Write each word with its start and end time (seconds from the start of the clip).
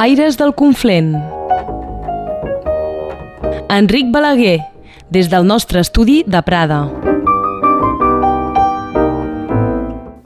Aires 0.00 0.38
del 0.38 0.54
Conflent. 0.54 1.12
Enric 3.68 4.06
Balaguer, 4.10 4.62
des 5.10 5.28
del 5.28 5.44
nostre 5.44 5.82
estudi 5.84 6.22
de 6.26 6.40
Prada. 6.40 6.78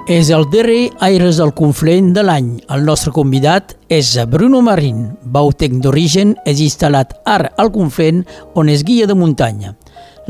És 0.06 0.30
el 0.30 0.46
darrer 0.52 0.92
Aires 1.02 1.42
del 1.42 1.50
Conflent 1.58 2.12
de 2.14 2.22
l'any. 2.22 2.52
El 2.71 2.87
nostre 2.87 3.10
convidat 3.10 3.74
és 3.91 4.14
Bruno 4.30 4.62
Marín, 4.62 5.09
bautec 5.27 5.75
d'origen, 5.82 6.36
és 6.46 6.62
instal·lat 6.62 7.18
ara 7.27 7.50
al 7.59 7.75
Conflent, 7.75 8.22
on 8.54 8.70
és 8.70 8.86
guia 8.86 9.11
de 9.11 9.18
muntanya. 9.18 9.75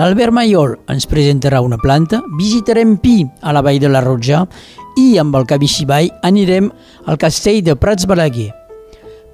L'Albert 0.01 0.33
Maiol 0.33 0.79
ens 0.89 1.05
presentarà 1.05 1.61
una 1.61 1.77
planta, 1.77 2.25
visitarem 2.41 2.97
Pi 2.97 3.21
a 3.45 3.53
la 3.53 3.61
vall 3.61 3.85
de 3.85 3.93
la 3.93 4.01
Rotja 4.09 4.47
i 4.97 5.19
amb 5.21 5.37
el 5.37 5.45
Cabixiball 5.45 6.15
anirem 6.25 6.73
al 7.05 7.21
castell 7.21 7.61
de 7.61 7.77
Prats 7.77 8.09
Balaguer. 8.09 8.55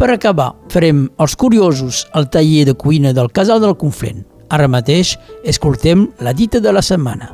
Per 0.00 0.09
acabar, 0.09 0.54
farem 0.72 1.02
els 1.20 1.34
curiosos 1.36 2.06
al 2.16 2.30
taller 2.32 2.62
de 2.64 2.72
cuina 2.72 3.10
del 3.12 3.27
Casal 3.36 3.58
del 3.60 3.74
Conflent. 3.77 4.22
Ara 4.48 4.64
mateix 4.72 5.10
escoltem 5.45 6.06
la 6.24 6.32
dita 6.32 6.56
de 6.64 6.72
la 6.72 6.80
setmana. 6.80 7.28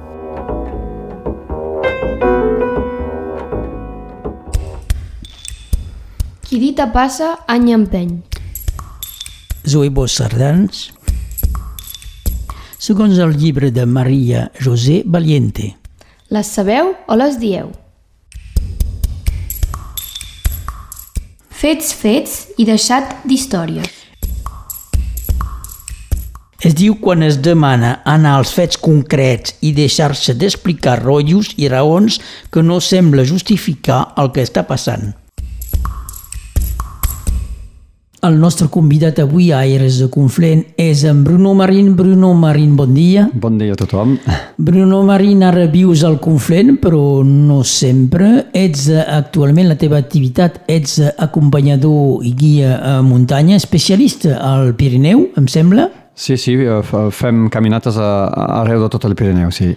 Qui 6.42 6.58
dita 6.58 6.90
passa, 6.90 7.36
any 7.46 7.70
empeny. 7.70 8.18
Zoe 9.62 9.94
Bosch 9.94 10.18
Sardans. 10.18 10.90
Segons 12.82 13.22
el 13.22 13.38
llibre 13.38 13.70
de 13.70 13.86
Maria 13.86 14.48
José 14.58 15.04
Valiente. 15.06 15.76
Les 16.34 16.50
sabeu 16.50 16.96
o 17.06 17.14
les 17.14 17.38
dieu? 17.38 17.70
Fets, 21.56 21.94
fets 21.96 22.32
i 22.60 22.66
deixat 22.68 23.22
d'històries. 23.24 23.88
Es 26.60 26.74
diu 26.76 26.98
quan 27.00 27.24
es 27.24 27.38
demana 27.40 27.94
anar 28.04 28.34
als 28.36 28.52
fets 28.52 28.76
concrets 28.76 29.54
i 29.64 29.70
deixar-se 29.72 30.34
d'explicar 30.36 30.98
rotllos 31.00 31.54
i 31.56 31.70
raons 31.72 32.18
que 32.52 32.60
no 32.60 32.76
sembla 32.84 33.24
justificar 33.24 34.02
el 34.20 34.34
que 34.36 34.44
està 34.44 34.66
passant. 34.68 35.14
El 38.26 38.40
nostre 38.42 38.66
convidat 38.72 39.20
avui 39.22 39.52
a 39.54 39.60
Aires 39.62 40.00
de 40.02 40.08
Conflent 40.10 40.64
és 40.80 41.04
en 41.06 41.20
Bruno 41.22 41.52
Marín. 41.54 41.92
Bruno 41.94 42.32
Marín, 42.34 42.72
bon 42.76 42.90
dia. 42.94 43.28
Bon 43.32 43.54
dia 43.60 43.76
a 43.76 43.78
tothom. 43.78 44.16
Bruno 44.58 45.02
Marín, 45.06 45.44
ara 45.46 45.66
vius 45.70 46.02
al 46.04 46.16
Conflent, 46.18 46.74
però 46.82 47.22
no 47.22 47.60
sempre. 47.62 48.48
Ets 48.52 48.88
eh, 48.90 48.98
actualment 49.18 49.68
la 49.70 49.76
teva 49.78 50.00
activitat, 50.02 50.62
ets 50.66 50.98
eh, 51.04 51.12
acompanyador 51.22 52.24
i 52.26 52.34
guia 52.34 52.80
a 52.82 52.96
muntanya, 53.06 53.54
especialista 53.60 54.40
al 54.42 54.74
Pirineu, 54.74 55.28
em 55.38 55.46
sembla? 55.46 55.86
Sí, 56.16 56.34
sí, 56.40 56.56
eh, 56.58 56.80
fem 57.14 57.46
caminates 57.52 57.94
a- 58.00 58.26
arreu 58.62 58.82
de 58.82 58.90
tot 58.96 59.04
el 59.06 59.14
Pirineu, 59.14 59.52
sí. 59.54 59.70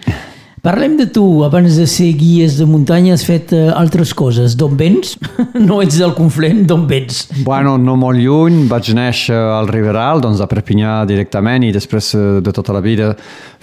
Parlem 0.61 0.97
de 0.97 1.05
tu. 1.07 1.43
Abans 1.45 1.77
de 1.77 1.85
ser 1.87 2.09
guies 2.19 2.57
de 2.59 2.65
muntanya 2.67 3.13
has 3.15 3.23
fet 3.23 3.53
eh, 3.55 3.69
altres 3.71 4.11
coses. 4.17 4.57
D'on 4.59 4.75
vens? 4.75 5.13
no 5.69 5.79
ets 5.83 5.99
del 6.01 6.11
Conflent, 6.17 6.65
d'on 6.67 6.83
vens? 6.89 7.21
Bueno, 7.45 7.77
no 7.79 7.95
molt 7.99 8.19
lluny, 8.19 8.65
vaig 8.67 8.89
néixer 8.97 9.37
al 9.37 9.69
Riberal, 9.71 10.19
doncs 10.23 10.41
a 10.43 10.49
Perpinyà 10.51 10.97
directament, 11.07 11.63
i 11.63 11.71
després 11.75 12.11
eh, 12.17 12.23
de 12.43 12.53
tota 12.55 12.75
la 12.75 12.83
vida, 12.83 13.13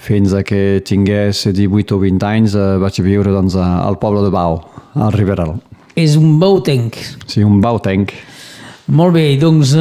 fins 0.01 0.33
a 0.33 0.41
que 0.47 0.81
tingués 0.87 1.43
18 1.53 1.93
o 1.93 2.01
20 2.01 2.29
anys, 2.31 2.55
eh, 2.57 2.69
vaig 2.81 3.01
viure 3.05 3.35
doncs, 3.35 3.57
al 3.61 3.99
poble 4.01 4.25
de 4.25 4.33
Bau, 4.33 4.57
al 4.95 5.13
Riberal. 5.13 5.53
És 5.97 6.17
un 6.17 6.39
bautenc. 6.41 6.97
Sí, 7.27 7.43
un 7.45 7.61
bautenc. 7.61 8.15
Molt 8.97 9.17
bé, 9.17 9.25
doncs 9.37 9.73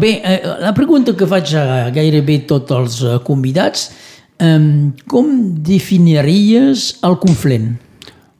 bé, 0.00 0.14
la 0.62 0.72
pregunta 0.72 1.12
que 1.12 1.28
faig 1.28 1.50
a 1.60 1.90
gairebé 1.92 2.38
tots 2.48 2.72
els 2.72 2.96
convidats, 3.26 3.90
eh, 4.38 4.92
com 5.10 5.34
definiries 5.64 6.94
el 7.02 7.18
Conflent? 7.22 7.74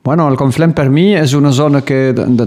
Bueno, 0.04 0.26
el 0.28 0.36
Conflent 0.36 0.74
per 0.76 0.90
mi 0.92 1.14
és 1.16 1.32
una 1.32 1.48
zona 1.56 1.80
que 1.80 2.12
de, 2.12 2.26
de, 2.28 2.46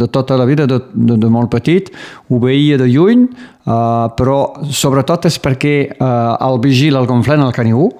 de, 0.00 0.06
tota 0.08 0.38
la 0.40 0.46
vida, 0.48 0.64
de, 0.64 0.78
de, 0.94 1.18
de 1.20 1.28
molt 1.28 1.50
petit, 1.52 1.90
ho 2.32 2.38
veia 2.40 2.78
de 2.80 2.86
lluny, 2.88 3.26
uh, 3.68 4.08
però 4.16 4.38
sobretot 4.72 5.28
és 5.28 5.36
perquè 5.36 5.74
uh, 5.98 6.06
el 6.48 6.62
vigila 6.64 7.02
el 7.04 7.10
Conflent 7.10 7.44
al 7.44 7.52
Canigú, 7.52 7.90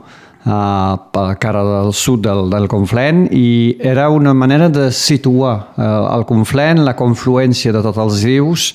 per 0.45 1.23
la 1.25 1.37
cara 1.41 1.63
del 1.65 1.93
sud 1.97 2.21
del, 2.27 2.51
del 2.53 2.69
Conflent, 2.69 3.25
i 3.33 3.77
era 3.81 4.11
una 4.13 4.35
manera 4.37 4.69
de 4.69 4.91
situar 4.93 5.55
uh, 5.77 5.87
el 6.13 6.27
Conflent, 6.29 6.83
la 6.85 6.97
confluència 6.99 7.73
de 7.73 7.81
tots 7.85 8.03
els 8.03 8.21
rius, 8.27 8.67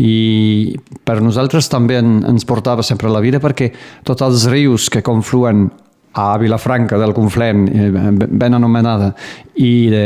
i 0.00 0.74
per 1.04 1.20
nosaltres 1.20 1.68
també 1.70 1.98
en, 2.00 2.22
ens 2.26 2.46
portava 2.48 2.82
sempre 2.82 3.10
la 3.12 3.20
vida 3.20 3.42
perquè 3.42 3.70
tots 4.08 4.24
els 4.24 4.46
rius 4.50 4.88
que 4.90 5.04
confluen 5.04 5.66
a 6.12 6.36
Vilafranca 6.38 6.98
del 6.98 7.12
Conflent, 7.12 7.68
eh, 7.68 8.10
ben 8.12 8.54
anomenada, 8.54 9.12
i 9.56 9.88
de, 9.92 10.04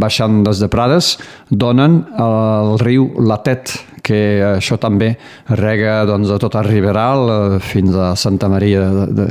baixant 0.00 0.42
des 0.44 0.60
de 0.60 0.68
Prades, 0.68 1.14
donen 1.50 2.02
el 2.20 2.76
riu 2.82 3.08
Latet, 3.24 3.72
que 4.04 4.20
això 4.54 4.78
també 4.80 5.14
rega 5.56 6.02
doncs, 6.08 6.30
a 6.32 6.38
tot 6.40 6.56
el 6.60 6.68
Riberal 6.68 7.32
eh, 7.32 7.58
fins 7.64 7.96
a 7.96 8.14
Santa 8.16 8.48
Maria, 8.52 8.84
de, 8.92 9.08
de, 9.22 9.26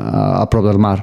a, 0.00 0.42
a 0.42 0.44
prop 0.50 0.66
del 0.68 0.80
mar. 0.80 0.98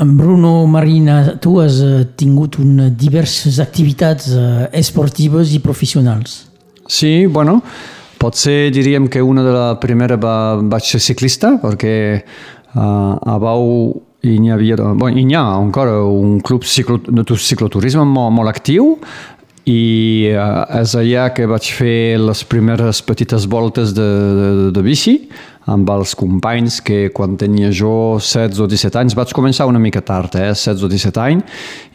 En 0.00 0.16
Bruno 0.16 0.64
Marina, 0.66 1.36
tu 1.36 1.58
has 1.60 1.80
eh, 1.84 2.04
tingut 2.16 2.60
una, 2.62 2.88
diverses 2.88 3.60
activitats 3.60 4.32
esportives 4.72 5.52
i 5.52 5.60
professionals. 5.60 6.46
Sí, 6.90 7.26
bueno, 7.26 7.60
potser 8.20 8.70
diríem 8.72 9.08
que 9.08 9.22
una 9.22 9.44
de 9.44 9.52
la 9.52 9.68
primera 9.80 10.16
va, 10.20 10.56
vaig 10.60 10.88
ser 10.88 11.00
ciclista, 11.00 11.54
perquè 11.62 11.92
a 12.74 13.36
Bau 13.42 14.02
hi 14.22 14.36
n'hi 14.38 14.50
havia, 14.52 14.76
bueno, 14.76 15.16
hi 15.16 15.34
ha 15.34 15.44
encara 15.58 16.02
un 16.04 16.40
club 16.44 16.64
ciclo, 16.68 16.98
de 17.08 17.24
tu- 17.24 17.38
cicloturisme 17.40 18.04
molt, 18.04 18.34
molt 18.36 18.50
actiu 18.52 18.98
i 19.68 20.30
uh, 20.32 20.64
és 20.80 20.94
allà 20.96 21.28
que 21.36 21.46
vaig 21.48 21.66
fer 21.76 22.18
les 22.20 22.44
primeres 22.48 23.02
petites 23.04 23.46
voltes 23.48 23.92
de, 23.96 24.08
de, 24.38 24.48
de 24.76 24.82
bici 24.84 25.16
amb 25.66 25.90
els 25.92 26.14
companys 26.16 26.80
que 26.82 27.10
quan 27.12 27.36
tenia 27.36 27.68
jo 27.70 28.16
16 28.18 28.60
o 28.64 28.66
17 28.66 28.96
anys, 28.98 29.14
vaig 29.14 29.32
començar 29.36 29.66
una 29.68 29.78
mica 29.78 30.00
tard, 30.00 30.34
eh, 30.34 30.48
16 30.54 30.82
o 30.84 30.88
17 30.88 31.20
anys, 31.20 31.44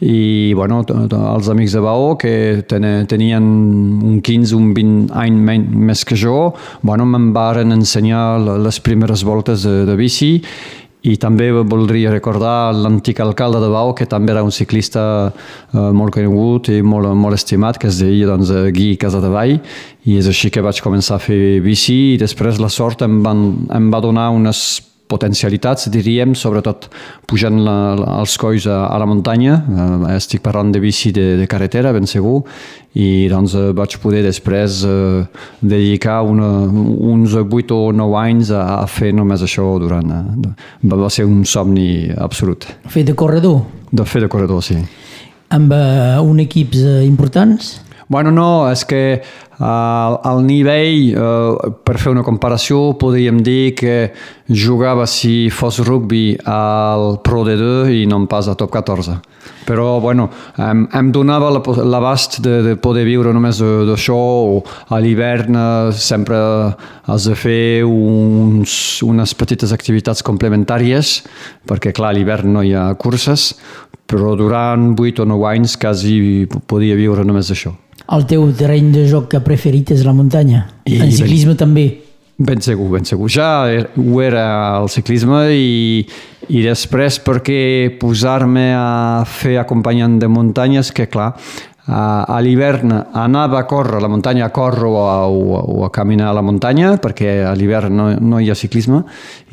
i 0.00 0.52
bueno, 0.54 0.84
els 0.86 1.48
amics 1.48 1.72
de 1.72 1.80
Baó 1.80 2.16
que 2.16 2.62
tene- 2.68 3.04
tenien 3.06 3.42
un 3.42 4.20
15, 4.22 4.54
un 4.56 4.72
20 4.74 5.12
anys 5.12 5.68
més 5.74 6.04
que 6.04 6.16
jo, 6.16 6.54
bueno, 6.82 7.04
me'n 7.06 7.32
varen 7.32 7.72
ensenyar 7.72 8.38
les 8.40 8.80
primeres 8.80 9.24
voltes 9.24 9.62
de, 9.66 9.84
de 9.86 9.96
bici 9.96 10.42
i 11.06 11.14
també 11.22 11.50
voldria 11.54 12.10
recordar 12.10 12.72
l'antic 12.74 13.20
alcalde 13.22 13.60
de 13.62 13.70
Bau, 13.70 13.92
que 13.94 14.08
també 14.10 14.34
era 14.34 14.44
un 14.46 14.54
ciclista 14.54 15.04
eh, 15.28 15.78
molt 15.94 16.16
conegut 16.16 16.72
i 16.74 16.80
molt, 16.82 17.12
molt 17.14 17.38
estimat, 17.38 17.78
que 17.78 17.90
es 17.92 18.00
deia 18.02 18.26
doncs, 18.32 18.50
Gui 18.74 18.96
Casadevall, 19.00 19.60
i 20.06 20.18
és 20.18 20.26
així 20.30 20.50
que 20.50 20.64
vaig 20.64 20.82
començar 20.82 21.20
a 21.20 21.22
fer 21.22 21.60
bici 21.64 22.14
i 22.14 22.20
després 22.20 22.60
la 22.62 22.70
sort 22.72 23.06
em, 23.06 23.20
van, 23.24 23.46
em 23.74 23.90
va 23.92 24.02
donar 24.02 24.30
unes 24.34 24.66
potencialitats, 25.10 25.88
diríem, 25.92 26.34
sobretot 26.34 26.88
pujant 27.30 27.60
la, 27.62 27.76
la, 27.98 28.08
els 28.20 28.34
colls 28.40 28.66
a, 28.70 28.82
a 28.90 28.98
la 28.98 29.06
muntanya. 29.08 29.60
Eh, 29.62 30.16
estic 30.16 30.42
parlant 30.44 30.72
de 30.74 30.82
bici 30.82 31.12
de, 31.14 31.36
de 31.40 31.46
carretera, 31.50 31.92
ben 31.94 32.08
segur, 32.10 32.40
i 32.98 33.28
doncs 33.30 33.54
eh, 33.54 33.70
vaig 33.76 33.96
poder 34.02 34.24
després 34.26 34.82
eh, 34.88 35.22
dedicar 35.62 36.20
una, 36.26 36.50
uns 36.66 37.36
8 37.38 37.76
o 37.76 37.92
9 37.94 38.20
anys 38.22 38.52
a, 38.54 38.64
a 38.80 38.86
fer 38.90 39.12
només 39.14 39.44
això 39.46 39.76
durant... 39.82 40.12
Eh, 40.18 40.52
va, 40.90 41.10
ser 41.12 41.26
un 41.28 41.44
somni 41.46 42.10
absolut. 42.18 42.66
Fer 42.90 43.06
de 43.06 43.14
corredor, 43.14 43.62
De 43.90 44.04
fer 44.04 44.20
de 44.24 44.28
corredor, 44.28 44.62
sí. 44.66 44.80
amb 45.54 45.72
eh, 45.72 46.16
un 46.18 46.40
equips 46.42 46.82
eh, 46.82 47.02
importants. 47.06 47.76
Bueno, 48.08 48.30
no, 48.30 48.68
és 48.70 48.84
que 48.86 49.20
uh, 49.58 50.18
al 50.30 50.42
nivell, 50.46 51.12
uh, 51.16 51.70
per 51.84 51.98
fer 52.02 52.12
una 52.14 52.24
comparació, 52.26 52.94
podríem 53.00 53.42
dir 53.44 53.74
que 53.78 53.96
jugava 54.48 55.06
si 55.10 55.48
fos 55.50 55.80
rugby 55.84 56.36
al 56.44 57.18
Pro 57.24 57.44
D2 57.46 57.92
i 58.02 58.04
no 58.06 58.24
pas 58.30 58.48
a 58.48 58.54
Top 58.54 58.72
14. 58.72 59.20
Però, 59.66 59.98
bueno, 60.00 60.28
em, 60.62 60.84
em 60.94 61.08
donava 61.10 61.50
l'abast 61.50 62.38
de, 62.42 62.60
de 62.62 62.74
poder 62.78 63.02
viure 63.06 63.32
només 63.34 63.58
d'això. 63.58 64.16
o 64.16 64.60
A 64.94 65.00
l'hivern 65.02 65.58
eh, 65.58 65.92
sempre 65.92 66.38
has 67.06 67.26
de 67.26 67.34
fer 67.34 67.84
uns, 67.84 69.02
unes 69.02 69.34
petites 69.34 69.74
activitats 69.74 70.22
complementàries, 70.22 71.18
perquè, 71.66 71.92
clar, 71.92 72.14
a 72.14 72.18
l'hivern 72.18 72.54
no 72.54 72.62
hi 72.62 72.74
ha 72.74 72.92
curses, 72.94 73.54
però 74.06 74.36
durant 74.38 74.92
8 74.94 75.24
o 75.24 75.28
9 75.34 75.50
anys 75.50 75.74
quasi 75.82 76.46
podia 76.70 76.94
viure 76.98 77.26
només 77.26 77.50
d'això. 77.50 77.74
El 78.14 78.26
teu 78.30 78.44
terreny 78.54 78.92
de 78.94 79.06
joc 79.10 79.28
que 79.32 79.40
preferit 79.42 79.90
és 79.96 80.04
la 80.06 80.12
muntanya. 80.14 80.66
I 80.86 81.00
en 81.02 81.10
ciclisme 81.10 81.56
també. 81.58 81.86
Ben 82.38 82.60
segur, 82.60 82.90
ben 82.92 83.04
segur. 83.08 83.30
Ja 83.32 83.66
er- 83.72 83.88
ho 83.96 84.20
era 84.22 84.76
el 84.82 84.90
ciclisme 84.92 85.46
i, 85.56 86.04
i 86.52 86.62
després 86.62 87.16
perquè 87.24 87.96
posar-me 87.98 88.68
a 88.76 89.24
fer 89.24 89.56
acompanyant 89.58 90.18
de 90.20 90.28
muntanyes, 90.28 90.92
que 90.92 91.08
clar, 91.08 91.32
a, 91.88 92.26
a 92.28 92.40
l'hivern 92.42 92.92
anava 93.14 93.60
a 93.60 93.66
córrer 93.66 93.96
a 93.96 94.02
la 94.04 94.08
muntanya, 94.12 94.44
a 94.46 94.52
córrer 94.52 94.84
o 94.84 94.96
a, 95.06 95.26
o, 95.26 95.40
a, 95.56 95.62
o 95.64 95.84
a 95.86 95.90
caminar 95.94 96.28
a 96.28 96.36
la 96.36 96.42
muntanya, 96.42 96.96
perquè 97.00 97.38
a 97.46 97.54
l'hivern 97.56 97.94
no, 97.96 98.10
no 98.20 98.38
hi 98.42 98.50
ha 98.50 98.58
ciclisme, 98.58 99.00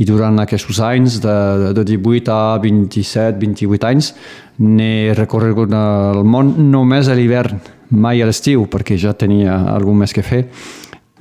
i 0.02 0.06
durant 0.10 0.42
aquests 0.44 0.80
anys, 0.84 1.22
de, 1.24 1.74
de 1.78 1.86
18 1.96 2.34
a 2.34 2.58
27, 2.60 3.38
28 3.40 3.88
anys, 3.88 4.14
n'he 4.60 5.14
recorregut 5.18 5.74
el 5.74 6.24
món 6.24 6.54
només 6.72 7.10
a 7.10 7.16
l'hivern, 7.18 7.60
mai 7.90 8.22
a 8.22 8.30
l'estiu, 8.30 8.68
perquè 8.70 8.98
ja 8.98 9.14
tenia 9.14 9.58
alguna 9.74 10.04
més 10.04 10.14
que 10.14 10.24
fer. 10.26 10.46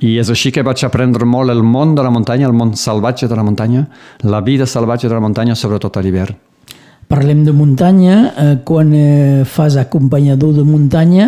I 0.03 0.17
és 0.19 0.29
així 0.29 0.51
que 0.51 0.63
vaig 0.65 0.83
aprendre 0.83 1.25
molt 1.25 1.53
el 1.53 1.63
món 1.63 1.93
de 1.95 2.03
la 2.03 2.11
muntanya, 2.11 2.47
el 2.49 2.57
món 2.57 2.73
salvatge 2.75 3.29
de 3.29 3.35
la 3.35 3.43
muntanya, 3.43 3.85
la 4.23 4.41
vida 4.41 4.65
salvatge 4.65 5.07
de 5.07 5.13
la 5.13 5.23
muntanya, 5.23 5.55
sobretot 5.55 5.97
a 5.97 6.03
l'hivern. 6.03 6.35
Parlem 7.07 7.43
de 7.45 7.53
muntanya, 7.53 8.17
eh, 8.37 8.57
quan 8.65 8.93
eh, 8.95 9.43
fas 9.45 9.77
acompanyador 9.77 10.53
de 10.55 10.63
muntanya, 10.63 11.27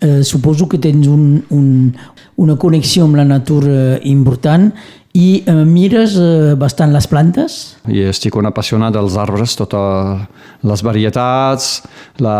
eh, 0.00 0.22
suposo 0.24 0.68
que 0.68 0.78
tens 0.78 1.06
un, 1.06 1.42
un, 1.50 1.92
una 2.36 2.56
connexió 2.56 3.04
amb 3.04 3.18
la 3.20 3.26
natura 3.28 3.98
important 4.08 4.70
i 5.12 5.42
eh, 5.42 5.54
mires 5.66 6.14
eh, 6.20 6.54
bastant 6.58 6.92
les 6.94 7.08
plantes? 7.10 7.58
I 7.90 8.06
estic 8.10 8.36
un 8.38 8.46
apassionat 8.46 8.94
dels 8.94 9.16
arbres, 9.18 9.56
totes 9.58 10.26
les 10.62 10.84
varietats, 10.86 11.80
la, 12.22 12.36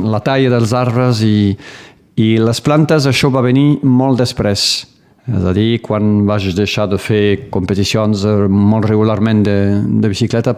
la 0.00 0.22
talla 0.24 0.54
dels 0.54 0.72
arbres 0.76 1.20
i, 1.26 1.52
i 2.16 2.34
les 2.40 2.62
plantes, 2.64 3.08
això 3.10 3.30
va 3.32 3.44
venir 3.44 3.82
molt 3.84 4.22
després. 4.22 4.86
És 5.24 5.44
a 5.48 5.54
dir, 5.56 5.80
quan 5.80 6.26
vaig 6.28 6.50
deixar 6.56 6.84
de 6.88 6.98
fer 7.00 7.50
competicions 7.52 8.24
eh, 8.28 8.36
molt 8.48 8.88
regularment 8.88 9.44
de, 9.44 9.58
de 10.00 10.12
bicicleta 10.12 10.56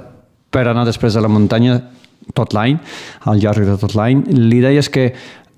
per 0.51 0.67
anar 0.67 0.87
després 0.87 1.17
a 1.17 1.23
la 1.23 1.31
muntanya 1.31 1.81
tot 2.35 2.55
l'any, 2.57 2.79
al 3.31 3.43
llarg 3.43 3.67
de 3.67 3.77
tot 3.79 3.95
l'any. 3.99 4.25
L'idea 4.31 4.75
és 4.79 4.89
que 4.91 5.11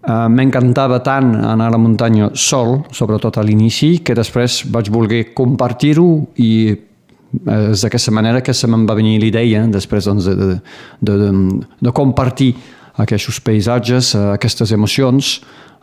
uh, 0.07 0.27
m'encantava 0.31 1.01
tant 1.05 1.35
anar 1.37 1.69
a 1.69 1.75
la 1.75 1.81
muntanya 1.81 2.31
sol, 2.35 2.83
sobretot 2.93 3.39
a 3.39 3.47
l'inici, 3.47 3.99
que 4.05 4.17
després 4.19 4.65
vaig 4.71 4.93
voler 4.95 5.29
compartir-ho 5.35 6.11
i 6.43 6.53
és 7.29 7.83
d'aquesta 7.85 8.13
manera 8.15 8.41
que 8.41 8.55
se 8.57 8.69
me'n 8.71 8.87
va 8.89 8.97
venir 8.97 9.19
l'idea 9.21 9.67
després 9.69 10.07
doncs, 10.09 10.25
de, 10.25 10.35
de, 10.35 10.59
de, 11.05 11.31
de 11.85 11.93
compartir 11.93 12.55
aquests 12.99 13.41
paisatges, 13.45 14.15
eh, 14.17 14.23
aquestes 14.35 14.73
emocions 14.73 15.39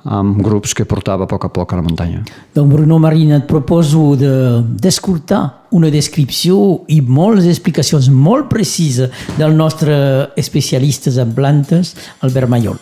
amb 0.05 0.37
grups 0.45 0.75
que 0.77 0.85
portava 0.85 1.25
a 1.25 1.29
poc 1.29 1.47
a 1.47 1.49
poc 1.49 1.73
a 1.73 1.79
la 1.79 1.85
muntanya. 1.85 2.21
Doncs 2.53 2.73
Bruno 2.73 2.99
Marín, 3.01 3.31
et 3.33 3.47
proposo 3.49 4.13
d'escoltar 4.15 5.41
de, 5.41 5.77
una 5.79 5.89
descripció 5.89 6.85
i 6.93 6.99
moltes 7.01 7.49
explicacions 7.49 8.11
molt 8.13 8.49
precises 8.51 9.09
del 9.39 9.57
nostre 9.57 9.95
especialista 10.37 11.09
en 11.21 11.33
plantes, 11.33 11.95
Albert 12.21 12.53
Mayol. 12.53 12.77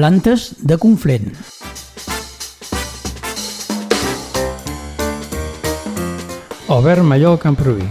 Plantes 0.00 0.54
de 0.64 0.78
Conflent. 0.78 1.34
Albert 6.68 7.02
Mallol 7.04 7.36
Camproví. 7.36 7.84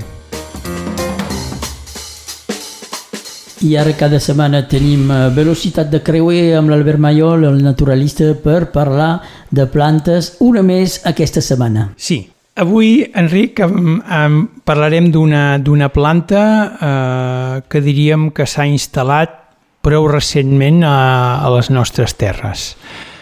I 3.61 3.75
ara 3.77 3.93
cada 3.93 4.17
setmana 4.17 4.63
tenim 4.65 5.11
eh, 5.13 5.19
velocitat 5.37 5.91
de 5.93 6.01
creuer 6.01 6.55
amb 6.57 6.73
l'Albert 6.73 6.97
Mayol, 6.97 7.45
el 7.45 7.61
naturalista, 7.61 8.31
per 8.33 8.71
parlar 8.73 9.11
de 9.53 9.67
plantes 9.69 10.31
una 10.41 10.63
més 10.65 11.03
aquesta 11.05 11.45
setmana. 11.45 11.91
Sí, 11.93 12.23
avui, 12.57 13.03
Enric, 13.13 13.61
em, 13.61 13.99
em 14.01 14.39
parlarem 14.65 15.11
d'una 15.13 15.91
planta 15.93 16.41
eh, 16.73 17.61
que 17.69 17.83
diríem 17.85 18.31
que 18.33 18.49
s'ha 18.49 18.65
instal·lat 18.65 19.38
prou 19.85 20.07
recentment 20.11 20.83
a, 20.83 21.39
a 21.43 21.49
les 21.55 21.69
nostres 21.71 22.15
terres. 22.19 22.73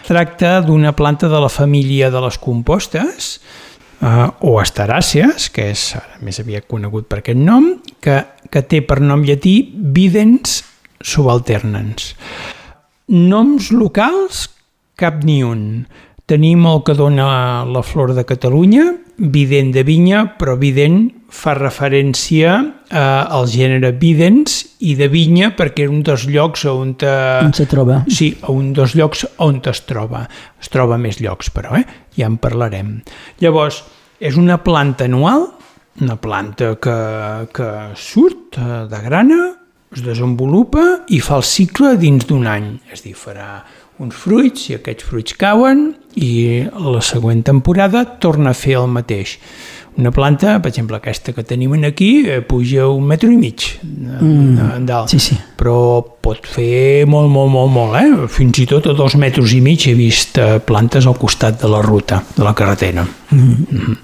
Tracta 0.07 0.61
d'una 0.63 0.93
planta 0.95 1.27
de 1.27 1.39
la 1.43 1.51
família 1.51 2.09
de 2.13 2.21
les 2.23 2.37
compostes, 2.39 3.37
uh, 4.01 4.29
o 4.39 4.57
asteràcies, 4.61 5.49
que 5.53 5.69
és 5.73 5.89
més 6.23 6.39
aviat 6.39 6.67
conegut 6.69 7.09
per 7.09 7.21
aquest 7.21 7.39
nom, 7.39 7.73
que, 8.01 8.21
que 8.49 8.63
té 8.63 8.81
per 8.87 9.01
nom 9.03 9.25
llatí 9.27 9.57
videns 9.75 10.61
subalternans. 11.03 12.13
Noms 13.13 13.71
locals, 13.71 14.47
cap 14.97 15.21
ni 15.27 15.41
un. 15.45 15.85
Tenim 16.27 16.65
el 16.67 16.81
que 16.83 16.95
dona 16.97 17.63
la 17.67 17.83
flor 17.85 18.15
de 18.17 18.25
Catalunya, 18.27 18.89
vident 19.17 19.71
de 19.75 19.83
vinya, 19.87 20.25
però 20.37 20.57
vident 20.59 21.05
fa 21.27 21.53
referència 21.57 22.53
eh, 22.61 22.97
al 22.97 23.47
gènere 23.51 23.91
videns 23.99 24.61
i 24.79 24.95
de 24.95 25.09
vinya 25.11 25.51
perquè 25.57 25.85
és 25.85 25.91
un 25.91 26.01
dels 26.07 26.25
llocs 26.31 26.63
on... 26.71 26.95
Te... 26.99 27.11
On 27.43 27.53
se 27.55 27.67
troba. 27.69 28.01
Sí, 28.07 28.31
un 28.53 28.71
dels 28.77 28.95
llocs 28.95 29.25
on 29.43 29.59
es 29.67 29.83
troba. 29.89 30.25
Es 30.61 30.71
troba 30.73 30.99
més 31.01 31.19
llocs, 31.23 31.51
però, 31.53 31.75
eh? 31.79 31.83
Ja 32.17 32.29
en 32.31 32.39
parlarem. 32.41 32.97
Llavors, 33.43 33.83
és 34.19 34.39
una 34.39 34.59
planta 34.63 35.05
anual, 35.05 35.49
una 36.01 36.17
planta 36.21 36.75
que, 36.81 36.97
que 37.53 37.71
surt 37.99 38.59
eh, 38.61 38.85
de 38.89 39.01
grana, 39.03 39.41
es 39.95 40.03
desenvolupa 40.03 40.83
i 41.15 41.19
fa 41.23 41.39
el 41.39 41.45
cicle 41.47 41.95
dins 41.99 42.27
d'un 42.27 42.47
any. 42.47 42.73
És 42.91 43.01
a 43.01 43.07
dir, 43.07 43.15
farà 43.17 43.49
uns 44.03 44.15
fruits 44.15 44.67
i 44.69 44.77
aquests 44.77 45.07
fruits 45.07 45.37
cauen 45.39 45.89
i 46.15 46.67
la 46.69 47.01
següent 47.01 47.41
temporada 47.47 48.03
torna 48.21 48.53
a 48.53 48.57
fer 48.57 48.77
el 48.81 48.91
mateix. 48.93 49.37
Una 49.97 50.11
planta, 50.11 50.59
per 50.61 50.69
exemple, 50.69 50.99
aquesta 50.99 51.33
que 51.33 51.43
tenim 51.43 51.73
aquí, 51.83 52.27
eh, 52.29 52.41
puja 52.45 52.85
un 52.87 53.03
metro 53.09 53.31
i 53.31 53.37
mig 53.37 53.63
de, 53.81 54.17
mm, 54.21 54.85
dalt. 54.85 55.09
Sí, 55.09 55.17
sí. 55.19 55.37
Però 55.57 56.03
pot 56.21 56.45
fer 56.45 57.07
molt, 57.07 57.29
molt, 57.29 57.49
molt, 57.51 57.71
molt, 57.71 57.95
eh? 57.97 58.27
Fins 58.29 58.59
i 58.59 58.67
tot 58.69 58.85
a 58.85 58.93
dos 58.93 59.15
metres 59.15 59.53
i 59.53 59.61
mig 59.61 59.87
he 59.87 59.95
vist 59.97 60.37
eh, 60.37 60.59
plantes 60.59 61.07
al 61.07 61.17
costat 61.17 61.59
de 61.61 61.67
la 61.67 61.81
ruta, 61.81 62.23
de 62.35 62.43
la 62.43 62.53
carretera. 62.53 63.07
Mm. 63.31 63.39
Mm 63.39 63.65
-hmm. 63.69 63.97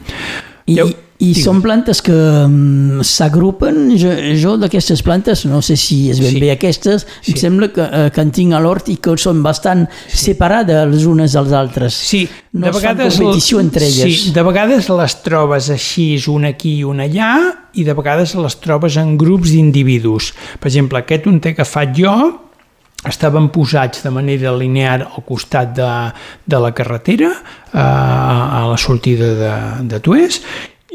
I, 0.65 0.95
i 1.19 1.29
Digues. 1.29 1.43
són 1.45 1.61
plantes 1.63 2.01
que 2.03 2.13
um, 2.13 3.01
s'agrupen, 3.05 3.93
jo, 3.99 4.11
jo 4.39 4.55
d'aquestes 4.59 5.03
plantes, 5.05 5.45
no 5.49 5.61
sé 5.63 5.77
si 5.79 6.09
es 6.11 6.19
ben 6.23 6.33
sí. 6.35 6.41
bé 6.41 6.51
aquestes, 6.55 7.05
sí. 7.21 7.33
em 7.33 7.39
sembla 7.39 7.69
que, 7.73 7.85
uh, 7.85 8.07
que 8.13 8.23
en 8.25 8.33
tinc 8.33 8.55
a 8.57 8.61
l'hort 8.63 8.89
i 8.91 8.97
que 9.03 9.15
són 9.21 9.43
bastant 9.45 9.85
sí. 10.07 10.33
separades 10.33 10.89
les 10.91 11.05
unes 11.09 11.37
dels 11.37 11.53
altres. 11.55 11.97
Sí, 12.11 12.23
no 12.57 12.67
de 12.67 12.75
vegades... 12.79 13.19
competició 13.19 13.61
entre 13.63 13.85
elles. 13.87 14.23
Sí, 14.25 14.33
de 14.35 14.45
vegades 14.45 14.89
les 14.89 15.17
trobes 15.25 15.69
així, 15.73 16.07
una 16.33 16.53
aquí 16.57 16.79
i 16.79 16.87
una 16.87 17.05
allà, 17.05 17.33
i 17.73 17.85
de 17.85 17.93
vegades 17.97 18.33
les 18.37 18.57
trobes 18.61 18.97
en 19.01 19.15
grups 19.17 19.53
d'individus. 19.53 20.33
Per 20.59 20.71
exemple, 20.71 21.03
aquest 21.05 21.29
un 21.29 21.39
té 21.43 21.53
agafat 21.53 21.93
jo, 21.97 22.15
estaven 23.07 23.49
posats 23.51 24.03
de 24.03 24.11
manera 24.15 24.53
linear 24.55 25.01
al 25.03 25.23
costat 25.27 25.73
de, 25.75 25.89
de 26.47 26.59
la 26.59 26.71
carretera, 26.75 27.31
a, 27.73 27.87
a 28.61 28.67
la 28.69 28.77
sortida 28.77 29.33
de, 29.35 29.55
de 29.91 29.99
Tués, 29.99 30.39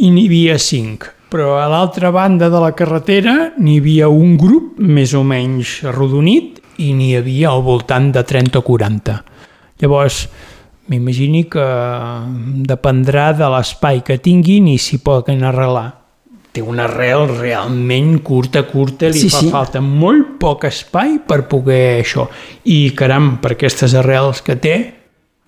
i 0.00 0.10
n'hi 0.14 0.26
havia 0.28 0.58
cinc. 0.58 1.06
Però 1.28 1.58
a 1.60 1.66
l'altra 1.68 2.10
banda 2.14 2.48
de 2.48 2.60
la 2.62 2.72
carretera 2.72 3.52
n'hi 3.58 3.78
havia 3.82 4.08
un 4.08 4.36
grup 4.40 4.78
més 4.80 5.12
o 5.14 5.20
menys 5.26 5.82
arrodonit 5.84 6.62
i 6.80 6.92
n'hi 6.96 7.14
havia 7.18 7.50
al 7.50 7.62
voltant 7.66 8.12
de 8.14 8.22
30 8.24 8.60
o 8.60 8.62
40. 8.64 9.16
Llavors, 9.82 10.22
m'imagini 10.88 11.44
que 11.52 11.66
dependrà 12.66 13.32
de 13.36 13.48
l'espai 13.52 14.00
que 14.06 14.16
tinguin 14.22 14.68
i 14.72 14.78
s'hi 14.80 15.00
poden 15.04 15.44
arrelar. 15.44 15.88
Té 16.52 16.62
una 16.64 16.86
arrel 16.88 17.26
realment 17.36 18.22
curta, 18.24 18.62
curta, 18.64 19.10
li 19.12 19.20
Sí, 19.20 19.28
fa 19.28 19.42
sí. 19.44 19.50
falta 19.52 19.82
molt 19.84 20.38
poc 20.40 20.64
espai 20.64 21.18
per 21.28 21.42
poder 21.46 22.00
això. 22.00 22.24
I 22.64 22.94
caram, 22.96 23.36
per 23.42 23.52
aquestes 23.52 23.92
arrels 23.94 24.40
que 24.42 24.56
té, 24.56 24.76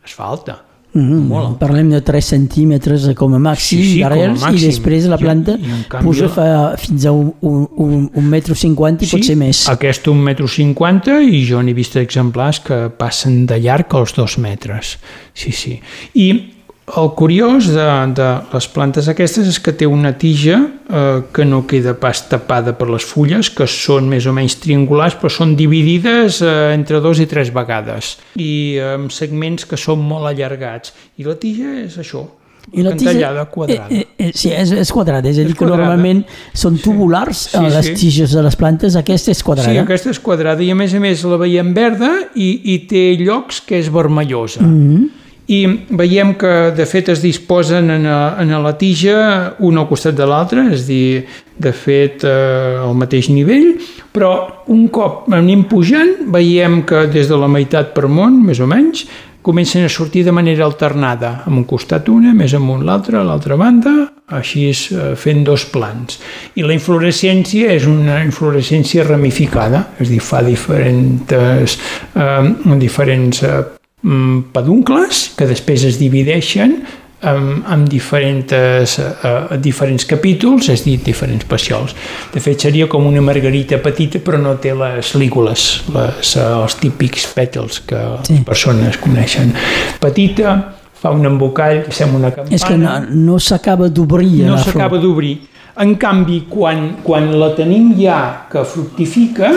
es 0.05 0.13
falta. 0.13 0.59
Mm 0.93 1.31
-hmm. 1.31 1.59
Parlem 1.59 1.89
de 1.89 2.01
3 2.01 2.25
centímetres 2.25 3.09
com 3.15 3.35
a 3.35 3.39
màxim 3.39 3.79
Sí, 3.79 3.85
sí, 3.93 4.01
com 4.01 4.07
a 4.07 4.09
d'arrels 4.09 4.43
i 4.43 4.67
després 4.67 5.07
la 5.07 5.17
I- 5.17 5.23
planta 5.23 5.53
i 5.53 5.71
en 5.71 5.85
canvi 5.89 6.05
puja 6.05 6.29
fa 6.29 6.77
fins 6.77 7.07
a 7.07 7.13
un, 7.13 7.33
un, 7.41 7.69
un, 7.77 8.11
un 8.13 8.25
metro 8.25 8.55
cinquanta 8.55 9.05
i 9.05 9.09
pot 9.09 9.23
ser 9.23 9.37
més. 9.37 9.69
Aquest 9.69 10.09
un 10.09 10.19
metro 10.19 10.49
cinquanta 10.49 11.21
i 11.23 11.45
jo 11.47 11.63
n'he 11.63 11.75
vist 11.75 11.97
exemplars 11.97 12.59
que 12.61 12.91
passen 12.91 13.47
de 13.47 13.59
llarg 13.61 13.95
als 13.95 14.15
dos 14.15 14.39
metres. 14.39 14.99
Sí, 15.33 15.53
sí. 15.53 15.81
I 16.15 16.60
el 16.97 17.11
curiós 17.15 17.69
de, 17.71 17.87
de 18.17 18.29
les 18.53 18.67
plantes 18.75 19.09
aquestes 19.11 19.49
és 19.51 19.61
que 19.63 19.75
té 19.77 19.87
una 19.87 20.13
tija 20.19 20.59
eh, 20.61 21.21
que 21.35 21.45
no 21.45 21.63
queda 21.71 21.95
pas 22.01 22.25
tapada 22.31 22.75
per 22.79 22.89
les 22.91 23.07
fulles, 23.07 23.51
que 23.55 23.69
són 23.71 24.09
més 24.11 24.27
o 24.27 24.35
menys 24.37 24.59
triangulars, 24.63 25.17
però 25.21 25.31
són 25.33 25.55
dividides 25.59 26.41
eh, 26.43 26.57
entre 26.75 27.01
dos 27.05 27.23
i 27.23 27.29
tres 27.31 27.53
vegades, 27.55 28.17
i 28.41 28.79
amb 28.95 29.15
segments 29.15 29.69
que 29.69 29.79
són 29.81 30.03
molt 30.03 30.33
allargats. 30.33 30.95
I 31.21 31.29
la 31.29 31.39
tija 31.41 31.81
és 31.85 31.99
això, 32.01 32.27
I 32.73 32.83
la 32.85 32.93
tija, 32.95 33.45
quadrada. 33.51 33.89
Eh, 33.91 34.05
eh, 34.19 34.29
eh, 34.29 34.33
sí, 34.37 34.51
és, 34.55 34.71
és 34.71 34.91
quadrada, 34.95 35.29
és 35.31 35.39
a 35.41 35.43
dir, 35.43 35.55
És 35.55 35.59
que 35.59 35.67
normalment 35.67 36.21
són 36.55 36.77
tubulars 36.79 37.47
Sí, 37.49 37.59
eh, 37.59 37.71
les 37.73 37.89
sí. 37.89 37.95
tiges 37.99 38.35
de 38.37 38.45
les 38.47 38.57
plantes, 38.59 38.99
aquesta 39.01 39.33
és 39.35 39.41
quadrada. 39.43 39.73
Sí, 39.73 39.81
aquesta 39.81 40.13
és 40.13 40.21
quadrada 40.23 40.63
i 40.63 40.71
a 40.71 40.77
més 40.79 40.95
a 40.95 41.01
més 41.03 41.25
la 41.27 41.41
veiem 41.41 41.73
verda 41.75 42.13
i, 42.35 42.51
i 42.75 42.79
té 42.91 43.09
llocs 43.19 43.63
que 43.67 43.81
és 43.81 43.91
vermellosa. 43.91 44.63
Mm 44.63 44.77
-hmm. 44.85 45.09
I 45.51 45.61
veiem 45.99 46.37
que 46.39 46.71
de 46.77 46.87
fet 46.87 47.09
es 47.11 47.23
disposen 47.25 47.91
en, 47.91 48.05
a, 48.07 48.37
en 48.39 48.53
a 48.55 48.61
la 48.63 48.77
tija 48.79 49.57
un 49.67 49.81
al 49.81 49.89
costat 49.91 50.15
de 50.19 50.29
l'altre, 50.31 50.69
és 50.77 50.85
dir, 50.87 51.25
de 51.61 51.73
fet 51.75 52.23
eh, 52.25 52.79
al 52.81 52.95
mateix 52.97 53.29
nivell, 53.35 53.73
però 54.15 54.31
un 54.71 54.87
cop 54.95 55.27
anem 55.35 55.67
pujant 55.69 56.31
veiem 56.31 56.85
que 56.87 57.09
des 57.11 57.27
de 57.29 57.41
la 57.41 57.51
meitat 57.51 57.91
per 57.97 58.07
món, 58.07 58.39
més 58.47 58.63
o 58.63 58.69
menys, 58.71 59.05
comencen 59.43 59.85
a 59.85 59.89
sortir 59.89 60.23
de 60.25 60.33
manera 60.37 60.67
alternada, 60.69 61.41
amb 61.49 61.63
un 61.63 61.67
costat 61.67 62.09
una, 62.13 62.35
més 62.37 62.55
amunt 62.55 62.85
l'altra, 62.87 63.21
a 63.21 63.27
l'altra 63.27 63.57
banda, 63.59 63.95
així 64.31 64.69
és 64.71 64.85
eh, 64.93 65.11
fent 65.19 65.43
dos 65.49 65.67
plans. 65.73 66.21
I 66.61 66.63
la 66.63 66.77
inflorescència 66.77 67.75
és 67.75 67.89
una 67.91 68.21
inflorescència 68.23 69.09
ramificada, 69.09 69.89
és 69.99 70.07
a 70.07 70.13
dir, 70.13 70.23
fa 70.23 70.45
diferents, 70.47 71.79
eh, 72.15 72.79
diferents 72.79 73.43
eh, 73.43 73.61
peduncles 74.01 75.29
que 75.37 75.49
després 75.49 75.85
es 75.85 75.99
divideixen 76.01 76.79
amb, 77.21 77.67
amb 77.69 77.89
diferents, 77.91 78.53
uh, 78.97 79.57
diferents 79.61 80.07
capítols, 80.09 80.71
és 80.73 80.85
dir, 80.87 80.97
diferents 81.05 81.45
peciols. 81.49 81.95
De 82.33 82.41
fet, 82.41 82.65
seria 82.65 82.89
com 82.89 83.07
una 83.07 83.21
margarita 83.25 83.81
petita, 83.83 84.23
però 84.25 84.41
no 84.41 84.57
té 84.63 84.73
les 84.77 85.15
lígules, 85.21 85.69
les, 85.93 86.35
uh, 86.41 86.63
els 86.63 86.79
típics 86.81 87.29
pètals 87.37 87.83
que 87.87 88.01
sí. 88.25 88.39
les 88.39 88.45
persones 88.49 89.01
coneixen. 89.03 89.53
Petita, 90.01 90.57
fa 91.01 91.13
un 91.17 91.29
embocall, 91.29 91.87
sembla 91.93 92.25
una 92.25 92.35
campana... 92.35 92.57
És 92.57 92.65
que 92.65 92.77
no, 92.81 92.97
no 93.29 93.39
s'acaba 93.41 93.89
d'obrir. 93.93 94.45
No 94.49 94.59
s'acaba 94.61 95.01
d'obrir. 95.01 95.37
En 95.81 95.95
canvi, 96.01 96.43
quan, 96.51 96.97
quan 97.05 97.31
la 97.41 97.55
tenim 97.57 97.95
ja 97.97 98.21
que 98.51 98.65
fructifica, 98.69 99.53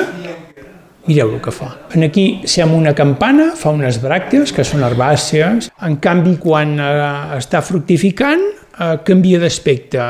Mireu 1.03 1.33
el 1.35 1.41
que 1.43 1.51
fa. 1.51 1.67
En 1.91 2.05
aquí 2.05 2.25
sembla 2.47 2.77
una 2.79 2.93
campana, 2.95 3.49
fa 3.59 3.73
unes 3.75 3.97
bràctees 3.99 4.53
que 4.55 4.63
són 4.63 4.85
herbàcies. 4.87 5.67
En 5.83 5.97
canvi, 6.03 6.37
quan 6.39 6.77
eh, 6.79 6.93
està 7.35 7.59
fructificant, 7.65 8.45
eh, 8.79 8.93
canvia 9.03 9.41
d'aspecte. 9.41 10.05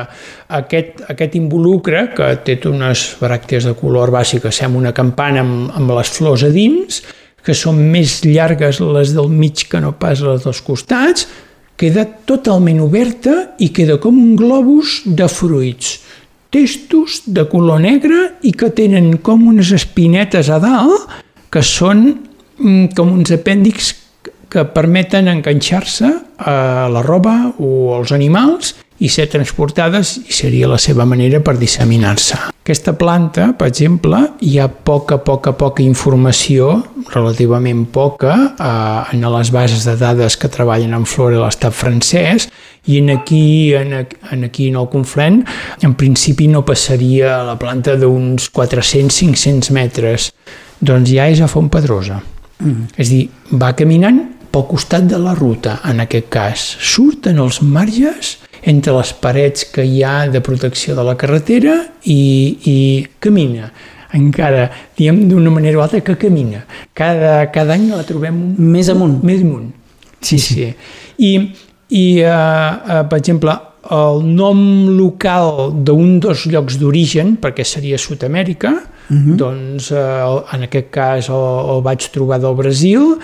Aquest, 0.60 1.02
aquest 1.10 1.40
involucre, 1.40 2.06
que 2.14 2.30
té 2.46 2.60
unes 2.70 3.08
bràctees 3.22 3.66
de 3.66 3.74
color 3.80 4.12
herbàcia 4.12 4.44
que 4.44 4.54
sembla 4.54 4.84
una 4.84 4.94
campana 4.94 5.42
amb, 5.42 5.74
amb 5.74 5.96
les 5.98 6.14
flors 6.14 6.46
a 6.46 6.52
dins, 6.54 7.02
que 7.44 7.58
són 7.58 7.82
més 7.92 8.22
llargues 8.28 8.78
les 8.80 9.18
del 9.18 9.34
mig 9.34 9.66
que 9.70 9.82
no 9.82 9.96
pas 9.98 10.22
les 10.22 10.46
dels 10.46 10.62
costats, 10.62 11.26
queda 11.76 12.06
totalment 12.30 12.84
oberta 12.86 13.56
i 13.58 13.74
queda 13.74 13.98
com 13.98 14.14
un 14.14 14.38
globus 14.38 15.02
de 15.10 15.26
fruits 15.26 16.03
testos 16.54 17.24
de 17.26 17.48
color 17.50 17.82
negre 17.82 18.38
i 18.46 18.54
que 18.54 18.70
tenen 18.76 19.18
com 19.26 19.48
unes 19.50 19.74
espinetes 19.76 20.52
a 20.54 20.62
dalt 20.62 21.10
que 21.54 21.64
són 21.66 22.06
mm, 22.60 22.94
com 22.98 23.14
uns 23.18 23.34
apèndix 23.34 23.94
que 24.54 24.64
permeten 24.70 25.32
enganxar-se 25.32 26.12
a 26.38 26.86
la 26.94 27.02
roba 27.02 27.34
o 27.58 27.96
als 27.98 28.14
animals 28.14 28.76
i 29.04 29.10
ser 29.12 29.28
transportades 29.28 30.16
i 30.24 30.34
seria 30.34 30.70
la 30.72 30.80
seva 30.80 31.06
manera 31.06 31.42
per 31.44 31.58
disseminar-se. 31.60 32.40
Aquesta 32.64 32.94
planta, 32.96 33.50
per 33.60 33.68
exemple, 33.68 34.22
hi 34.48 34.56
ha 34.62 34.70
poca, 34.72 35.18
poca, 35.20 35.52
poca 35.60 35.84
informació, 35.84 36.78
relativament 37.12 37.84
poca, 37.92 38.36
eh, 38.56 39.16
en 39.18 39.26
les 39.36 39.52
bases 39.52 39.84
de 39.84 39.98
dades 40.00 40.38
que 40.40 40.48
treballen 40.48 40.96
en 40.96 41.04
flora 41.04 41.36
de 41.36 41.42
l'estat 41.44 41.76
francès, 41.76 42.48
i 42.88 43.00
en 43.02 43.12
aquí, 43.12 43.74
en, 43.76 43.92
en 44.32 44.44
aquí 44.48 44.70
en 44.72 44.78
el 44.80 44.88
Conflent, 44.92 45.42
en 45.84 45.96
principi 46.00 46.48
no 46.48 46.64
passaria 46.64 47.42
la 47.44 47.58
planta 47.60 47.98
d'uns 48.00 48.48
400-500 48.56 49.72
metres, 49.76 50.30
doncs 50.80 51.12
ja 51.12 51.28
és 51.32 51.44
a 51.44 51.52
Font 51.52 51.68
Pedrosa. 51.72 52.22
Mm. 52.64 52.88
És 52.96 53.12
dir, 53.12 53.28
va 53.52 53.74
caminant 53.76 54.24
pel 54.54 54.68
costat 54.70 55.08
de 55.10 55.20
la 55.20 55.34
ruta, 55.36 55.80
en 55.90 56.04
aquest 56.04 56.32
cas. 56.32 56.66
Surt 56.80 57.28
en 57.32 57.44
els 57.44 57.60
marges 57.66 58.38
entre 58.66 58.94
les 58.96 59.14
parets 59.14 59.66
que 59.74 59.84
hi 59.86 60.04
ha 60.04 60.28
de 60.32 60.42
protecció 60.42 60.96
de 60.96 61.04
la 61.04 61.18
carretera 61.20 61.76
i, 62.04 62.22
i 62.70 62.78
camina 63.20 63.72
encara, 64.14 64.68
diem 64.98 65.24
d'una 65.30 65.50
manera 65.50 65.80
o 65.80 65.82
altra, 65.82 66.02
que 66.06 66.16
camina. 66.22 66.64
Cada, 66.94 67.50
cada 67.52 67.74
any 67.74 67.90
la 67.90 68.04
trobem... 68.06 68.36
Més 68.58 68.90
amunt. 68.94 69.20
Més 69.26 69.42
amunt. 69.42 69.72
Sí, 70.22 70.38
sí. 70.38 70.54
sí. 70.54 70.68
I, 71.18 71.32
i 71.90 72.04
uh, 72.22 72.30
uh, 72.30 73.00
per 73.10 73.20
exemple, 73.20 73.56
el 73.94 74.22
nom 74.38 74.60
local 74.96 75.74
d'un 75.84 76.20
dels 76.24 76.46
llocs 76.52 76.78
d'origen, 76.80 77.36
perquè 77.42 77.66
seria 77.68 77.98
Sud-amèrica, 77.98 78.72
uh 78.74 79.14
mhm. 79.14 79.32
-huh. 79.32 79.36
doncs 79.36 79.92
uh, 79.92 80.46
en 80.54 80.64
aquest 80.70 80.90
cas 80.90 81.30
el, 81.30 81.48
el 81.76 81.82
vaig 81.82 82.10
trobar 82.14 82.40
del 82.40 82.56
Brasil, 82.56 83.18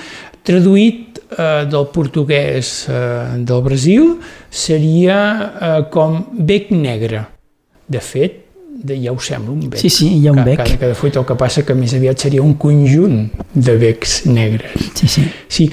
traduït 0.44 1.09
eh, 1.38 1.66
del 1.70 1.88
portuguès 1.94 2.88
eh, 2.90 3.40
del 3.46 3.64
Brasil 3.66 4.16
seria 4.50 5.20
eh, 5.40 5.82
com 5.92 6.22
bec 6.34 6.72
negre. 6.72 7.26
De 7.90 8.02
fet, 8.04 8.46
de, 8.70 8.96
ja 9.02 9.12
ho 9.12 9.20
sembla, 9.20 9.52
un 9.52 9.70
bec. 9.70 9.80
Sí, 9.82 9.90
sí, 9.90 10.10
hi 10.20 10.28
ha 10.28 10.34
un 10.34 10.44
bec. 10.44 10.60
Cada, 10.62 10.78
cada 10.82 10.98
fruit 10.98 11.18
el 11.20 11.28
que 11.28 11.38
passa 11.40 11.66
que 11.68 11.76
més 11.78 11.94
aviat 11.98 12.22
seria 12.22 12.44
un 12.46 12.56
conjunt 12.62 13.24
de 13.54 13.76
becs 13.82 14.24
negres. 14.30 14.90
Sí, 14.96 15.10
sí. 15.10 15.26
Sí, 15.50 15.70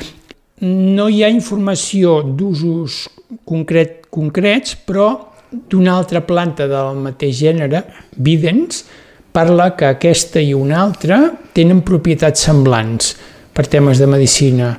no 0.65 1.09
hi 1.13 1.23
ha 1.25 1.31
informació 1.31 2.23
d'usos 2.25 3.05
concret, 3.45 4.07
concrets, 4.11 4.77
però 4.89 5.11
d'una 5.51 5.95
altra 5.97 6.23
planta 6.27 6.67
del 6.71 7.03
mateix 7.05 7.37
gènere, 7.39 7.85
Videns, 8.17 8.85
parla 9.37 9.75
que 9.77 9.91
aquesta 9.91 10.41
i 10.41 10.55
una 10.57 10.81
altra 10.81 11.21
tenen 11.55 11.83
propietats 11.85 12.47
semblants 12.49 13.13
per 13.53 13.67
temes 13.69 14.01
de 14.01 14.09
medicina 14.09 14.71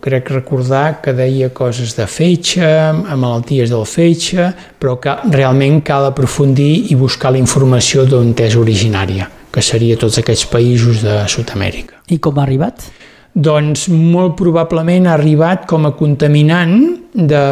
crec 0.00 0.30
recordar 0.32 1.00
que 1.04 1.12
deia 1.16 1.50
coses 1.52 1.94
de 1.96 2.06
fetge, 2.08 2.64
a 2.64 3.16
malalties 3.16 3.70
del 3.72 3.84
fetge, 3.88 4.50
però 4.80 4.96
que 5.00 5.16
realment 5.30 5.82
cal 5.86 6.08
aprofundir 6.08 6.90
i 6.90 6.96
buscar 6.96 7.34
la 7.34 7.42
informació 7.42 8.06
d'on 8.08 8.32
és 8.40 8.56
originària, 8.56 9.28
que 9.52 9.62
seria 9.62 9.98
tots 10.00 10.18
aquests 10.18 10.48
països 10.48 11.04
de 11.04 11.20
Sud-amèrica. 11.28 12.00
I 12.08 12.18
com 12.18 12.38
ha 12.38 12.46
arribat? 12.46 12.88
Doncs 13.30 13.86
molt 13.92 14.34
probablement 14.38 15.06
ha 15.06 15.14
arribat 15.14 15.68
com 15.70 15.84
a 15.86 15.92
contaminant 15.94 16.74
de, 17.14 17.44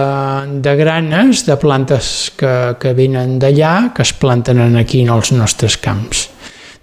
de 0.59 0.73
granes 0.81 1.45
de 1.47 1.57
plantes 1.61 2.33
que, 2.38 2.55
que 2.81 2.95
venen 2.99 3.37
d'allà, 3.38 3.93
que 3.95 4.02
es 4.02 4.12
planten 4.12 4.59
aquí 4.76 5.05
en 5.05 5.12
els 5.14 5.31
nostres 5.37 5.78
camps. 5.78 6.26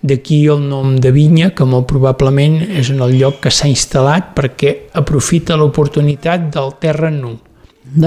D'aquí 0.06 0.44
el 0.52 0.62
nom 0.70 0.94
de 1.02 1.10
vinya, 1.16 1.50
que 1.58 1.66
molt 1.66 1.88
probablement 1.90 2.60
és 2.62 2.92
en 2.94 3.02
el 3.02 3.16
lloc 3.18 3.40
que 3.46 3.54
s'ha 3.54 3.70
instal·lat 3.72 4.36
perquè 4.38 4.76
aprofita 5.02 5.58
l'oportunitat 5.58 6.52
del 6.54 6.76
terra 6.82 7.10
nu. 7.10 7.34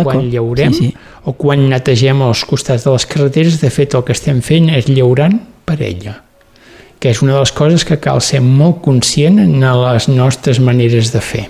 Quan 0.03 0.25
llaurem 0.31 0.73
sí, 0.75 0.89
sí. 0.91 1.11
o 1.31 1.35
quan 1.39 1.69
netegem 1.71 2.23
els 2.27 2.45
costats 2.47 2.87
de 2.87 2.95
les 2.95 3.07
carreteres, 3.07 3.61
de 3.63 3.71
fet 3.71 3.95
el 3.95 4.07
que 4.07 4.15
estem 4.15 4.41
fent 4.43 4.71
és 4.75 4.91
llaurant 4.91 5.39
per 5.67 5.79
ella 5.83 6.19
que 6.99 7.13
és 7.15 7.23
una 7.23 7.37
de 7.37 7.43
les 7.45 7.53
coses 7.55 7.85
que 7.87 7.99
cal 8.03 8.21
ser 8.25 8.41
molt 8.43 8.81
conscient 8.83 9.39
en 9.39 9.63
les 9.63 10.09
nostres 10.11 10.59
maneres 10.59 11.13
de 11.15 11.23
fer. 11.23 11.45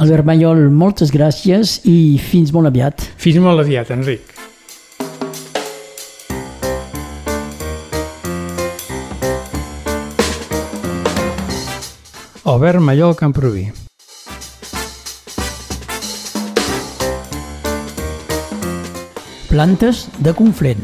Albert 0.00 0.26
Mayol, 0.26 0.64
moltes 0.72 1.12
gràcies 1.14 1.78
i 1.86 2.18
fins 2.30 2.54
molt 2.56 2.70
aviat. 2.70 3.04
Fins 3.20 3.38
molt 3.44 3.62
aviat, 3.62 3.92
Enric. 3.94 4.39
Albert 12.50 12.80
Mallol 12.80 13.14
Camproví. 13.14 13.70
Plantes 19.46 20.08
de 20.18 20.32
Conflent. 20.34 20.82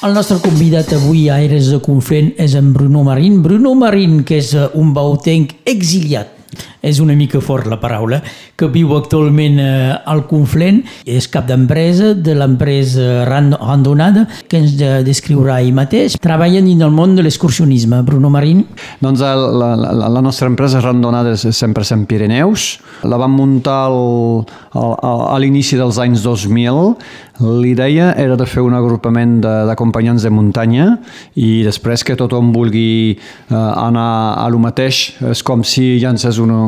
El 0.00 0.16
nostre 0.16 0.40
convidat 0.40 0.94
avui 0.96 1.28
a 1.28 1.36
Aires 1.36 1.68
de 1.68 1.82
Conflent 1.84 2.32
és 2.40 2.56
en 2.56 2.72
Bruno 2.72 3.04
Marín. 3.04 3.42
Bruno 3.44 3.74
Marín, 3.76 4.22
que 4.24 4.40
és 4.40 4.54
un 4.72 4.96
bautenc 4.96 5.52
exiliat 5.68 6.41
és 6.82 7.00
una 7.00 7.14
mica 7.16 7.40
fort 7.40 7.68
la 7.70 7.78
paraula, 7.80 8.20
que 8.58 8.68
viu 8.72 8.92
actualment 8.96 9.58
eh, 9.62 9.94
al 10.12 10.24
Conflent, 10.30 10.82
és 11.06 11.28
cap 11.30 11.46
d'empresa 11.48 12.12
de 12.14 12.34
l'empresa 12.36 13.24
Randonada, 13.28 14.26
que 14.48 14.60
ens 14.60 14.76
descriurà 15.06 15.60
ell 15.62 15.72
mateix. 15.76 16.18
Treballen 16.22 16.68
en 16.70 16.82
el 16.82 16.92
món 16.94 17.16
de 17.16 17.24
l'excursionisme. 17.24 18.02
Bruno 18.06 18.30
Marín? 18.32 18.64
Doncs 19.02 19.22
la, 19.22 19.72
la, 19.78 19.92
la 20.10 20.24
nostra 20.24 20.50
empresa 20.50 20.82
Randonada 20.82 21.36
és 21.36 21.46
100% 21.46 22.08
Pirineus. 22.10 22.76
La 23.08 23.18
vam 23.20 23.36
muntar 23.38 23.84
al, 23.88 24.44
al, 24.74 24.96
a 25.32 25.36
l'inici 25.42 25.78
dels 25.78 26.02
anys 26.02 26.26
2000 26.26 26.96
L'idea 27.42 28.12
era 28.20 28.36
de 28.36 28.44
fer 28.46 28.62
un 28.62 28.74
agrupament 28.76 29.38
d'acompanyants 29.42 30.22
de, 30.22 30.28
de 30.28 30.34
muntanya 30.34 30.86
i 31.34 31.62
després 31.64 32.04
que 32.04 32.16
tothom 32.18 32.52
vulgui 32.54 33.16
eh, 33.16 33.56
anar 33.56 34.36
a 34.38 34.46
lo 34.52 34.60
mateix, 34.62 35.16
és 35.32 35.42
com 35.46 35.64
si 35.66 35.96
llances 36.02 36.38
una, 36.42 36.66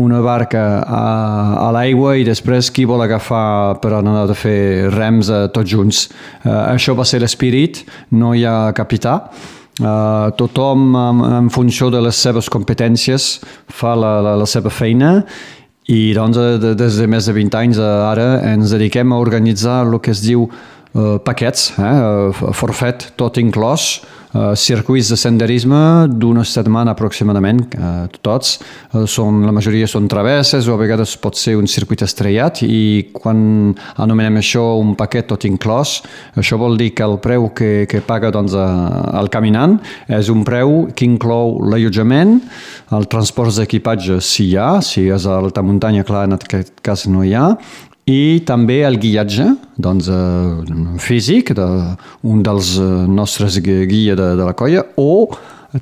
una 0.00 0.20
barca 0.24 0.64
a, 0.80 1.04
a 1.66 1.68
l'aigua 1.76 2.16
i 2.18 2.26
després 2.26 2.70
qui 2.74 2.86
vol 2.88 3.02
agafar 3.04 3.78
per 3.82 3.94
anar 3.98 4.24
a 4.24 4.36
fer 4.36 4.90
rems 4.94 5.30
eh, 5.30 5.46
tots 5.54 5.70
junts. 5.70 6.04
Eh, 6.44 6.50
això 6.50 6.96
va 6.98 7.06
ser 7.08 7.22
l'espírit, 7.24 7.84
no 8.10 8.34
hi 8.34 8.44
ha 8.44 8.72
capità, 8.76 9.16
Uh, 9.80 10.28
tothom, 10.36 10.90
en, 10.92 11.20
en 11.38 11.46
funció 11.48 11.86
de 11.88 12.02
les 12.04 12.18
seves 12.20 12.50
competències, 12.52 13.38
fa 13.72 13.94
la, 13.96 14.10
la, 14.20 14.34
la 14.36 14.44
seva 14.44 14.68
feina 14.68 15.22
i 15.88 16.12
doncs, 16.12 16.36
de, 16.36 16.74
des 16.76 16.98
de 17.00 17.06
més 17.08 17.24
de 17.24 17.32
20 17.32 17.56
anys 17.56 17.80
ara 17.80 18.26
ens 18.50 18.74
dediquem 18.74 19.14
a 19.14 19.20
organitzar 19.22 19.80
el 19.86 19.96
que 20.04 20.12
es 20.12 20.20
diu 20.20 20.44
uh, 20.44 21.16
paquets, 21.24 21.70
eh, 21.80 22.50
forfet 22.56 23.10
tot 23.20 23.40
inclòs, 23.40 24.02
uh, 24.34 24.52
circuits 24.58 25.10
de 25.12 25.18
senderisme 25.18 25.80
d'una 26.10 26.44
setmana 26.46 26.94
aproximadament, 26.94 27.62
uh, 27.76 28.06
tots. 28.22 28.58
Uh, 28.92 29.04
són, 29.10 29.42
la 29.46 29.54
majoria 29.54 29.88
són 29.90 30.08
travesses 30.10 30.68
o 30.68 30.76
a 30.76 30.80
vegades 30.80 31.16
pot 31.20 31.38
ser 31.38 31.56
un 31.58 31.68
circuit 31.70 32.04
estrellat 32.06 32.62
i 32.66 33.10
quan 33.12 33.74
anomenem 34.00 34.40
això 34.40 34.64
un 34.80 34.94
paquet 34.98 35.28
tot 35.30 35.46
inclòs, 35.48 36.00
això 36.40 36.58
vol 36.60 36.78
dir 36.80 36.92
que 36.94 37.06
el 37.06 37.18
preu 37.22 37.50
que, 37.56 37.86
que 37.90 38.02
paga 38.04 38.32
doncs, 38.34 38.54
el 38.54 39.30
caminant 39.32 39.78
és 40.08 40.30
un 40.32 40.44
preu 40.46 40.88
que 40.96 41.06
inclou 41.06 41.58
l'allotjament, 41.70 42.38
el 42.96 43.06
transport 43.10 43.54
d'equipatge 43.56 44.20
si 44.24 44.50
hi 44.50 44.56
ha, 44.58 44.72
si 44.84 45.06
és 45.10 45.26
a 45.26 45.38
alta 45.40 45.62
muntanya, 45.62 46.06
clar, 46.06 46.26
en 46.28 46.38
aquest 46.38 46.80
cas 46.84 47.06
no 47.10 47.24
hi 47.26 47.34
ha, 47.38 47.46
i 48.10 48.42
també 48.46 48.80
el 48.86 48.98
guiatge 49.00 49.46
doncs, 49.78 50.10
eh, 50.10 50.98
físic 51.02 51.54
d'un 51.54 52.42
de, 52.42 52.44
dels 52.48 52.74
eh, 52.80 52.90
nostres 53.06 53.60
guia 53.62 54.18
de, 54.18 54.34
de 54.40 54.46
la 54.46 54.56
colla 54.58 54.84
o 54.98 55.28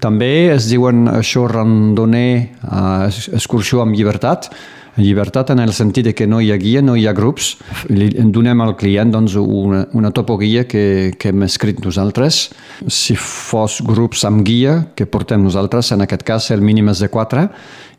també 0.03 0.51
es 0.53 0.67
diuen 0.69 1.07
això 1.09 1.47
randonner, 1.49 2.33
eh, 2.61 3.23
excursió 3.33 3.81
amb 3.81 3.97
llibertat, 3.97 4.51
llibertat 4.99 5.53
en 5.55 5.63
el 5.63 5.73
sentit 5.73 6.05
de 6.05 6.13
que 6.13 6.27
no 6.27 6.41
hi 6.43 6.51
ha 6.53 6.59
guia, 6.61 6.83
no 6.83 6.97
hi 6.99 7.07
ha 7.07 7.15
grups. 7.17 7.55
Li 7.89 8.11
donem 8.35 8.61
al 8.61 8.75
client 8.77 9.15
doncs, 9.15 9.39
una, 9.39 9.87
una 9.97 10.11
topoguia 10.13 10.67
que, 10.69 11.15
que 11.17 11.33
hem 11.33 11.47
escrit 11.47 11.81
nosaltres. 11.85 12.49
Si 12.85 13.17
fos 13.17 13.81
grups 13.87 14.27
amb 14.29 14.45
guia 14.45 14.81
que 14.99 15.07
portem 15.07 15.41
nosaltres, 15.45 15.95
en 15.95 16.05
aquest 16.05 16.27
cas 16.27 16.51
el 16.53 16.61
mínim 16.61 16.91
és 16.93 17.01
de 17.05 17.09
4 17.09 17.49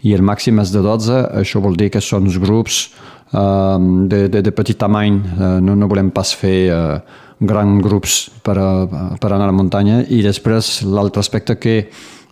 i 0.06 0.14
el 0.14 0.22
màxim 0.22 0.60
és 0.62 0.76
de 0.76 0.84
12, 0.84 1.24
això 1.42 1.64
vol 1.64 1.80
dir 1.80 1.90
que 1.96 2.04
són 2.04 2.30
grups 2.38 2.90
de, 3.32 4.28
de, 4.28 4.42
de 4.42 4.52
petit 4.52 4.78
tamany, 4.78 5.20
eh, 5.22 5.58
no, 5.62 5.76
no 5.76 5.90
volem 5.90 6.10
pas 6.10 6.32
fer 6.34 6.72
uh, 6.74 7.00
grans 7.40 7.84
grups 7.84 8.16
per, 8.44 8.58
a, 8.58 8.70
per 9.22 9.32
anar 9.32 9.48
a 9.48 9.52
la 9.52 9.56
muntanya 9.56 10.02
i 10.10 10.24
després 10.26 10.80
l'altre 10.84 11.22
aspecte 11.22 11.56
que 11.62 11.76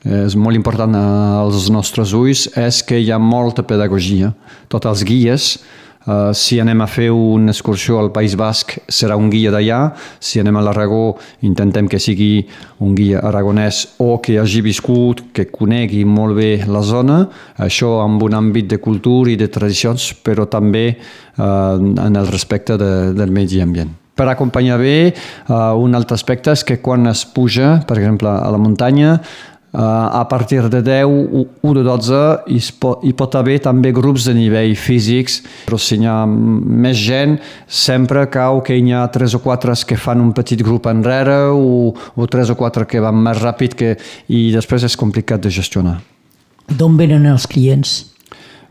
és 0.08 0.36
molt 0.38 0.56
important 0.56 0.94
als 0.96 1.68
nostres 1.74 2.13
ulls 2.16 2.46
és 2.60 2.82
que 2.86 3.00
hi 3.01 3.10
ha 3.12 3.18
molta 3.20 3.63
pedagogia. 3.66 4.30
Tots 4.70 4.88
els 4.88 5.04
guies 5.04 5.48
Uh, 6.07 6.31
si 6.31 6.55
anem 6.63 6.79
a 6.79 6.87
fer 6.87 7.09
una 7.11 7.51
excursió 7.51 7.97
al 7.99 8.13
País 8.15 8.37
Basc, 8.39 8.77
serà 8.87 9.17
un 9.19 9.27
guia 9.27 9.51
d'allà. 9.51 9.79
Si 10.23 10.39
anem 10.39 10.55
a 10.55 10.63
l'Aragó, 10.63 11.17
intentem 11.43 11.89
que 11.91 11.99
sigui 11.99 12.47
un 12.79 12.95
guia 12.95 13.19
aragonès 13.27 13.81
o 13.99 14.15
que 14.23 14.37
hagi 14.39 14.63
viscut, 14.63 15.25
que 15.35 15.49
conegui 15.51 16.05
molt 16.07 16.39
bé 16.39 16.51
la 16.63 16.79
zona, 16.79 17.19
això 17.59 17.97
amb 18.05 18.23
un 18.23 18.39
àmbit 18.39 18.71
de 18.71 18.79
cultura 18.79 19.33
i 19.33 19.35
de 19.35 19.49
tradicions, 19.51 20.13
però 20.23 20.47
també 20.47 20.93
uh, 20.95 21.75
en 21.75 22.15
el 22.15 22.31
respecte 22.31 22.79
de, 22.79 22.91
del 23.11 23.35
medi 23.35 23.59
ambient. 23.59 23.91
Per 24.17 24.25
acompanyar 24.31 24.79
bé, 24.79 25.11
uh, 25.11 25.75
un 25.77 25.93
altre 25.93 26.15
aspecte 26.15 26.55
és 26.55 26.63
que 26.65 26.79
quan 26.81 27.05
es 27.11 27.25
puja, 27.35 27.81
per 27.85 27.99
exemple, 27.99 28.31
a 28.31 28.47
la 28.49 28.57
muntanya, 28.57 29.19
a 29.74 30.25
partir 30.29 30.69
de 30.69 30.81
10, 30.81 31.05
1 31.62 31.74
de 31.74 31.83
12, 31.83 32.19
hi 32.47 32.59
pot, 32.79 33.03
hi 33.03 33.13
pot 33.13 33.36
haver 33.36 33.59
també 33.62 33.91
grups 33.91 34.25
de 34.25 34.33
nivell 34.33 34.75
físics, 34.79 35.41
però 35.67 35.77
si 35.77 36.00
hi 36.00 36.07
ha 36.07 36.25
més 36.25 36.97
gent, 36.97 37.38
sempre 37.67 38.25
cau 38.31 38.62
que 38.63 38.77
hi 38.77 38.93
ha 38.93 39.05
3 39.12 39.36
o 39.38 39.41
4 39.43 39.75
que 39.86 39.97
fan 40.00 40.24
un 40.24 40.31
petit 40.33 40.63
grup 40.63 40.88
enrere 40.88 41.51
o, 41.51 41.93
o 41.93 42.27
3 42.27 42.53
o 42.55 42.55
4 42.55 42.88
que 42.88 43.03
van 43.03 43.17
més 43.19 43.41
ràpid 43.41 43.75
que, 43.75 43.95
i 44.29 44.47
després 44.55 44.88
és 44.88 44.95
complicat 44.95 45.43
de 45.43 45.51
gestionar. 45.51 46.00
D'on 46.67 46.97
venen 46.97 47.27
els 47.27 47.47
clients? 47.47 48.00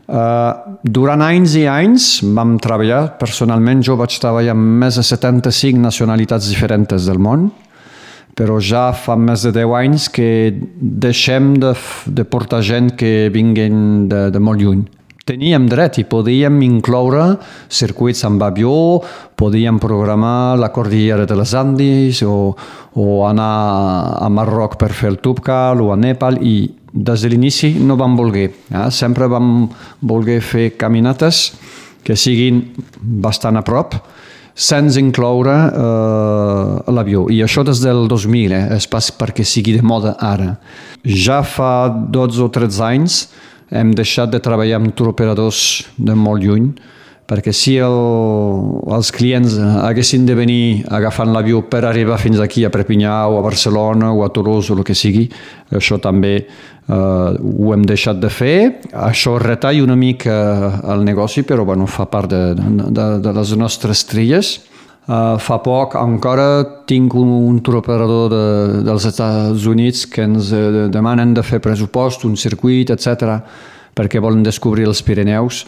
Uh, 0.07 0.79
durant 0.87 1.19
anys 1.19 1.57
i 1.59 1.65
anys 1.67 2.03
vam 2.23 2.55
treballar, 2.63 3.17
personalment 3.19 3.81
jo 3.83 3.97
vaig 3.99 4.13
treballar 4.23 4.53
amb 4.55 4.83
més 4.83 4.95
de 4.95 5.03
75 5.03 5.81
nacionalitats 5.83 6.47
diferents 6.47 7.07
del 7.09 7.19
món, 7.19 7.49
però 8.37 8.59
ja 8.61 8.91
fa 8.93 9.15
més 9.17 9.41
de 9.47 9.51
10 9.55 9.73
anys 9.79 10.07
que 10.13 10.29
deixem 10.77 11.55
de, 11.57 11.73
de 12.05 12.25
portar 12.29 12.61
gent 12.61 12.93
que 12.99 13.31
vinguin 13.33 14.05
de, 14.11 14.27
de 14.33 14.41
molt 14.43 14.61
lluny. 14.61 14.85
Teníem 15.27 15.65
dret 15.67 15.97
i 15.99 16.05
podíem 16.07 16.61
incloure 16.63 17.23
circuits 17.67 18.21
amb 18.23 18.45
avió, 18.45 19.01
podíem 19.35 19.75
programar 19.83 20.55
la 20.55 20.69
cordillera 20.71 21.25
de 21.27 21.35
les 21.35 21.51
Andes 21.57 22.21
o, 22.23 22.53
o 22.95 23.07
anar 23.27 24.21
a 24.21 24.29
Marroc 24.31 24.77
per 24.79 24.93
fer 24.95 25.11
el 25.11 25.19
Tubcal 25.19 25.83
o 25.83 25.91
a 25.91 25.97
Nepal 25.99 26.39
i 26.39 26.55
des 26.93 27.25
de 27.25 27.33
l'inici 27.33 27.73
no 27.83 27.97
vam 27.99 28.15
voler. 28.15 28.47
Eh? 28.71 28.87
Sempre 28.93 29.27
vam 29.27 29.67
voler 29.99 30.39
fer 30.39 30.69
caminates 30.79 31.49
que 32.07 32.15
siguin 32.15 32.61
bastant 33.01 33.59
a 33.59 33.65
prop, 33.67 33.97
sense 34.57 34.97
incloure 34.99 35.53
eh, 35.53 36.91
l'avió. 36.91 37.27
I 37.29 37.43
això 37.45 37.63
des 37.63 37.79
del 37.83 38.07
2000, 38.09 38.55
eh, 38.57 38.63
és 38.79 38.89
pas 38.89 39.11
perquè 39.13 39.45
sigui 39.45 39.77
de 39.77 39.85
moda 39.85 40.15
ara. 40.17 40.55
Ja 41.05 41.43
fa 41.45 41.87
12 41.87 42.41
o 42.47 42.49
13 42.49 42.83
anys 42.89 43.27
hem 43.69 43.93
deixat 43.93 44.31
de 44.33 44.41
treballar 44.41 44.79
amb 44.81 44.95
turoperadors 44.97 45.85
de 45.97 46.15
molt 46.17 46.41
lluny, 46.41 46.71
perquè 47.27 47.51
si 47.51 47.75
el, 47.83 47.97
els 48.95 49.11
clients 49.11 49.57
haguessin 49.59 50.25
de 50.25 50.35
venir 50.39 50.61
agafant 50.95 51.33
l'avió 51.35 51.59
per 51.69 51.83
arribar 51.85 52.17
fins 52.21 52.39
aquí 52.39 52.63
a 52.63 52.71
Perpinyà 52.71 53.17
o 53.27 53.37
a 53.37 53.43
Barcelona 53.43 54.13
o 54.15 54.23
a 54.23 54.31
Toulouse 54.31 54.71
o 54.71 54.77
el 54.79 54.87
que 54.87 54.95
sigui, 54.95 55.27
això 55.75 55.99
també 55.99 56.47
eh, 56.87 57.37
ho 57.37 57.73
hem 57.73 57.85
deixat 57.87 58.19
de 58.21 58.31
fer. 58.31 58.57
Això 58.91 59.37
retalla 59.41 59.83
una 59.83 59.95
mica 59.95 60.37
el 60.93 61.05
negoci, 61.07 61.43
però 61.43 61.65
bueno, 61.65 61.87
fa 61.87 62.07
part 62.11 62.31
de, 62.31 62.41
de, 62.55 63.07
de 63.23 63.37
les 63.39 63.55
nostres 63.59 64.05
trilles. 64.09 64.57
Uh, 65.07 65.37
fa 65.39 65.61
poc 65.63 65.93
encara 65.95 66.83
tinc 66.83 67.13
un, 67.15 67.29
un 67.47 67.61
turoperador 67.63 68.25
de, 68.27 68.41
dels 68.83 69.05
Estats 69.07 69.63
Units 69.63 70.01
que 70.11 70.25
ens 70.27 70.49
uh, 70.51 70.89
demanen 70.91 71.31
de 71.31 71.45
fer 71.47 71.61
pressupost, 71.63 72.25
un 72.27 72.35
circuit, 72.35 72.91
etc 72.91 73.37
perquè 73.97 74.21
volen 74.21 74.43
descobrir 74.45 74.85
els 74.87 75.01
Pirineus 75.03 75.63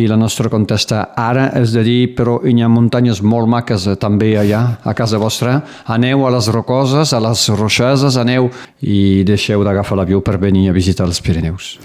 i 0.00 0.08
la 0.08 0.16
nostra 0.16 0.50
contesta 0.52 1.10
ara 1.20 1.50
és 1.60 1.74
de 1.76 1.84
dir 1.86 2.00
però 2.16 2.38
hi 2.42 2.56
ha 2.62 2.70
muntanyes 2.72 3.20
molt 3.22 3.50
maques 3.50 3.86
eh, 3.86 3.98
també 4.00 4.32
allà 4.40 4.62
a 4.82 4.94
casa 4.96 5.20
vostra 5.20 5.60
aneu 5.92 6.24
a 6.26 6.32
les 6.34 6.48
rocoses, 6.48 7.12
a 7.12 7.20
les 7.20 7.48
roxeses 7.52 8.16
aneu 8.16 8.48
i 8.80 9.22
deixeu 9.28 9.64
d'agafar 9.64 10.00
l'avió 10.00 10.24
per 10.24 10.38
venir 10.40 10.70
a 10.70 10.76
visitar 10.76 11.06
els 11.06 11.20
Pirineus 11.20 11.76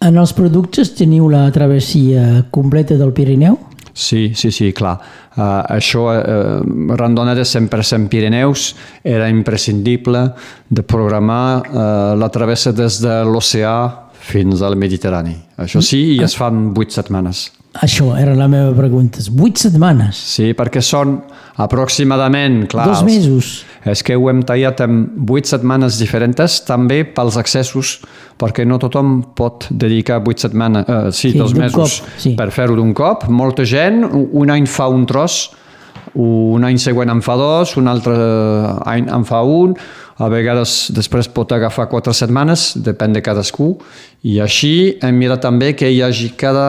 En 0.00 0.16
els 0.16 0.30
productes 0.32 0.94
teniu 0.96 1.26
la 1.28 1.42
travessia 1.52 2.46
completa 2.50 2.96
del 2.96 3.10
Pirineu? 3.12 3.58
Sí, 3.92 4.32
sí, 4.34 4.48
sí, 4.48 4.70
clar. 4.72 4.94
Uh, 5.34 5.60
això, 5.76 6.06
uh, 6.08 6.94
randonada 6.96 7.44
100% 7.44 8.08
Pirineus, 8.08 8.70
era 9.04 9.28
imprescindible 9.28 10.22
de 10.68 10.82
programar 10.88 11.60
uh, 11.60 11.82
la 12.16 12.30
travessa 12.32 12.72
des 12.72 12.96
de 13.02 13.18
l'oceà 13.28 13.76
fins 14.20 14.62
al 14.62 14.76
Mediterrani. 14.78 15.36
Això 15.60 15.82
sí, 15.84 16.16
i 16.16 16.22
es 16.24 16.36
fan 16.38 16.70
vuit 16.76 16.92
setmanes. 16.94 17.48
Això 17.78 18.16
era 18.18 18.32
la 18.34 18.48
meva 18.50 18.72
pregunta. 18.74 19.22
Vuit 19.30 19.60
setmanes? 19.62 20.18
Sí, 20.34 20.48
perquè 20.58 20.82
són 20.82 21.20
aproximadament... 21.62 22.64
Clar, 22.70 22.88
Dos 22.90 23.04
mesos. 23.06 23.50
És 23.86 24.02
que 24.04 24.16
ho 24.18 24.26
hem 24.28 24.40
tallat 24.46 24.82
en 24.82 25.04
vuit 25.28 25.46
setmanes 25.46 26.00
diferents, 26.00 26.58
també 26.66 27.04
pels 27.06 27.38
accessos, 27.40 28.00
perquè 28.40 28.66
no 28.66 28.80
tothom 28.82 29.20
pot 29.38 29.68
dedicar 29.70 30.18
vuit 30.24 30.42
setmanes, 30.42 30.88
eh, 30.88 31.12
sí, 31.14 31.30
sí, 31.30 31.38
dos 31.38 31.54
mesos 31.54 32.00
cop, 32.00 32.18
sí. 32.20 32.34
per 32.36 32.50
fer-ho 32.54 32.74
d'un 32.76 32.90
cop. 32.96 33.28
Molta 33.30 33.64
gent, 33.68 34.02
un 34.10 34.50
any 34.50 34.66
fa 34.66 34.90
un 34.90 35.06
tros, 35.08 35.44
un 36.14 36.64
any 36.66 36.78
següent 36.82 37.10
en 37.12 37.22
fa 37.22 37.36
dos, 37.38 37.76
un 37.78 37.88
altre 37.90 38.14
any 38.88 39.08
en 39.10 39.24
fa 39.28 39.42
un, 39.46 39.76
a 40.20 40.28
vegades 40.28 40.90
després 40.92 41.30
pot 41.32 41.52
agafar 41.52 41.88
quatre 41.88 42.12
setmanes, 42.16 42.74
depèn 42.82 43.14
de 43.16 43.22
cadascú, 43.24 43.72
i 44.26 44.40
així 44.42 44.98
hem 45.02 45.16
mirat 45.16 45.44
també 45.46 45.72
que 45.78 45.88
hi 45.88 46.02
hagi 46.04 46.32
cada 46.36 46.68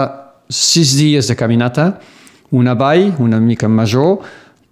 sis 0.52 0.96
dies 1.00 1.28
de 1.28 1.36
caminata, 1.40 1.94
una 2.52 2.76
vall 2.76 3.14
una 3.24 3.40
mica 3.40 3.70
major 3.72 4.20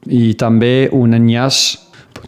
i 0.08 0.34
també 0.39 0.89
un 0.95 1.15
enllaç 1.15 1.79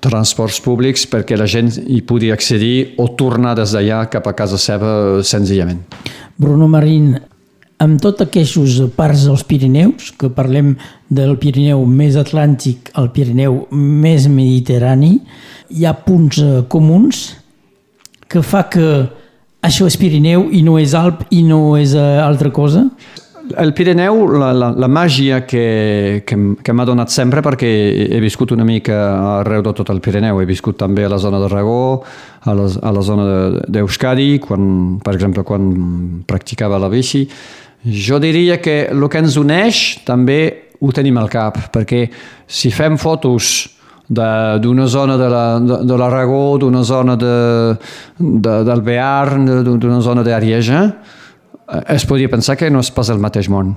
transports 0.01 0.61
públics 0.63 1.03
perquè 1.09 1.35
la 1.37 1.47
gent 1.49 1.71
hi 1.83 1.99
pugui 2.07 2.31
accedir 2.31 2.95
o 3.01 3.09
tornar 3.19 3.55
des 3.59 3.73
d'allà 3.75 4.05
cap 4.11 4.27
a 4.27 4.33
casa 4.33 4.57
seva 4.57 5.21
senzillament. 5.23 5.83
Bruno 6.37 6.67
Marín, 6.71 7.17
amb 7.81 8.01
tots 8.01 8.21
aquests 8.25 8.81
parts 8.95 9.25
dels 9.27 9.43
Pirineus, 9.47 10.11
que 10.17 10.29
parlem 10.33 10.75
del 11.09 11.33
Pirineu 11.41 11.83
més 11.89 12.17
atlàntic 12.19 12.91
al 12.99 13.09
Pirineu 13.15 13.65
més 13.71 14.27
mediterrani, 14.29 15.15
hi 15.71 15.87
ha 15.87 15.95
punts 16.05 16.41
uh, 16.43 16.61
comuns 16.69 17.23
que 18.31 18.43
fa 18.45 18.67
que 18.71 18.85
això 19.65 19.87
és 19.89 19.97
Pirineu 19.99 20.47
i 20.53 20.61
no 20.65 20.77
és 20.81 20.93
Alp 20.97 21.25
i 21.33 21.41
no 21.47 21.75
és 21.79 21.95
uh, 21.97 22.21
altra 22.23 22.53
cosa? 22.53 22.85
El 23.57 23.73
Pirineu, 23.75 24.21
la, 24.39 24.51
la, 24.55 24.69
la 24.77 24.87
màgia 24.87 25.41
que, 25.43 26.21
que, 26.27 26.37
que 26.63 26.73
m'ha 26.75 26.85
donat 26.87 27.11
sempre, 27.11 27.41
perquè 27.43 27.67
he 28.05 28.19
viscut 28.23 28.53
una 28.55 28.63
mica 28.63 28.95
arreu 29.41 29.63
de 29.65 29.73
tot 29.75 29.89
el 29.91 29.99
Pirineu, 30.03 30.39
he 30.39 30.47
viscut 30.47 30.77
també 30.79 31.03
a 31.03 31.09
la 31.11 31.19
zona 31.19 31.41
de 31.41 31.49
Ragó, 31.51 32.03
a 32.45 32.53
a 32.53 32.91
la 32.93 33.03
zona 33.05 33.25
d'Euskadi, 33.67 34.39
quan, 34.45 35.01
per 35.03 35.15
exemple, 35.17 35.43
quan 35.43 36.23
practicava 36.29 36.79
la 36.79 36.89
bici. 36.89 37.25
Jo 37.83 38.19
diria 38.21 38.59
que 38.61 38.85
el 38.91 39.07
que 39.09 39.21
ens 39.21 39.37
uneix 39.41 40.01
també 40.05 40.41
ho 40.81 40.91
tenim 40.93 41.17
al 41.17 41.29
cap, 41.29 41.57
perquè 41.73 42.05
si 42.47 42.71
fem 42.73 42.97
fotos 43.01 43.69
d'una 44.11 44.87
zona 44.91 45.15
de 45.17 45.29
la, 45.31 45.45
l'Aragó, 45.97 46.57
d'una 46.59 46.81
zona 46.83 47.15
de, 47.15 47.35
de, 48.19 48.57
del 48.67 48.81
Bearn, 48.83 49.47
d'una 49.63 50.01
zona 50.03 50.25
d'Arieja, 50.25 50.81
eh, 51.71 51.83
es 51.95 52.05
podria 52.05 52.29
pensar 52.29 52.57
que 52.59 52.69
no 52.69 52.83
és 52.83 52.91
pas 52.91 53.09
el 53.09 53.23
mateix 53.23 53.49
món 53.49 53.71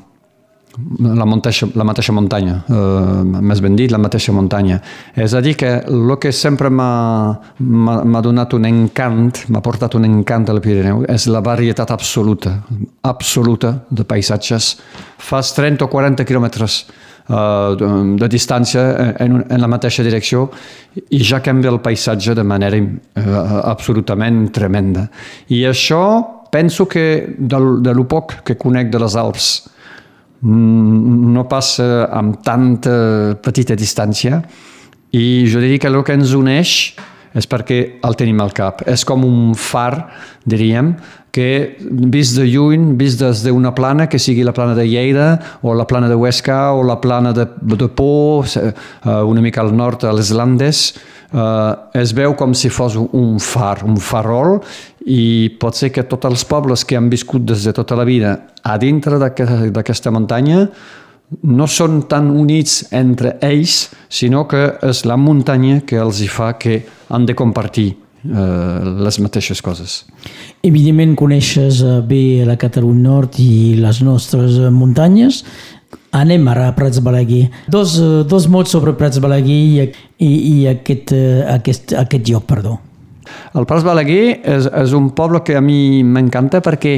la, 1.01 1.25
mateixa, 1.25 1.69
la 1.75 1.85
mateixa 1.87 2.13
muntanya, 2.13 2.57
eh, 2.69 3.23
més 3.25 3.61
ben 3.63 3.77
dit, 3.77 3.93
la 3.93 4.01
mateixa 4.03 4.33
muntanya. 4.35 4.81
És 5.15 5.35
a 5.35 5.41
dir, 5.45 5.55
que 5.57 5.71
el 5.87 6.17
que 6.21 6.33
sempre 6.33 6.71
m'ha 6.71 8.23
donat 8.23 8.55
un 8.55 8.67
encant, 8.67 9.45
m'ha 9.49 9.63
portat 9.63 9.95
un 9.95 10.05
encant 10.09 10.49
al 10.51 10.61
Pirineu, 10.65 11.05
és 11.09 11.29
la 11.31 11.41
varietat 11.45 11.91
absoluta, 11.95 12.57
absoluta 13.03 13.75
de 13.91 14.05
paisatges. 14.05 14.75
Fas 15.19 15.55
30 15.55 15.85
o 15.85 15.89
40 15.89 16.25
quilòmetres 16.27 16.79
uh, 17.29 17.75
de, 17.79 17.91
de 18.21 18.29
distància 18.29 19.15
en, 19.19 19.45
en 19.49 19.61
la 19.61 19.71
mateixa 19.71 20.03
direcció 20.03 20.49
i 21.11 21.23
ja 21.23 21.41
canvia 21.43 21.71
el 21.71 21.81
paisatge 21.85 22.35
de 22.35 22.45
manera 22.45 22.81
uh, 22.81 23.61
absolutament 23.71 24.49
tremenda. 24.55 25.07
I 25.49 25.65
això 25.71 26.03
penso 26.51 26.87
que 26.87 27.35
del, 27.39 27.83
de 27.83 27.95
lo 27.95 28.07
poc 28.07 28.41
que 28.45 28.59
conec 28.59 28.91
de 28.91 29.01
les 29.03 29.17
Alps 29.19 29.53
no 30.45 31.47
passa 31.49 32.07
amb 32.13 32.43
tanta 32.45 33.35
petita 33.43 33.77
distància 33.79 34.43
i 35.15 35.45
jo 35.49 35.63
diria 35.63 35.81
que 35.81 35.89
el 35.89 36.03
que 36.05 36.17
ens 36.17 36.35
uneix 36.37 36.95
és 37.35 37.49
perquè 37.51 37.79
el 38.07 38.17
tenim 38.19 38.39
al 38.43 38.53
cap. 38.55 38.85
És 38.87 39.03
com 39.07 39.25
un 39.27 39.55
far, 39.59 40.07
diríem, 40.47 40.93
que 41.35 41.75
vist 42.15 42.37
de 42.39 42.47
lluny, 42.47 42.93
vist 42.99 43.19
des 43.19 43.43
d'una 43.43 43.73
plana, 43.75 44.07
que 44.07 44.21
sigui 44.23 44.45
la 44.47 44.55
plana 44.55 44.77
de 44.79 44.87
Lleida, 44.87 45.41
o 45.67 45.75
la 45.75 45.87
plana 45.91 46.09
de 46.09 46.15
Huesca, 46.15 46.73
o 46.73 46.85
la 46.87 47.01
plana 47.03 47.33
de, 47.35 47.49
de 47.75 47.89
Po, 47.91 48.45
eh, 48.45 48.71
una 49.03 49.43
mica 49.43 49.65
al 49.65 49.75
nord, 49.75 50.07
a 50.07 50.15
les 50.15 50.31
Landes, 50.31 50.85
eh, 51.33 51.75
es 51.99 52.15
veu 52.15 52.37
com 52.39 52.55
si 52.55 52.71
fos 52.71 52.95
un 53.03 53.41
far, 53.43 53.83
un 53.83 53.99
farol, 53.99 54.61
i 55.05 55.53
pot 55.61 55.77
ser 55.77 55.91
que 55.93 56.07
tots 56.09 56.29
els 56.31 56.45
pobles 56.49 56.85
que 56.89 56.97
han 56.97 57.11
viscut 57.13 57.45
des 57.45 57.65
de 57.67 57.73
tota 57.77 57.97
la 57.97 58.07
vida 58.09 58.37
a 58.65 58.79
dintre 58.81 59.19
d'aquesta 59.21 60.13
muntanya 60.15 60.69
no 61.43 61.67
són 61.67 62.05
tan 62.09 62.31
units 62.31 62.85
entre 62.95 63.37
ells, 63.43 63.91
sinó 64.09 64.45
que 64.49 64.63
és 64.85 65.05
la 65.09 65.17
muntanya 65.21 65.83
que 65.87 65.99
els 66.01 66.21
hi 66.23 66.29
fa 66.31 66.55
que 66.61 66.79
han 67.09 67.27
de 67.27 67.35
compartir 67.35 67.89
eh, 67.91 68.81
les 69.05 69.21
mateixes 69.21 69.61
coses. 69.65 70.03
Evidentment 70.63 71.17
coneixes 71.19 71.83
eh, 71.83 72.01
bé 72.07 72.45
la 72.47 72.57
Catalunya 72.61 73.09
Nord 73.09 73.41
i 73.43 73.75
les 73.81 74.01
nostres 74.05 74.61
eh, 74.61 74.71
muntanyes. 74.71 75.43
Anem 76.15 76.47
ara 76.49 76.69
a 76.71 76.75
Prats 76.77 77.01
Balaguer. 77.03 77.49
Dos, 77.71 77.97
dos 78.31 78.47
mots 78.49 78.71
sobre 78.71 78.95
Prats 78.99 79.19
Balaguer 79.23 79.61
i, 79.61 79.93
i, 80.23 80.31
i 80.31 80.57
aquest, 80.71 81.11
aquest, 81.57 81.97
aquest 81.99 82.31
lloc, 82.31 82.47
perdó. 82.51 82.79
El 83.55 83.67
Prats 83.69 83.85
Balaguer 83.87 84.41
és, 84.41 84.69
és 84.69 84.95
un 84.97 85.11
poble 85.17 85.43
que 85.47 85.57
a 85.59 85.63
mi 85.65 86.03
m'encanta 86.07 86.63
perquè 86.65 86.95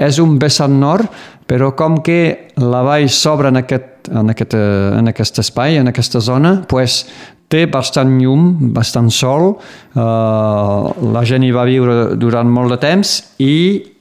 és 0.00 0.18
un 0.22 0.38
vessant 0.40 0.78
nord, 0.80 1.06
però 1.50 1.72
com 1.76 1.98
que 2.04 2.50
la 2.62 2.84
vall 2.86 3.08
s'obre 3.10 3.50
en, 3.50 3.60
aquest, 3.60 4.08
en, 4.14 4.30
aquest, 4.32 4.54
en 4.54 5.10
aquest 5.10 5.42
espai, 5.42 5.80
en 5.80 5.90
aquesta 5.90 6.22
zona, 6.22 6.60
pues, 6.70 7.02
té 7.50 7.64
bastant 7.66 8.12
llum, 8.20 8.72
bastant 8.74 9.10
sol, 9.10 9.56
eh, 9.94 11.06
la 11.14 11.24
gent 11.26 11.44
hi 11.44 11.50
va 11.54 11.66
viure 11.66 12.14
durant 12.20 12.46
molt 12.46 12.76
de 12.76 12.78
temps 12.82 13.16
i, 13.42 13.56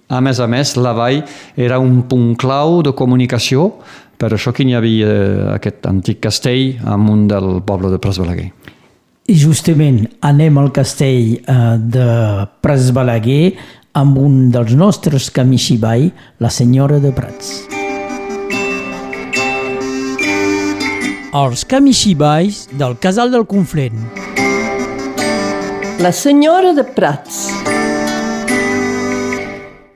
a 0.09 0.21
més 0.21 0.41
a 0.41 0.47
més, 0.49 0.75
la 0.77 0.93
vall 0.97 1.23
era 1.57 1.81
un 1.81 2.03
punt 2.09 2.35
clau 2.37 2.83
de 2.85 2.93
comunicació, 2.93 3.71
per 4.19 4.33
això 4.35 4.51
que 4.51 4.65
hi 4.67 4.75
havia 4.75 5.11
aquest 5.55 5.85
antic 5.87 6.19
castell 6.25 6.75
amunt 6.91 7.29
del 7.31 7.61
poble 7.65 7.89
de 7.93 8.01
Pras 8.03 8.19
Balaguer. 8.19 8.51
I 9.29 9.35
justament 9.37 10.07
anem 10.25 10.55
al 10.57 10.71
castell 10.73 11.35
eh, 11.37 11.57
de 11.77 12.05
Pras 12.65 12.87
Balaguer 12.89 13.51
amb 13.99 14.17
un 14.17 14.47
dels 14.49 14.73
nostres 14.73 15.27
camixibai, 15.29 16.07
la 16.41 16.49
senyora 16.49 16.97
de 17.03 17.11
Prats. 17.13 17.51
Els 21.29 21.61
camixibais 21.69 22.63
del 22.73 22.97
casal 22.97 23.29
del 23.29 23.45
Conflent. 23.45 24.01
La 26.01 26.09
senyora 26.09 26.73
de 26.73 26.89
Prats. 26.97 27.43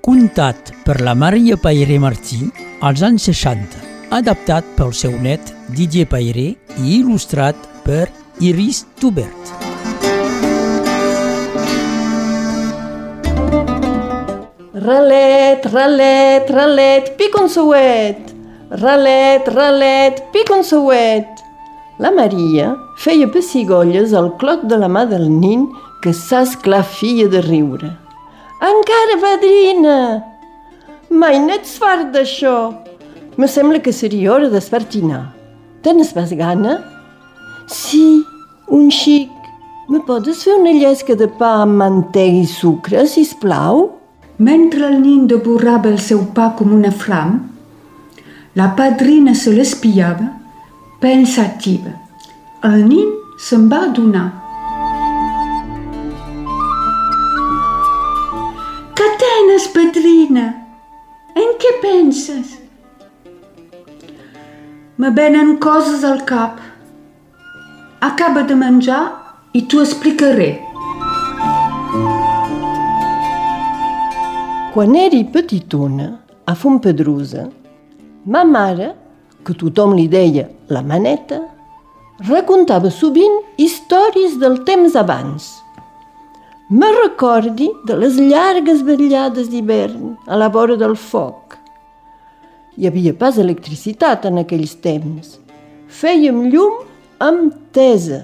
Contat 0.06 0.76
per 0.86 1.02
la 1.02 1.18
Maria 1.18 1.58
Pairé 1.58 1.98
Martí 1.98 2.44
als 2.86 3.02
anys 3.02 3.32
60, 3.34 3.82
adaptat 4.14 4.76
pel 4.78 4.94
seu 4.94 5.18
net 5.26 5.56
Didier 5.74 6.06
Pairé 6.06 6.52
i 6.84 7.00
il·lustrat 7.00 7.58
per 7.82 8.12
Iris 8.40 8.86
Tubert. 9.00 9.30
Ralet, 14.74 15.66
ralet, 15.72 16.50
ralet, 16.50 17.16
pic 17.16 17.36
un 17.40 17.48
souet. 17.48 18.18
Ralet, 18.72 19.48
ralet, 19.48 20.24
pic 20.34 20.50
un 20.50 20.64
souet. 20.64 21.30
La 22.00 22.10
Maria 22.10 22.74
feia 22.98 23.30
pessigolles 23.30 24.16
al 24.18 24.32
clot 24.42 24.66
de 24.66 24.82
la 24.82 24.90
mà 24.90 25.06
del 25.06 25.30
nin 25.30 25.68
que 26.02 26.12
s'esclafia 26.12 27.30
de 27.30 27.44
riure. 27.46 27.92
Encara, 28.66 29.20
padrina! 29.22 30.24
Mai 31.10 31.38
n'ets 31.38 31.78
fart 31.78 32.10
d'això. 32.10 32.74
Me 33.38 33.48
sembla 33.48 33.80
que 33.80 33.94
seria 33.94 34.34
hora 34.34 34.50
d'espertinar. 34.50 35.28
Tens 35.86 36.12
pas 36.18 36.34
gana? 36.34 36.80
Sí, 37.68 38.26
un 38.68 38.90
xic. 38.92 39.30
Me 39.90 40.00
podes 40.00 40.44
fer 40.44 40.56
una 40.60 40.72
llesca 40.76 41.16
de 41.16 41.28
pa 41.28 41.62
amb 41.64 41.78
mantega 41.80 42.44
i 42.44 42.48
sucre, 42.48 43.04
si 43.08 43.24
plau? 43.40 43.90
Mentre 44.38 44.88
el 44.88 45.02
nin 45.02 45.28
devorava 45.28 45.92
el 45.92 46.00
seu 46.00 46.24
pa 46.36 46.50
com 46.58 46.74
una 46.74 46.92
flam, 46.92 47.36
la 48.56 48.72
padrina 48.76 49.36
se 49.36 49.54
l'espiava, 49.54 50.32
pensativa. 51.00 51.94
El 52.64 52.88
nin 52.90 53.12
se'n 53.38 53.70
va 53.70 53.84
adonar. 53.90 54.26
Que 58.98 59.08
tens, 59.22 59.70
padrina? 59.76 60.50
En 61.36 61.56
què 61.62 61.78
penses? 61.82 62.60
Me 64.98 65.10
venen 65.10 65.58
coses 65.58 66.04
al 66.06 66.22
cap 66.30 66.60
acaba 68.04 68.42
de 68.44 68.56
menjar 68.56 69.04
i 69.56 69.62
t'ho 69.64 69.80
explicaré. 69.80 70.50
Quan 74.74 74.98
eri 75.00 75.22
petitona, 75.32 76.10
a 76.44 76.54
Fontpedrusa, 76.54 77.46
ma 78.26 78.44
mare, 78.44 78.90
que 79.46 79.56
tothom 79.56 79.96
li 79.96 80.10
deia 80.12 80.50
la 80.68 80.84
maneta, 80.84 81.40
raccontava 82.28 82.92
sovint 82.92 83.40
històries 83.56 84.36
del 84.42 84.60
temps 84.68 85.00
abans. 85.00 85.48
Me 86.70 86.92
recordi 87.00 87.72
de 87.88 87.96
les 88.04 88.20
llargues 88.20 88.84
vetllades 88.84 89.48
d'hivern 89.48 90.18
a 90.28 90.44
la 90.44 90.52
vora 90.52 90.76
del 90.76 91.00
foc. 91.00 91.56
Hi 92.76 92.90
havia 92.90 93.14
pas 93.16 93.40
electricitat 93.40 94.26
en 94.28 94.44
aquells 94.44 94.76
temps. 94.84 95.38
Fèiem 95.88 96.50
llum 96.52 96.82
amb 97.24 97.54
tesa, 97.72 98.20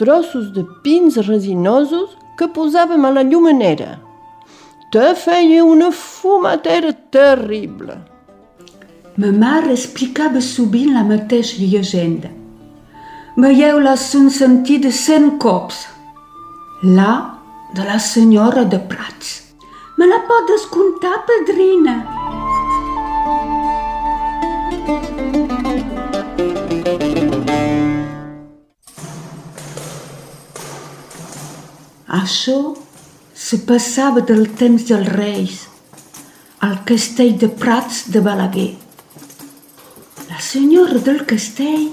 trossos 0.00 0.52
de 0.56 0.64
pins 0.84 1.18
resinosos 1.26 2.14
que 2.38 2.48
posàvem 2.54 3.04
a 3.04 3.10
la 3.12 3.24
llumenera. 3.26 3.98
Te 4.92 5.10
feia 5.20 5.64
una 5.68 5.90
fumatera 5.92 6.94
terrible. 7.12 7.98
Ma 9.20 9.32
mare 9.42 9.74
explicava 9.74 10.40
sovint 10.40 10.94
la 10.94 11.04
mateixa 11.04 11.58
llegenda. 11.60 12.30
Veieu-la 13.36 13.96
son 14.00 14.30
sentida 14.32 14.92
cent 14.94 15.34
cops. 15.42 15.84
La 16.82 17.12
de 17.74 17.84
la 17.84 17.98
senyora 17.98 18.64
de 18.64 18.78
Prats. 18.78 19.34
Me 19.98 20.06
la 20.06 20.22
podes 20.30 20.64
contar, 20.72 21.18
padrina? 21.28 21.98
Això 32.08 32.72
se 33.36 33.58
passava 33.68 34.22
del 34.24 34.46
temps 34.56 34.86
dels 34.88 35.08
reis, 35.12 35.56
al 36.64 36.78
castell 36.88 37.34
de 37.36 37.50
Prats 37.52 38.06
de 38.08 38.22
Balaguer. 38.24 38.70
La 40.30 40.40
senyora 40.40 41.02
del 41.04 41.26
castell 41.28 41.90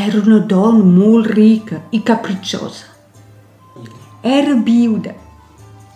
era 0.00 0.22
una 0.22 0.38
dona 0.38 0.80
molt 0.80 1.28
rica 1.36 1.82
i 1.92 2.00
capritxosa. 2.00 2.88
Era 4.22 4.56
viuda, 4.56 5.12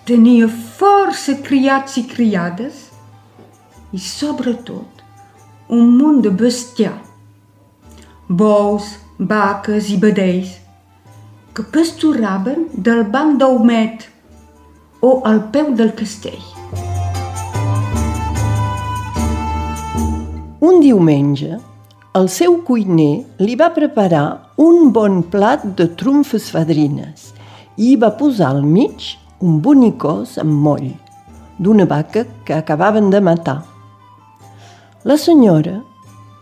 tenia 0.04 0.52
força 0.76 1.38
criats 1.40 1.96
i 1.96 2.04
criades 2.04 2.84
i, 3.96 3.98
sobretot, 3.98 5.00
un 5.72 5.96
munt 5.96 6.20
de 6.20 6.37
bestiar, 6.44 6.98
bous, 8.28 8.98
vaques 9.16 9.88
i 9.88 9.96
vedells, 9.96 10.58
que 11.58 11.64
pasturaven 11.74 12.68
del 12.86 13.00
banc 13.10 13.40
d'Aumet 13.40 14.04
o 15.02 15.08
al 15.26 15.40
peu 15.50 15.72
del 15.74 15.88
castell. 15.98 16.44
Un 20.62 20.78
diumenge, 20.84 21.56
el 22.20 22.30
seu 22.30 22.60
cuiner 22.68 23.24
li 23.42 23.56
va 23.58 23.72
preparar 23.74 24.52
un 24.62 24.92
bon 24.94 25.18
plat 25.32 25.64
de 25.80 25.88
trumfes 25.98 26.46
fadrines 26.54 27.32
i 27.74 27.88
hi 27.88 27.98
va 28.04 28.12
posar 28.20 28.52
al 28.52 28.62
mig 28.62 29.08
un 29.42 29.58
bonicós 29.64 30.36
amb 30.38 30.54
moll 30.68 30.92
d'una 31.58 31.88
vaca 31.90 32.22
que 32.46 32.54
acabaven 32.54 33.10
de 33.10 33.24
matar. 33.32 33.58
La 35.02 35.18
senyora 35.18 35.80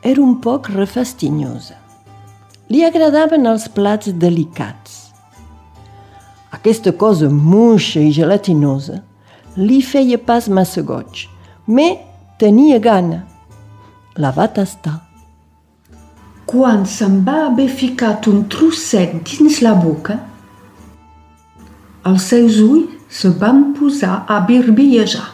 era 0.05 0.21
un 0.21 0.37
poc 0.45 0.69
refastinyosa. 0.77 1.81
Li 2.69 2.81
agradaven 2.85 3.47
els 3.47 3.65
plats 3.71 4.13
delicats. 4.13 4.86
Aquesta 6.67 6.91
cosa 6.91 7.29
muixa 7.31 8.01
i 8.03 8.09
gelatinosa 8.11 8.97
li 9.55 9.77
feia 9.87 10.17
pas 10.19 10.49
massa 10.51 10.83
goig, 10.83 11.29
me 11.65 11.85
tenia 12.43 12.81
gana. 12.83 13.21
La 14.19 14.33
va 14.35 14.49
tastar. 14.51 14.97
Quan 16.51 16.83
se'n 16.91 17.21
va 17.29 17.37
haver 17.45 17.69
ficat 17.71 18.27
un 18.27 18.49
trosset 18.51 19.15
dins 19.31 19.61
la 19.63 19.77
boca, 19.79 20.17
els 22.11 22.27
seus 22.35 22.59
ulls 22.65 22.99
se 23.21 23.31
van 23.45 23.63
posar 23.79 24.25
a 24.27 24.41
birbillejar. 24.51 25.29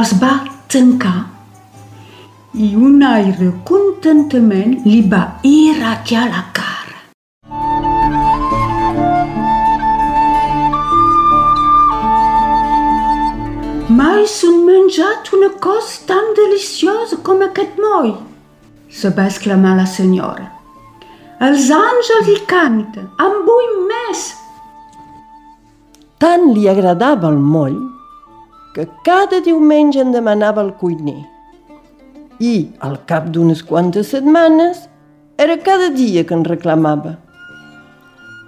Els 0.00 0.16
va 0.24 0.32
tancar 0.72 1.18
i 2.56 2.72
un 2.88 3.04
aire 3.04 3.52
contentament 3.68 4.78
li 4.88 5.02
va 5.12 5.26
irradiar 5.44 6.30
la 6.32 6.46
Mai 14.22 14.28
s'han 14.30 14.58
menjat 14.62 15.32
una 15.34 15.48
cosa 15.58 16.04
tan 16.06 16.28
deliciosa 16.38 17.16
com 17.26 17.40
aquest 17.42 17.74
moll, 17.84 18.12
se 18.88 19.10
va 19.16 19.24
exclamar 19.26 19.72
la 19.74 19.86
senyora. 19.90 20.44
Els 21.42 21.64
àngels 21.74 22.30
hi 22.30 22.36
canten, 22.52 23.08
en 23.24 23.34
vull 23.48 23.72
més. 23.88 24.22
Tant 26.22 26.46
li 26.54 26.68
agradava 26.70 27.32
el 27.34 27.40
moll 27.56 27.80
que 28.76 28.86
cada 29.08 29.42
diumenge 29.42 29.98
en 30.04 30.14
demanava 30.14 30.62
el 30.62 30.70
cuiner. 30.78 31.18
I, 32.38 32.54
al 32.78 33.00
cap 33.10 33.26
d'unes 33.26 33.66
quantes 33.66 34.14
setmanes, 34.14 34.84
era 35.34 35.58
cada 35.66 35.90
dia 35.90 36.22
que 36.22 36.38
en 36.38 36.46
reclamava. 36.46 37.16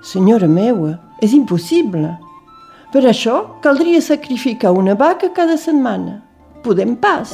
Senyora 0.07 0.47
meua, 0.47 1.01
és 1.19 1.35
impossible. 1.35 2.15
Per 2.95 3.01
això 3.11 3.59
caldria 3.59 3.99
sacrificar 3.99 4.71
una 4.71 4.93
vaca 4.95 5.33
cada 5.35 5.57
setmana. 5.59 6.21
Podem 6.63 6.93
pas. 6.95 7.33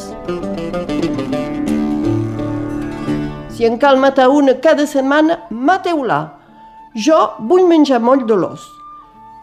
Si 3.52 3.66
en 3.68 3.76
cal 3.82 3.98
matar 4.00 4.30
una 4.32 4.54
cada 4.64 4.86
setmana, 4.88 5.36
mateu-la. 5.50 6.20
Jo 6.94 7.18
vull 7.50 7.66
menjar 7.68 8.00
moll 8.00 8.24
de 8.30 8.38
l'os. 8.40 8.64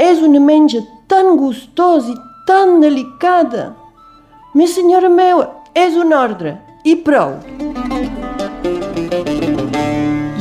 És 0.02 0.24
una 0.26 0.42
menja 0.42 0.82
tan 1.06 1.38
gustós 1.38 2.10
i 2.10 2.18
tan 2.50 2.82
delicada. 2.82 3.76
Mi 4.58 4.66
senyora 4.66 5.14
meua, 5.14 5.46
és 5.78 5.94
un 6.02 6.18
ordre, 6.18 6.58
i 6.82 6.98
prou. 7.06 7.38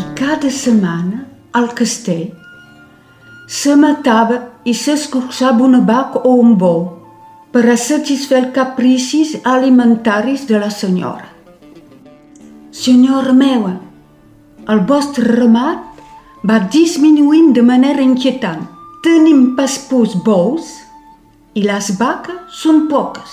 I 0.00 0.08
cada 0.16 0.48
setmana, 0.48 1.26
al 1.52 1.68
castell, 1.76 2.32
se 3.46 3.76
matava 3.76 4.40
i 4.64 4.74
s'escorçava 4.74 5.62
una 5.64 5.80
vaca 5.80 6.22
o 6.26 6.34
un 6.42 6.56
bou 6.58 6.84
per 7.54 7.64
a 7.70 7.76
satisfer 7.78 8.42
els 8.42 8.52
capricis 8.54 9.36
alimentaris 9.44 10.46
de 10.50 10.58
la 10.58 10.70
senyora. 10.70 11.28
Senyora 12.70 13.32
meua, 13.32 13.76
el 14.68 14.82
vostre 14.88 15.24
ramat 15.38 16.02
va 16.44 16.58
disminuint 16.72 17.54
de 17.54 17.62
manera 17.62 18.02
inquietant. 18.02 18.66
Tenim 19.02 19.54
pas 19.56 19.78
pus 19.88 20.16
bous 20.26 20.66
i 21.54 21.62
les 21.62 21.92
vaques 22.00 22.58
són 22.60 22.86
poques. 22.90 23.30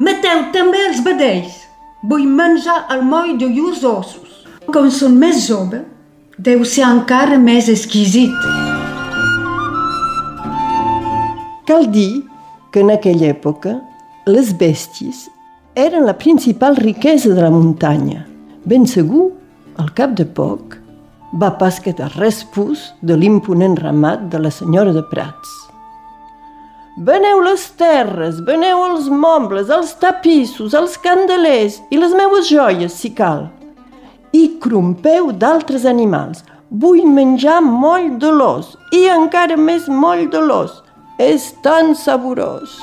Mateu 0.00 0.46
també 0.56 0.80
els 0.88 1.04
vedells. 1.04 1.60
Vull 2.08 2.24
menjar 2.24 2.86
el 2.94 3.04
moll 3.04 3.36
de 3.36 3.50
llurs 3.52 3.84
ossos. 3.84 4.40
Com 4.72 4.88
són 4.90 5.20
més 5.20 5.44
joves, 5.46 5.84
deu 6.38 6.64
ser 6.64 6.88
encara 6.88 7.36
més 7.38 7.68
exquisit. 7.68 8.69
Cal 11.70 11.86
dir 11.86 12.24
que 12.72 12.80
en 12.82 12.88
aquella 12.90 13.28
època 13.30 13.76
les 14.26 14.48
bèsties 14.58 15.28
eren 15.78 16.02
la 16.02 16.16
principal 16.18 16.74
riquesa 16.74 17.30
de 17.30 17.44
la 17.44 17.50
muntanya. 17.54 18.24
Ben 18.66 18.88
segur, 18.90 19.28
al 19.78 19.92
cap 19.94 20.16
de 20.18 20.26
poc, 20.26 20.74
va 21.38 21.52
pas 21.60 21.78
quedar 21.78 22.08
res 22.16 22.40
pus 22.56 22.88
de 23.06 23.14
l'imponent 23.14 23.78
ramat 23.78 24.26
de 24.34 24.42
la 24.42 24.50
senyora 24.50 24.96
de 24.98 25.04
Prats. 25.12 25.54
Veneu 27.06 27.44
les 27.46 27.68
terres, 27.78 28.42
veneu 28.50 28.82
els 28.88 29.06
mobles, 29.06 29.70
els 29.70 29.94
tapissos, 30.02 30.74
els 30.74 30.98
candelers 30.98 31.78
i 31.94 32.02
les 32.02 32.18
meues 32.18 32.50
joies, 32.50 32.98
si 32.98 33.14
cal. 33.14 33.46
I 34.34 34.56
crompeu 34.58 35.30
d'altres 35.30 35.86
animals. 35.86 36.42
Vull 36.70 37.06
menjar 37.06 37.62
moll 37.62 38.16
de 38.18 38.34
l'os 38.34 38.74
i 38.90 39.06
encara 39.14 39.54
més 39.54 39.86
moll 39.86 40.26
de 40.34 40.42
l'os. 40.50 40.80
És 41.20 41.50
tan 41.60 41.90
saborós. 41.92 42.78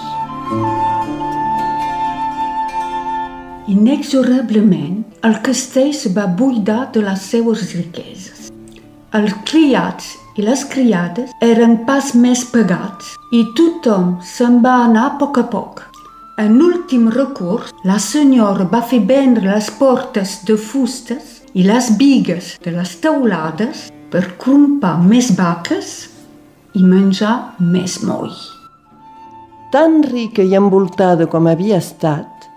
Inexorablement, 3.66 5.00
el 5.26 5.40
castell 5.42 5.90
se 5.98 6.12
va 6.14 6.28
buidar 6.30 6.92
de 6.94 7.02
les 7.02 7.24
seues 7.32 7.64
riqueses. 7.74 8.52
Els 9.18 9.34
criats 9.50 10.12
i 10.38 10.46
les 10.46 10.62
criades 10.70 11.32
eren 11.48 11.80
pas 11.88 12.12
més 12.14 12.44
pagats 12.52 13.16
i 13.34 13.42
tothom 13.58 14.12
se'n 14.22 14.60
va 14.66 14.76
anar 14.84 15.06
a 15.08 15.16
poc 15.24 15.40
a 15.42 15.46
poc. 15.56 15.82
En 16.38 16.60
últim 16.62 17.08
recurs, 17.16 17.72
la 17.90 17.98
senyora 17.98 18.68
va 18.70 18.84
fer 18.92 19.00
vendre 19.10 19.50
les 19.50 19.72
portes 19.80 20.44
de 20.46 20.60
fustes 20.68 21.42
i 21.58 21.66
les 21.66 21.90
bigues 21.98 22.54
de 22.62 22.76
les 22.78 22.94
teulades 23.02 23.88
per 24.14 24.24
crompar 24.38 25.00
més 25.02 25.32
vaques 25.42 25.96
i 26.74 26.84
menjar 26.84 27.56
més 27.60 28.02
moll. 28.04 28.34
Tan 29.72 30.02
rica 30.04 30.44
i 30.44 30.56
envoltada 30.56 31.28
com 31.28 31.48
havia 31.48 31.78
estat, 31.78 32.48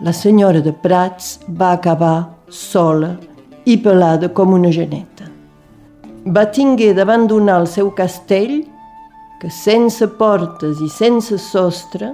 la 0.00 0.12
senyora 0.12 0.60
de 0.62 0.72
Prats 0.72 1.38
va 1.46 1.72
acabar 1.76 2.16
sola 2.48 3.16
i 3.64 3.76
pelada 3.78 4.32
com 4.34 4.54
una 4.54 4.70
geneta. 4.74 5.28
Va 6.26 6.46
tinguer 6.54 6.92
d'abandonar 6.94 7.60
el 7.62 7.68
seu 7.70 7.90
castell, 7.94 8.62
que 9.40 9.50
sense 9.50 10.06
portes 10.18 10.78
i 10.82 10.88
sense 10.90 11.38
sostre 11.38 12.12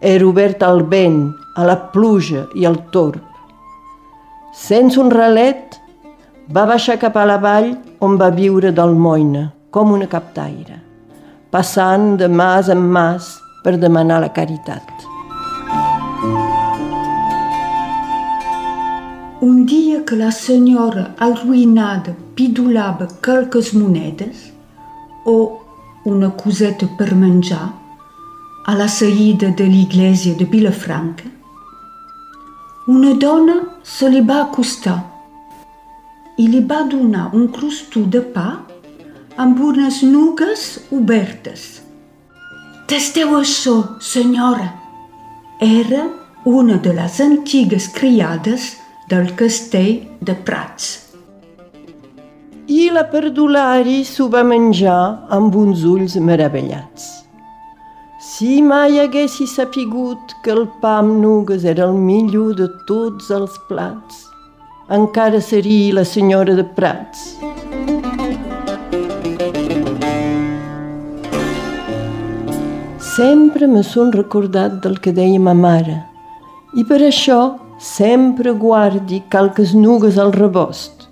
era 0.00 0.26
obert 0.26 0.62
al 0.62 0.84
vent, 0.86 1.32
a 1.56 1.66
la 1.66 1.76
pluja 1.92 2.46
i 2.54 2.66
al 2.66 2.78
torb. 2.94 3.22
Sense 4.54 4.98
un 5.02 5.10
ralet, 5.10 5.76
va 6.50 6.66
baixar 6.66 6.98
cap 6.98 7.16
a 7.18 7.26
la 7.26 7.38
vall 7.42 7.74
on 8.02 8.16
va 8.18 8.30
viure 8.34 8.72
d'almoina, 8.74 9.48
com 9.70 9.92
una 9.94 10.06
captaire 10.06 10.80
passant 11.50 12.16
de 12.18 12.28
mas 12.28 12.68
en 12.68 12.82
mas 12.94 13.40
per 13.62 13.76
demanar 13.76 14.20
la 14.20 14.30
caritat. 14.32 14.86
Un 19.42 19.64
dia 19.66 20.02
que 20.06 20.16
la 20.16 20.30
senyora 20.30 21.04
arruïnada 21.18 22.14
pidolava 22.36 23.08
quelques 23.24 23.72
monedes 23.74 24.52
o 25.26 25.36
una 26.04 26.30
coseta 26.30 26.86
per 26.98 27.14
menjar 27.14 27.66
a 28.66 28.74
la 28.74 28.88
saïda 28.88 29.50
de 29.58 29.66
l'església 29.66 30.34
de 30.34 30.44
Vilafranca, 30.44 31.28
una 32.86 33.14
dona 33.14 33.56
se 33.82 34.08
li 34.08 34.20
va 34.20 34.42
acostar 34.42 34.98
i 36.38 36.46
li 36.48 36.60
va 36.64 36.82
donar 36.84 37.30
un 37.34 37.48
crostó 37.48 38.04
de 38.06 38.20
pa 38.34 38.48
amb 39.40 39.60
unes 39.64 40.02
nugues 40.04 40.62
obertes. 40.92 41.60
Tasteu 42.90 43.30
això, 43.38 43.76
senyora. 44.04 44.66
Era 45.64 46.02
una 46.44 46.76
de 46.84 46.92
les 46.92 47.16
antigues 47.24 47.86
criades 47.94 48.74
del 49.08 49.30
castell 49.40 50.02
de 50.20 50.34
Prats. 50.44 50.90
I 52.68 52.90
la 52.92 53.06
perdulari 53.14 54.02
s'ho 54.04 54.28
va 54.28 54.44
menjar 54.44 55.00
amb 55.32 55.56
uns 55.56 55.86
ulls 55.88 56.18
meravellats. 56.20 57.08
Si 58.20 58.60
mai 58.60 59.00
haguessi 59.00 59.48
sapigut 59.48 60.36
que 60.44 60.52
el 60.52 60.66
pa 60.84 60.98
amb 60.98 61.16
nugues 61.22 61.64
era 61.64 61.88
el 61.88 61.96
millor 61.96 62.58
de 62.60 62.68
tots 62.90 63.32
els 63.32 63.56
plats, 63.72 64.26
encara 65.00 65.40
seria 65.40 65.96
la 66.02 66.04
senyora 66.04 66.60
de 66.60 66.66
Prats. 66.76 67.30
Sempre 73.16 73.66
me 73.66 73.82
son 73.82 74.12
recordat 74.12 74.76
del 74.82 75.00
que 75.02 75.10
deia 75.10 75.40
ma 75.42 75.54
mare 75.56 75.96
i 76.78 76.84
per 76.86 77.00
això 77.02 77.38
sempre 77.82 78.52
guardi 78.54 79.18
calques 79.32 79.72
nugues 79.74 80.18
al 80.20 80.30
rebost. 80.36 81.08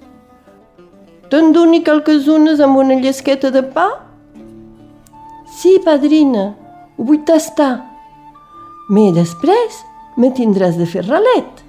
Te'n 1.33 1.51
doni 1.57 1.81
calques 1.83 2.29
unes 2.31 2.63
amb 2.63 2.79
una 2.79 3.01
llesqueta 3.03 3.51
de 3.51 3.65
pa? 3.75 3.89
Sí, 5.59 5.75
padrina, 5.85 6.45
ho 6.95 7.09
vull 7.09 7.25
tastar. 7.27 7.73
Me 8.95 9.09
després 9.17 9.83
me 10.17 10.31
tindràs 10.39 10.79
de 10.79 10.87
fer 10.87 11.03
ralet. 11.09 11.68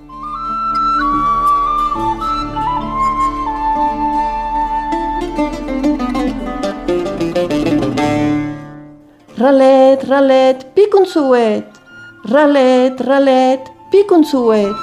Ralet, 9.39 10.02
ralet, 10.04 10.63
pic 10.75 10.95
un 10.99 11.06
suet. 11.08 11.78
Ralet, 12.28 12.99
ralet, 13.08 13.69
pic 13.88 14.10
un 14.12 14.25
suet. 14.28 14.75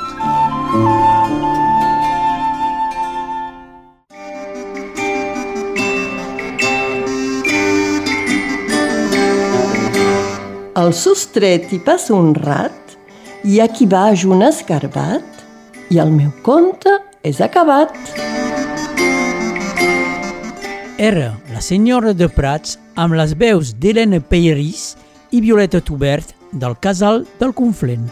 Al 10.72 10.94
sostret 10.96 11.68
hi 11.68 11.82
passa 11.84 12.16
un 12.16 12.32
rat, 12.32 12.96
i 13.44 13.60
a 13.60 13.68
qui 13.68 13.84
va 13.84 14.08
un 14.24 14.46
escarbat, 14.48 15.44
i 15.92 16.00
el 16.00 16.16
meu 16.16 16.32
conte 16.48 16.96
és 17.20 17.44
acabat. 17.44 17.92
Era 20.98 21.36
la 21.52 21.60
senyora 21.60 22.14
de 22.16 22.24
Prats 22.32 22.78
amb 22.96 23.12
les 23.18 23.34
veus 23.36 23.74
d'Helena 23.76 24.16
Peiris 24.16 24.94
i 25.28 25.42
Violeta 25.44 25.82
Tubert 25.84 26.30
del 26.56 26.72
casal 26.80 27.26
del 27.36 27.52
Conflent. 27.52 28.06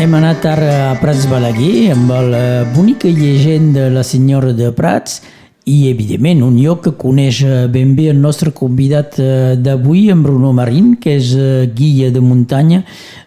Hem 0.00 0.16
anat 0.16 0.48
ara 0.48 0.72
a 0.88 0.96
Prats 1.02 1.28
Balaguer 1.28 1.90
amb 1.92 2.16
la 2.32 2.64
bonica 2.72 3.12
llegenda 3.12 3.90
de 3.90 3.98
la 4.00 4.06
senyora 4.06 4.56
de 4.56 4.72
Prats 4.72 5.20
i, 5.68 5.88
evidentment, 5.90 6.40
un 6.46 6.56
lloc 6.56 6.86
que 6.86 6.94
coneix 6.96 7.42
ben 7.72 7.94
bé 7.96 8.08
el 8.12 8.20
nostre 8.22 8.54
convidat 8.56 9.18
eh, 9.20 9.56
d'avui, 9.60 10.08
en 10.12 10.22
Bruno 10.24 10.54
Marín, 10.56 10.94
que 11.02 11.18
és 11.18 11.34
eh, 11.36 11.66
guia 11.76 12.08
de 12.14 12.22
muntanya. 12.24 12.84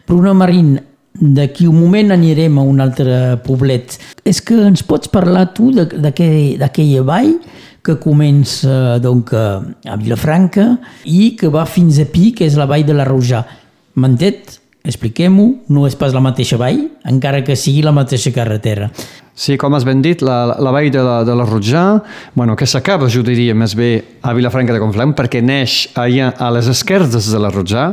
Bruno 0.10 0.34
Marín, 0.38 0.80
d'aquí 1.14 1.68
un 1.70 1.78
moment 1.78 2.16
anirem 2.16 2.58
a 2.58 2.66
un 2.66 2.82
altre 2.82 3.38
poblet. 3.46 3.98
És 4.26 4.42
que 4.42 4.58
ens 4.72 4.82
pots 4.88 5.12
parlar 5.12 5.52
tu 5.54 5.70
d'aquella 5.76 7.04
vall 7.06 7.36
que 7.86 7.98
comença 8.02 8.98
donc, 9.02 9.34
a 9.34 9.98
Vilafranca 9.98 10.76
i 11.06 11.36
que 11.38 11.50
va 11.50 11.68
fins 11.70 12.00
a 12.02 12.08
Pi, 12.10 12.32
que 12.38 12.48
és 12.50 12.58
la 12.58 12.70
vall 12.70 12.86
de 12.88 12.98
la 12.98 13.06
Rojà. 13.06 13.46
M'entens? 14.02 14.61
Expliquem-ho, 14.82 15.48
no 15.70 15.84
és 15.86 15.94
pas 15.94 16.14
la 16.14 16.24
mateixa 16.26 16.58
vall, 16.58 16.88
encara 17.06 17.44
que 17.46 17.54
sigui 17.54 17.84
la 17.86 17.94
mateixa 17.94 18.32
carretera. 18.34 18.88
Sí, 19.38 19.54
com 19.62 19.76
has 19.78 19.86
ben 19.86 20.02
dit, 20.02 20.24
la, 20.26 20.56
la 20.58 20.72
vall 20.74 20.90
de 20.92 21.04
la, 21.06 21.20
de 21.26 21.36
la 21.38 21.46
Rotjà, 21.46 21.84
bueno, 22.34 22.56
que 22.58 22.66
s'acaba, 22.66 23.08
jo 23.10 23.22
diria, 23.26 23.54
més 23.58 23.76
bé 23.78 23.92
a 24.26 24.34
Vilafranca 24.34 24.74
de 24.74 24.82
Conflent, 24.82 25.14
perquè 25.18 25.44
neix 25.46 25.86
allà 26.02 26.32
a 26.34 26.50
les 26.58 26.68
esquerdes 26.74 27.30
de 27.30 27.40
la 27.42 27.54
Rotjà, 27.54 27.86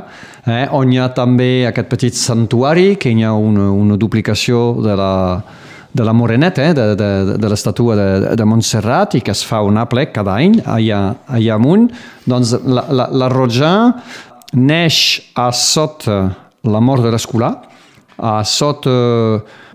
eh, 0.48 0.64
on 0.72 0.92
hi 0.92 0.98
ha 0.98 1.10
també 1.12 1.68
aquest 1.68 1.92
petit 1.92 2.16
santuari, 2.16 2.96
que 2.96 3.12
hi 3.12 3.22
ha 3.22 3.36
una, 3.36 3.68
una 3.68 4.00
duplicació 4.00 4.80
de 4.80 4.96
la, 4.96 5.12
de 5.92 6.08
la 6.08 6.16
Moreneta, 6.16 6.70
eh, 6.70 6.74
de, 6.74 6.88
de, 6.96 7.38
de 7.38 7.52
l'estatua 7.52 8.00
de, 8.00 8.10
de 8.32 8.48
Montserrat, 8.48 9.20
i 9.20 9.22
que 9.24 9.36
es 9.36 9.44
fa 9.44 9.60
un 9.60 9.76
aplec 9.76 10.16
cada 10.16 10.40
any 10.40 10.58
allà, 10.64 11.04
allà 11.28 11.60
amunt. 11.60 11.88
Doncs 12.24 12.56
la, 12.64 12.88
la, 12.88 13.10
la 13.12 13.32
Rotjà 13.32 13.72
neix 14.56 15.00
a 15.36 15.50
sota 15.52 16.47
la 16.64 16.80
mort 16.80 17.04
de 17.04 17.12
l'escolà, 17.14 17.52
a 18.18 18.42
sota 18.42 18.90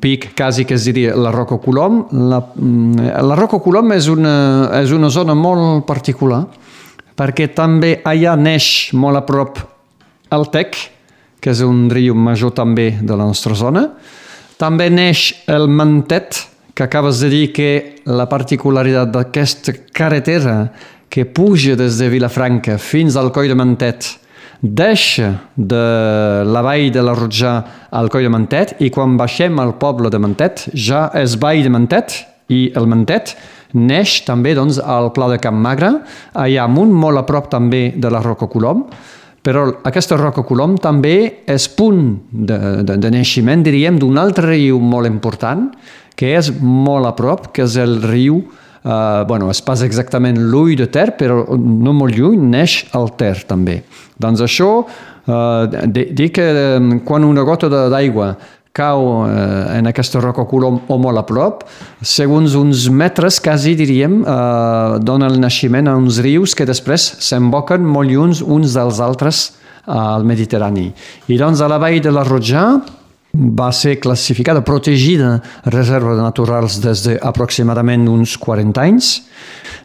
pic 0.04 0.34
quasi 0.36 0.66
que 0.68 0.76
es 0.76 0.84
diria 0.84 1.16
la 1.16 1.32
Roca 1.32 1.58
Colom. 1.64 2.08
La, 2.12 2.42
mm, 2.42 3.14
la 3.24 3.36
Roca 3.40 3.60
Colom 3.64 3.94
és 3.96 4.10
una, 4.12 4.70
és 4.82 4.92
una 4.92 5.10
zona 5.10 5.34
molt 5.34 5.86
particular 5.88 6.44
perquè 7.16 7.52
també 7.54 8.02
allà 8.04 8.36
neix 8.36 8.92
molt 8.98 9.22
a 9.22 9.24
prop 9.26 9.60
el 10.34 10.50
Tec, 10.50 10.76
que 11.40 11.52
és 11.54 11.62
un 11.62 11.86
riu 11.92 12.16
major 12.16 12.52
també 12.56 12.98
de 13.02 13.16
la 13.16 13.28
nostra 13.28 13.54
zona. 13.54 13.86
També 14.58 14.90
neix 14.90 15.46
el 15.48 15.68
Mantet, 15.70 16.48
que 16.74 16.84
acabes 16.88 17.20
de 17.22 17.30
dir 17.30 17.52
que 17.54 18.02
la 18.10 18.26
particularitat 18.26 19.12
d'aquesta 19.14 19.76
carretera 19.94 20.72
que 21.14 21.28
puja 21.30 21.76
des 21.78 22.00
de 22.02 22.10
Vilafranca 22.10 22.80
fins 22.82 23.16
al 23.16 23.30
Coll 23.32 23.52
de 23.52 23.58
Mantet 23.60 24.08
deixa 24.64 25.34
de 25.58 26.44
la 26.48 26.62
vall 26.64 26.88
de 26.96 27.02
la 27.04 27.14
Rotjà 27.18 27.54
al 27.92 28.08
Coll 28.08 28.24
de 28.24 28.32
Mantet 28.32 28.78
i 28.80 28.88
quan 28.96 29.18
baixem 29.20 29.60
al 29.60 29.76
poble 29.76 30.08
de 30.10 30.22
Mantet 30.24 30.70
ja 30.72 31.10
és 31.20 31.36
vall 31.36 31.66
de 31.66 31.72
Mantet 31.74 32.16
i 32.48 32.70
el 32.80 32.88
Mantet 32.88 33.36
neix 33.76 34.22
també 34.24 34.54
doncs, 34.56 34.80
al 34.80 35.12
Pla 35.12 35.28
de 35.34 35.40
Camp 35.42 35.60
Magre, 35.60 35.90
allà 36.38 36.64
amunt, 36.64 36.94
molt 36.94 37.20
a 37.20 37.26
prop 37.28 37.50
també 37.52 37.92
de 37.98 38.12
la 38.14 38.22
Roca 38.24 38.48
Colom, 38.48 38.86
però 39.44 39.66
aquesta 39.84 40.16
Roca 40.16 40.46
Colom 40.48 40.78
també 40.80 41.44
és 41.50 41.68
punt 41.76 42.04
de, 42.32 42.60
de, 42.86 42.98
de 43.02 43.12
naixement, 43.12 43.66
diríem, 43.66 43.98
d'un 44.00 44.22
altre 44.22 44.54
riu 44.54 44.80
molt 44.80 45.10
important, 45.10 45.68
que 46.16 46.36
és 46.38 46.54
molt 46.62 47.10
a 47.10 47.16
prop, 47.18 47.50
que 47.52 47.66
és 47.66 47.76
el 47.82 47.98
riu 48.06 48.44
Uh, 48.84 49.24
bueno, 49.28 49.50
es 49.50 49.62
passa 49.64 49.88
exactament 49.88 50.38
l'ull 50.52 50.76
de 50.76 50.90
Ter, 50.92 51.14
però 51.16 51.46
no 51.56 51.94
molt 51.96 52.18
lluny 52.18 52.42
neix 52.52 52.82
el 52.98 53.14
Ter 53.20 53.46
també. 53.48 53.82
Doncs 54.20 54.44
això, 54.44 54.72
uh, 54.84 55.88
dir 55.88 56.30
que 56.36 56.50
um, 56.78 56.98
quan 57.08 57.24
una 57.24 57.48
gota 57.48 57.72
d'aigua 57.72 58.34
cau 58.74 59.28
eh, 59.30 59.78
en 59.78 59.88
aquesta 59.88 60.20
roca 60.20 60.48
colom 60.50 60.80
o 60.90 60.98
molt 60.98 61.22
a 61.22 61.24
prop, 61.30 61.62
segons 62.02 62.56
uns 62.58 62.88
metres, 62.90 63.38
quasi 63.38 63.76
diríem, 63.78 64.24
eh, 64.26 64.98
dona 65.06 65.30
el 65.30 65.38
naixement 65.42 65.92
a 65.92 65.94
uns 66.00 66.18
rius 66.26 66.58
que 66.58 66.66
després 66.66 67.06
s'emboquen 67.22 67.86
molt 67.86 68.10
lluny 68.10 68.34
uns 68.42 68.74
dels 68.74 69.00
altres 69.00 69.44
al 69.86 70.26
Mediterrani. 70.26 70.88
I 71.30 71.38
doncs 71.38 71.62
a 71.62 71.70
la 71.70 71.78
vall 71.78 72.02
de 72.02 72.12
la 72.12 72.26
Rotjà, 72.26 72.66
va 73.34 73.72
ser 73.74 74.00
classificada, 74.00 74.62
protegida 74.62 75.42
reserva 75.66 76.14
de 76.14 76.22
naturals 76.22 76.78
des 76.84 77.02
d'aproximadament 77.08 78.06
uns 78.08 78.36
40 78.38 78.82
anys. 78.82 79.08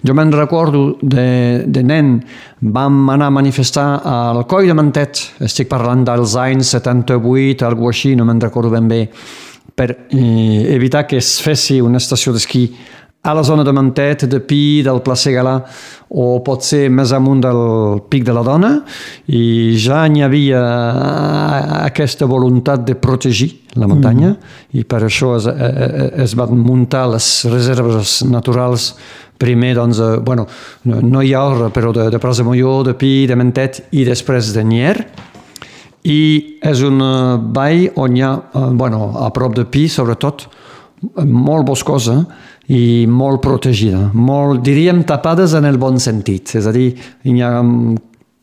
Jo 0.04 0.12
me'n 0.14 0.32
recordo 0.34 0.98
de, 1.00 1.64
de 1.64 1.82
nen, 1.82 2.18
vam 2.61 3.08
anar 3.08 3.30
a 3.30 3.34
manifestar 3.34 3.87
al 4.04 4.44
Coll 4.46 4.68
de 4.68 4.76
Mantet, 4.76 5.22
estic 5.48 5.70
parlant 5.70 6.04
dels 6.04 6.37
anys 6.37 6.74
78, 6.76 7.64
alguna 7.64 7.94
així, 7.96 8.12
no 8.16 8.28
me'n 8.28 8.44
recordo 8.44 8.70
ben 8.74 8.87
bé, 8.90 9.06
per 9.74 9.88
eh, 9.96 10.74
evitar 10.74 11.06
que 11.08 11.16
es 11.16 11.38
fessi 11.40 11.80
una 11.80 12.02
estació 12.02 12.37
d'esquí 12.37 12.66
a 13.20 13.35
la 13.35 13.42
zona 13.42 13.64
de 13.64 13.72
Mantet, 13.72 14.24
de 14.24 14.40
Pi, 14.40 14.81
del 14.83 15.02
Pla 15.02 15.16
Segalà, 15.18 15.59
o 16.09 16.38
pot 16.46 16.62
ser 16.64 16.87
més 16.88 17.11
amunt 17.12 17.42
del 17.42 17.61
Pic 18.09 18.24
de 18.24 18.33
la 18.33 18.44
Dona, 18.46 18.70
i 19.26 19.74
ja 19.76 20.04
n'hi 20.09 20.22
havia 20.24 20.61
aquesta 21.83 22.28
voluntat 22.31 22.87
de 22.87 22.94
protegir 22.96 23.50
la 23.76 23.88
muntanya, 23.90 24.31
mm. 24.33 24.78
i 24.78 24.84
per 24.88 25.03
això 25.09 25.34
es, 25.36 25.49
eh, 25.51 25.68
eh, 25.68 26.11
es 26.24 26.36
van 26.38 26.55
muntar 26.62 27.09
les 27.12 27.28
reserves 27.51 28.20
naturals 28.30 28.93
primer, 29.38 29.74
doncs, 29.76 29.99
eh, 29.99 30.16
bueno, 30.24 30.47
no 30.86 31.22
hi 31.22 31.34
ha 31.34 31.43
hora, 31.45 31.72
però 31.74 31.93
de, 31.93 32.09
de 32.14 32.22
Prats 32.22 32.40
de 32.40 32.47
Molló, 32.47 32.80
de 32.86 32.95
Pi, 32.99 33.26
de 33.28 33.36
Mentet 33.36 33.82
i 33.99 34.07
després 34.07 34.55
de 34.55 34.64
Nier, 34.64 34.95
i 36.07 36.20
és 36.64 36.80
un 36.86 37.03
vall 37.53 37.88
on 37.99 38.16
hi 38.16 38.22
ha, 38.24 38.32
bueno, 38.78 39.11
a 39.18 39.28
prop 39.34 39.59
de 39.59 39.66
Pi, 39.68 39.88
sobretot, 39.90 40.47
molt 41.26 41.66
boscosa, 41.66 42.22
i 42.69 43.07
molt 43.09 43.41
protegida, 43.45 44.11
molt, 44.12 44.62
diríem, 44.66 45.03
tapades 45.09 45.55
en 45.57 45.64
el 45.69 45.79
bon 45.81 45.99
sentit. 46.03 46.55
És 46.59 46.69
a 46.69 46.73
dir, 46.75 46.91
hi 47.25 47.37
ha 47.41 47.53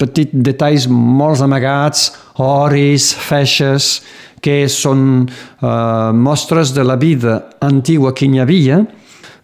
petits 0.02 0.34
detalls 0.34 0.90
molt 0.90 1.44
amagats, 1.46 2.10
oris, 2.42 3.14
feixes, 3.14 4.00
que 4.42 4.66
són 4.70 5.26
uh, 5.26 6.12
mostres 6.14 6.74
de 6.76 6.84
la 6.86 6.98
vida 7.02 7.40
antigua 7.66 8.14
que 8.14 8.28
hi 8.30 8.42
havia, 8.44 8.84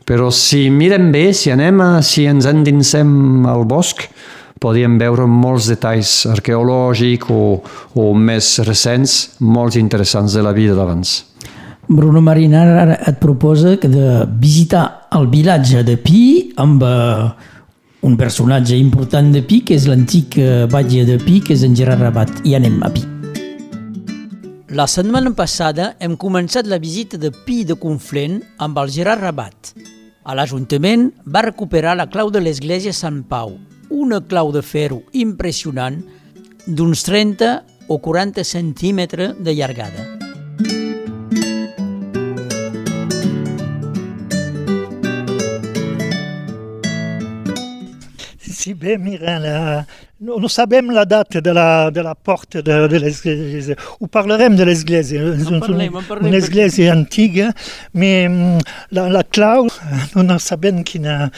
Però 0.06 0.32
si 0.34 0.66
mirem 0.74 1.12
bé, 1.14 1.30
si 1.34 1.52
anem, 1.54 1.80
a, 1.80 1.90
si 2.02 2.26
ens 2.28 2.48
endinsem 2.50 3.46
al 3.48 3.68
bosc, 3.70 4.08
podíem 4.62 4.98
veure 5.02 5.28
molts 5.30 5.70
detalls 5.72 6.26
arqueològics 6.30 7.30
o, 7.34 7.44
o 7.96 8.08
més 8.18 8.58
recents, 8.68 9.38
molt 9.40 9.78
interessants 9.80 10.38
de 10.38 10.44
la 10.46 10.54
vida 10.58 10.76
d'abans. 10.78 11.14
Bruno 11.88 12.22
Marina 12.22 12.62
ara 12.82 12.98
et 13.08 13.18
proposa 13.20 13.78
que 13.78 13.90
de 13.90 14.26
visitar 14.40 15.08
el 15.18 15.28
vilatge 15.28 15.84
de 15.84 15.98
Pi 15.98 16.54
amb 16.62 16.84
eh, 16.84 17.32
un 18.02 18.18
personatge 18.18 18.78
important 18.78 19.32
de 19.34 19.42
Pi, 19.46 19.62
que 19.66 19.76
és 19.76 19.88
l'antic 19.90 20.38
eh, 20.38 20.68
batlle 20.72 21.06
de 21.06 21.18
Pi, 21.22 21.40
que 21.42 21.54
és 21.58 21.66
en 21.68 21.76
Gerard 21.76 22.02
Rabat. 22.02 22.46
I 22.48 22.56
anem 22.58 22.80
a 22.86 22.92
Pi. 22.94 23.04
La 24.72 24.88
setmana 24.88 25.34
passada 25.36 25.96
hem 26.00 26.16
començat 26.16 26.70
la 26.70 26.80
visita 26.80 27.20
de 27.20 27.34
Pi 27.46 27.66
de 27.68 27.76
Conflent 27.76 28.40
amb 28.64 28.80
el 28.80 28.94
Gerard 28.94 29.26
Rabat. 29.26 29.74
A 30.24 30.38
l'Ajuntament 30.38 31.10
va 31.26 31.44
recuperar 31.44 31.98
la 31.98 32.08
clau 32.08 32.32
de 32.32 32.40
l'església 32.40 32.94
Sant 32.94 33.24
Pau, 33.28 33.58
una 33.90 34.22
clau 34.22 34.54
de 34.56 34.62
ferro 34.62 35.02
impressionant 35.12 36.00
d'uns 36.68 37.04
30 37.04 37.54
o 37.90 38.00
40 38.00 38.46
centímetres 38.48 39.36
de 39.44 39.58
llargada. 39.58 40.21
Si 48.82 48.88
bé, 48.88 48.98
mira, 48.98 49.38
la, 49.40 49.86
no, 50.20 50.38
no 50.40 50.48
sabem 50.50 50.90
la 50.92 51.04
data 51.06 51.40
de 51.42 51.54
la, 51.54 51.92
de 51.92 52.02
la 52.02 52.16
porta 52.16 52.62
de, 52.62 52.88
de 52.90 53.00
l'església. 53.00 53.76
Ho 54.00 54.08
parlarem 54.08 54.56
de 54.58 54.66
l'església. 54.66 55.22
És 55.36 55.46
un- 55.50 55.60
parlem, 55.62 55.96
en 56.00 56.06
parlem, 56.08 56.28
una 56.30 56.38
església 56.40 56.92
antiga, 56.94 57.52
però 57.94 58.30
mm, 58.30 58.64
la, 58.98 59.04
la 59.10 59.22
clau, 59.24 59.68
no, 60.16 60.24
no 60.24 60.38
sabem 60.42 60.82
quina, 60.84 61.30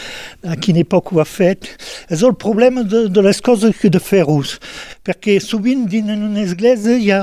a 0.44 0.56
quina 0.56 0.80
època 0.86 1.16
ho 1.18 1.20
ha 1.20 1.26
fet. 1.28 1.68
És 2.10 2.24
el 2.24 2.36
problema 2.40 2.84
de, 2.84 3.10
de 3.12 3.24
les 3.26 3.42
coses 3.44 3.76
de 3.84 4.00
ferros, 4.00 4.56
perquè 5.04 5.36
sovint 5.44 5.84
dins 5.92 6.14
una 6.16 6.46
església 6.46 6.96
hi 6.96 7.12
ha, 7.12 7.20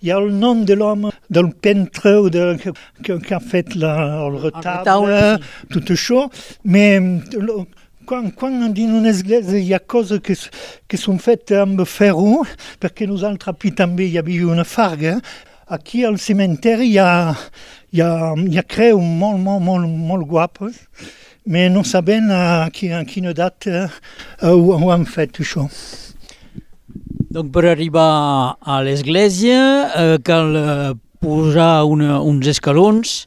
hi 0.00 0.10
ha 0.12 0.16
el 0.22 0.32
nom 0.40 0.64
de 0.64 0.78
l'home, 0.80 1.12
del 1.28 1.50
pentre 1.52 2.14
o 2.16 2.30
de, 2.32 2.46
que, 2.62 2.72
que, 3.04 3.18
que 3.20 3.36
ha 3.36 3.40
fet 3.44 3.76
la, 3.76 3.92
el 4.24 4.40
retable, 4.40 4.80
retaule, 4.80 5.20
tot 5.76 5.92
això, 5.92 6.24
però 6.64 7.60
quan, 8.10 8.30
quan 8.34 8.72
dins 8.74 8.90
una 8.98 9.12
església 9.14 9.60
hi 9.62 9.70
ha 9.76 9.78
coses 9.78 10.18
que, 10.26 10.34
que 10.90 10.98
són 10.98 11.20
fetes 11.22 11.60
amb 11.62 11.78
ferro, 11.86 12.42
perquè 12.82 13.06
nosaltres 13.06 13.52
aquí 13.54 13.70
també 13.78 14.08
hi 14.10 14.18
havia 14.18 14.48
una 14.50 14.66
farga, 14.66 15.20
aquí 15.70 16.02
al 16.04 16.18
cimenteri 16.18 16.88
hi 16.90 16.98
ha, 16.98 17.10
hi 17.94 18.02
ha, 18.02 18.10
hi 18.34 18.58
ha 18.58 18.66
creus 18.66 18.98
molt, 19.04 19.38
molt, 19.44 19.62
molt, 19.62 19.86
molt 20.10 20.26
guapes, 20.26 20.82
però 21.46 21.68
no 21.72 21.84
sabem 21.86 22.26
a, 22.34 22.42
qui- 22.74 22.90
a 22.94 23.04
quina 23.06 23.32
data 23.34 23.86
eh, 23.86 24.50
ho, 24.50 24.74
ho 24.76 24.90
han 24.92 25.06
fet 25.08 25.38
això. 25.42 25.68
Donc 27.30 27.52
per 27.54 27.64
arribar 27.70 28.58
a 28.58 28.80
l'església 28.82 29.60
eh, 29.94 30.18
cal 30.26 30.56
eh, 30.58 30.92
posar 31.22 31.84
una, 31.86 32.18
uns 32.26 32.50
escalons 32.50 33.20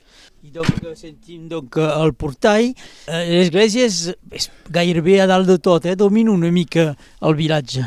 donc 0.54 0.70
sentim 0.96 1.48
donc, 1.50 1.76
el 1.78 2.14
portall. 2.14 2.74
Eh, 3.08 3.24
l'església 3.40 3.88
és, 3.90 3.98
és 4.32 4.50
gairebé 4.72 5.20
a 5.24 5.28
dalt 5.30 5.48
de 5.50 5.58
tot, 5.58 5.86
eh? 5.90 5.96
domina 5.98 6.32
una 6.32 6.52
mica 6.54 6.92
el 7.22 7.36
vilatge. 7.40 7.84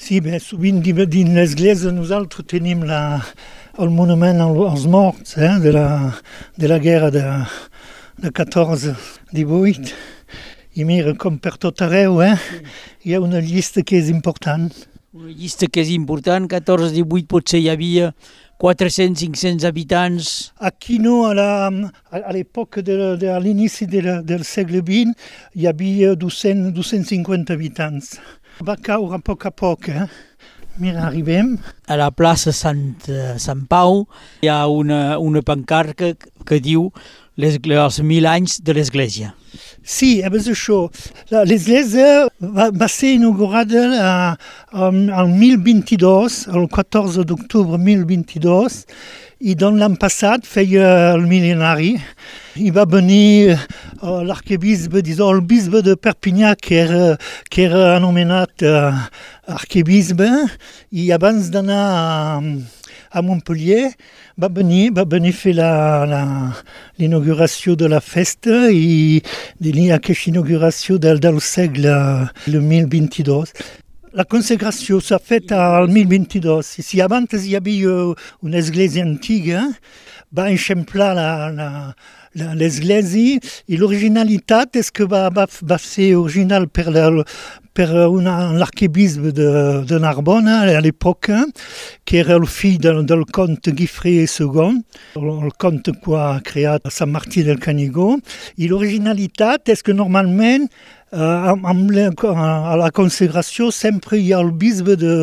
Sí, 0.00 0.20
bé, 0.24 0.38
sovint 0.40 0.80
di- 0.82 0.94
dins 1.06 1.34
l'església 1.36 1.92
nosaltres 1.92 2.46
tenim 2.48 2.82
la, 2.88 3.20
el 3.78 3.90
monument 3.92 4.40
al- 4.40 4.62
als 4.70 4.86
morts 4.90 5.36
eh, 5.36 5.58
de, 5.62 5.72
la, 5.76 5.86
de 6.56 6.68
la 6.72 6.78
guerra 6.80 7.10
de, 7.14 7.24
de 8.24 8.30
14-18. 8.32 9.92
I 10.80 10.84
mira, 10.86 11.12
com 11.18 11.36
per 11.42 11.56
tot 11.60 11.82
arreu, 11.82 12.20
eh, 12.24 12.36
hi 13.04 13.14
ha 13.14 13.20
una 13.20 13.40
llista 13.42 13.82
que 13.82 13.98
és 14.00 14.08
important. 14.08 14.70
Una 15.12 15.32
llista 15.34 15.66
que 15.66 15.82
és 15.82 15.90
important, 15.90 16.46
14-18 16.48 17.26
potser 17.28 17.58
hi 17.60 17.68
havia 17.72 18.12
400-500 18.60 19.64
habitants. 19.64 20.52
Aquí 20.58 20.98
no, 20.98 21.26
a 21.26 21.34
la- 21.34 21.68
a 22.10 22.16
a 22.28 22.32
l'època 22.32 22.82
de, 22.82 23.16
de, 23.16 23.40
l'inici 23.40 23.86
de 23.86 24.02
la- 24.02 24.20
del 24.22 24.44
segle 24.44 24.82
XX, 24.84 25.14
hi 25.56 25.66
havia 25.66 26.14
200, 26.14 26.72
250 26.74 27.54
habitants. 27.54 28.18
Va 28.62 28.76
caure 28.76 29.16
a 29.16 29.18
poc 29.18 29.46
a 29.46 29.50
poc, 29.50 29.88
eh? 29.88 30.06
Mira, 30.78 31.06
arribem. 31.08 31.58
A 31.88 31.96
la 31.96 32.10
plaça 32.10 32.52
Sant, 32.52 33.08
eh, 33.08 33.34
Sant 33.38 33.64
Pau 33.68 34.06
hi 34.42 34.48
ha 34.48 34.66
una, 34.68 35.18
una 35.18 35.40
pancarta 35.42 35.94
que, 35.94 36.28
que 36.46 36.60
diu 36.60 36.92
els 37.36 38.00
mil 38.02 38.26
anys 38.26 38.60
de 38.62 38.74
l'església. 38.76 39.34
Sí, 39.82 40.20
és 40.20 40.46
això. 40.52 40.88
La- 41.30 41.44
L'església 41.48 42.28
va, 42.40 42.70
va 42.70 42.88
ser 42.88 43.14
inaugurada 43.16 44.36
al 44.72 45.28
1022, 45.32 46.46
el 46.54 46.68
14 46.68 47.24
d'octubre 47.24 47.78
1022, 47.80 48.84
i 49.40 49.54
doncs 49.56 49.80
l'any 49.80 49.96
passat 49.96 50.44
feia 50.44 51.14
el 51.14 51.24
mil·lenari. 51.26 51.94
I 52.60 52.70
va 52.76 52.84
venir 52.84 53.54
uh, 53.56 54.20
l'arquebisbe, 54.26 55.00
disons, 55.02 55.40
bisbe 55.48 55.80
de 55.82 55.96
Perpinyà, 55.96 56.54
que 56.60 56.76
era, 56.84 57.16
que 57.48 57.64
era 57.70 57.96
anomenat 57.96 58.62
uh, 58.68 58.92
arquebisbe, 59.48 60.28
i 60.92 61.08
abans 61.16 61.48
d'anar 61.54 61.80
a, 61.80 62.42
a 63.10 63.22
Montpellier, 63.22 63.90
va 64.40 64.48
venir, 64.48 64.90
va 64.94 65.04
venir 65.04 65.32
fer 65.32 65.54
la- 65.58 66.04
la- 66.06 66.54
l'inauguració 66.98 67.76
de 67.76 67.88
la 67.88 68.00
festa 68.00 68.70
i 68.70 69.20
de 69.58 69.72
l'hi- 69.72 69.90
aquesta 69.92 70.30
inauguració 70.30 70.98
del, 70.98 71.18
del 71.20 71.40
segle 71.40 71.94
el 72.46 72.60
1022. 72.62 73.52
La 74.12 74.24
consagració 74.24 74.98
s'ha 75.00 75.18
fet 75.22 75.52
al 75.54 75.88
1022. 75.88 76.78
I 76.78 76.82
si 76.82 77.00
abans 77.00 77.30
hi 77.46 77.54
havia 77.54 77.92
una 78.42 78.58
església 78.58 79.04
antiga, 79.06 79.68
va 80.34 80.48
eixamplar 80.50 81.14
la, 81.14 81.28
la, 81.54 81.68
la, 82.38 82.54
l'església 82.54 83.38
i 83.70 83.76
l'originalitat 83.78 84.76
és 84.78 84.90
que 84.94 85.06
va, 85.06 85.28
va, 85.34 85.46
va 85.62 85.78
ser 85.78 86.12
original 86.18 86.66
per, 86.68 86.86
la, 86.90 87.06
per 87.72 87.88
una, 88.08 88.52
l'arquebisbe 88.58 89.32
de, 89.34 89.50
de 89.86 89.98
Narbona 90.02 90.60
a 90.66 90.80
l'època, 90.82 91.44
que 92.04 92.20
era 92.24 92.36
el 92.38 92.46
fill 92.50 92.78
del, 92.82 93.04
del 93.06 93.24
comte 93.30 93.72
Guifré 93.76 94.26
II, 94.26 94.80
el, 95.20 95.28
el 95.30 95.52
comte 95.60 95.94
que 95.94 96.16
ha 96.18 96.40
creat 96.44 96.90
Sant 96.90 97.12
Martí 97.14 97.44
del 97.46 97.60
Canigó. 97.62 98.16
I 98.58 98.70
l'originalitat 98.70 99.70
és 99.70 99.84
que 99.86 99.94
normalment 99.96 100.68
eh, 101.12 101.50
amb, 101.52 101.66
amb 101.66 101.90
la, 101.94 102.08
a 102.72 102.76
la 102.78 102.90
consagració 102.94 103.70
sempre 103.74 104.18
hi 104.18 104.30
ha 104.32 104.40
el 104.44 104.52
bisbe 104.60 104.96
de, 105.00 105.14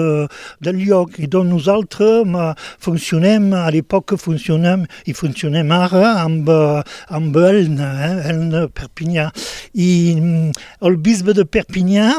del 0.64 0.82
lloc 0.84 1.18
i 1.20 1.30
doncs 1.32 1.52
nosaltres 1.52 2.28
ma, 2.28 2.52
funcionem, 2.84 3.50
a 3.56 3.68
l'època 3.74 4.20
funcionem 4.20 4.86
i 5.08 5.16
funcionem 5.18 5.72
ara 5.76 6.18
amb, 6.24 6.50
eh, 6.50 6.84
amb 7.20 7.38
Elna, 7.48 7.92
eh, 8.10 8.14
Elna 8.34 8.68
Perpinyà. 8.68 9.30
I 9.74 9.92
mm, 10.18 10.64
el 10.88 11.00
bisbe 11.04 11.36
de 11.38 11.48
Perpinyà 11.48 12.14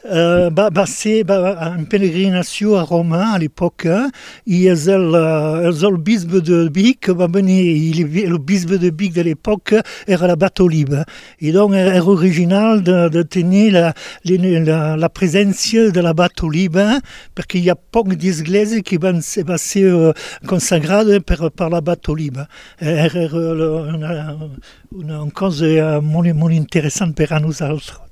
Uh, 0.00 0.48
va, 0.56 0.70
va 0.72 0.86
ser 0.88 1.26
va, 1.28 1.36
en 1.66 1.82
peregrinació 1.84 2.78
a 2.80 2.86
Roma 2.88 3.18
a 3.34 3.40
l'època 3.42 4.06
i 4.48 4.62
és 4.72 4.86
el, 4.88 5.10
uh, 5.12 5.60
és 5.68 5.82
el 5.84 5.98
bisbe 6.00 6.40
de 6.40 6.62
Vic 6.72 7.02
que 7.04 7.12
va 7.12 7.28
venir 7.28 7.58
i 7.68 7.90
el, 7.92 8.16
el 8.22 8.38
bisbe 8.40 8.78
de 8.80 8.88
Vic 8.96 9.12
de 9.18 9.26
l'època 9.28 9.82
era 10.08 10.30
l'abat 10.30 10.64
Oliva 10.64 11.04
i 11.36 11.52
donc 11.52 11.76
era 11.76 12.00
original 12.00 12.80
de, 12.80 13.10
de 13.12 13.26
tenir 13.28 13.74
la, 13.76 13.92
la, 14.24 14.80
la 14.96 15.12
presència 15.12 15.90
de 15.92 16.08
l'abat 16.08 16.48
Oliva 16.48 17.02
perquè 17.36 17.60
hi 17.60 17.68
ha 17.68 17.76
poc 17.76 18.14
d'esglésies 18.16 18.80
que 18.88 18.96
van 18.96 19.20
ser, 19.20 19.44
va 19.44 19.60
ser 19.60 19.84
uh, 19.92 20.14
consagrada 20.48 21.20
per, 21.20 21.42
per 21.52 21.68
l'abat 21.68 22.08
Oliva 22.08 22.48
era 22.80 23.28
una, 23.36 23.74
una, 24.00 24.54
una 24.96 25.26
cosa 25.36 26.00
molt, 26.00 26.32
molt 26.32 26.56
interessant 26.56 27.12
per 27.12 27.34
a 27.36 27.44
nosaltres 27.44 28.09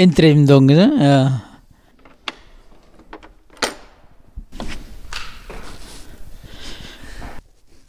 Entrem, 0.00 0.44
doncs, 0.44 0.74
eh? 0.74 0.90
eh? 1.00 1.28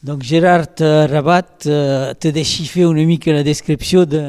Donc 0.01 0.23
Gerard 0.23 0.81
eh, 0.81 1.05
Rabat 1.05 1.67
eh, 1.67 2.15
te 2.17 2.31
deixi 2.33 2.65
fer 2.65 2.87
una 2.89 3.05
mica 3.05 3.29
la 3.29 3.43
descripció 3.45 4.07
de 4.09 4.23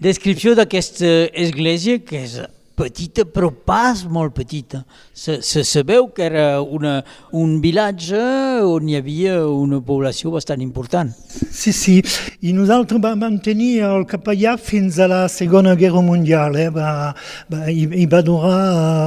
descripció 0.00 0.54
d'aquesta 0.56 1.10
església 1.36 2.00
que 2.00 2.22
és 2.24 2.38
petita, 2.76 3.24
però 3.28 3.50
pas 3.52 4.04
molt 4.08 4.34
petita. 4.36 4.82
Se, 5.12 5.40
se 5.42 5.62
sabeu 5.64 6.08
que 6.14 6.24
era 6.24 6.62
una, 6.62 7.02
un 7.36 7.58
vilatge 7.62 8.20
on 8.64 8.88
hi 8.88 8.96
havia 8.98 9.36
una 9.46 9.80
població 9.84 10.32
bastant 10.32 10.62
important. 10.64 11.12
Sí, 11.52 11.72
sí, 11.76 11.98
i 12.42 12.54
nosaltres 12.56 13.02
vam 13.02 13.38
tenir 13.44 13.82
el 13.86 14.06
capellà 14.08 14.56
fins 14.60 14.98
a 14.98 15.08
la 15.10 15.20
Segona 15.32 15.74
Guerra 15.78 16.02
Mundial, 16.04 16.56
eh? 16.56 16.68
va, 16.72 17.12
va, 17.52 17.66
i, 17.70 17.84
i 18.02 18.06
va 18.10 18.22
durar 18.24 18.56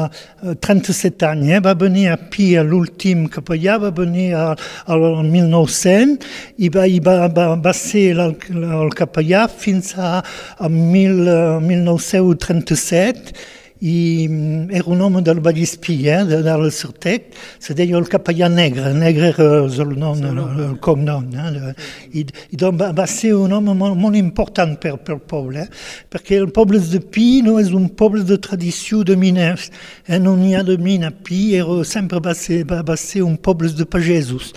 uh, 0.07 0.53
37 0.61 1.28
anys, 1.32 1.55
eh? 1.57 1.61
va 1.66 1.76
venir 1.80 2.07
a 2.13 2.20
Pi, 2.32 2.51
l'últim 2.61 3.26
capellà, 3.32 3.80
va 3.82 3.91
venir 3.95 4.32
al 4.36 5.05
1900 5.26 6.30
i 6.61 6.72
va, 6.74 6.86
i 6.88 7.01
va, 7.03 7.18
va, 7.34 7.51
va 7.59 7.76
ser 7.76 8.07
el, 8.16 8.38
el 8.53 8.95
capellà 8.95 9.45
fins 9.51 9.93
a, 9.97 10.20
a 10.22 10.72
mil, 10.72 11.26
uh, 11.26 11.59
1937 11.63 13.53
i 13.82 14.28
mm, 14.30 14.72
era 14.72 14.86
un 14.88 15.02
home 15.02 15.22
del 15.22 15.40
Vallespí, 15.40 16.08
eh, 16.08 16.24
de, 16.24 16.42
del 16.44 16.72
Certec, 16.72 17.34
se 17.60 17.74
deia 17.76 17.98
el 17.98 18.08
capellà 18.08 18.48
negre, 18.50 18.94
negre 18.96 19.34
era 19.34 19.66
el 19.66 19.98
nom, 20.00 20.22
el, 20.24 20.40
el 20.64 20.78
cognom. 20.80 21.28
Eh, 21.36 21.74
i, 22.14 22.24
i 22.24 22.60
doncs 22.60 22.96
va, 22.96 23.08
ser 23.10 23.34
un 23.36 23.52
home 23.54 23.76
molt, 23.76 23.98
molt 24.00 24.16
important 24.16 24.78
per, 24.80 24.96
per 25.04 25.18
el 25.18 25.22
poble, 25.28 25.66
eh, 25.66 25.84
perquè 26.12 26.40
el 26.40 26.52
poble 26.56 26.80
de 26.80 27.02
Pi 27.04 27.42
no 27.46 27.58
és 27.60 27.74
un 27.76 27.90
poble 28.00 28.24
de 28.24 28.40
tradició 28.40 29.04
de 29.04 29.18
miners, 29.20 29.70
eh, 30.08 30.20
no 30.20 30.38
n'hi 30.40 30.56
ha 30.56 30.64
de 30.64 30.78
mina 30.80 31.12
Pi, 31.12 31.58
era, 31.60 31.82
sempre 31.84 32.24
va 32.24 32.36
ser, 32.38 32.64
va, 32.70 32.82
va 32.86 32.96
ser 33.00 33.26
un 33.28 33.36
poble 33.36 33.74
de 33.76 33.86
pagesos. 33.86 34.54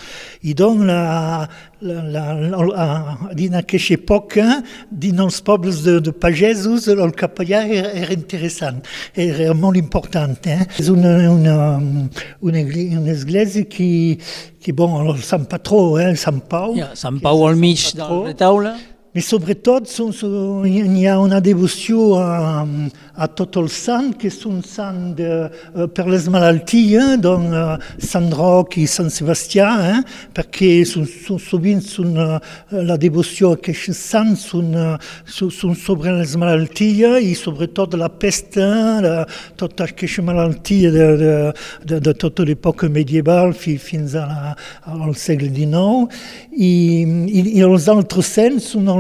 I 0.47 0.55
doncs 0.55 0.87
la, 0.87 1.49
la, 1.81 2.03
la, 2.03 2.25
la, 2.35 2.87
època, 3.95 4.61
dins 4.91 5.23
els 5.23 5.41
pobles 5.47 5.83
de, 5.87 5.99
de 6.03 6.13
pagesos, 6.13 6.89
el 6.91 7.15
capellà 7.19 7.63
era, 7.67 7.93
era 8.03 8.17
interessant, 8.17 8.83
era 9.15 9.55
molt 9.55 9.79
important. 9.81 10.37
Eh? 10.49 10.61
És 10.81 10.91
una, 10.93 11.15
una, 11.31 11.57
una, 12.41 12.67
una 13.01 13.15
església 13.15 13.65
que, 13.71 14.19
que 14.63 14.75
bon, 14.75 14.99
el 15.07 15.23
Sant 15.23 15.49
Patró, 15.51 15.83
eh, 16.03 16.13
Sant 16.19 16.43
Pau. 16.51 16.77
Sant 16.99 17.23
Pau 17.23 17.47
al 17.49 17.59
mig. 17.61 17.91
Mais 19.15 19.25
sobretot, 19.25 19.89
ha 21.09 21.15
una 21.19 21.41
devoció 21.41 22.19
a, 22.21 22.67
a 23.17 23.29
tot 23.33 23.57
el 23.57 23.71
sant, 23.73 24.11
que 24.21 24.29
són 24.29 24.59
sant 24.61 25.15
de, 25.17 25.49
uh, 25.49 25.87
per 25.89 26.05
les 26.13 26.27
malalties, 26.29 27.17
doncs 27.25 27.57
uh, 27.57 27.79
Sant 28.05 28.29
Roc 28.37 28.77
i 28.77 28.85
Sant 28.91 29.09
Sebastià, 29.09 29.69
eh? 29.95 30.03
la 32.85 32.99
devoció 33.01 33.55
a 33.55 33.59
aquests 33.59 34.03
sants 34.11 34.45
sobre 35.33 36.13
les 36.19 36.37
malalties 36.37 37.25
i 37.25 37.33
sobretot 37.39 37.97
la 37.97 38.11
pesta, 38.13 38.69
la, 39.03 39.15
tota 39.57 39.89
aquesta 39.89 40.23
malaltia 40.29 40.93
de, 40.93 41.09
de, 41.25 41.35
de, 41.89 42.03
de 42.05 42.17
tota 42.27 42.45
l'època 42.45 42.93
medieval 42.93 43.57
fins 43.57 44.15
a 44.21 44.53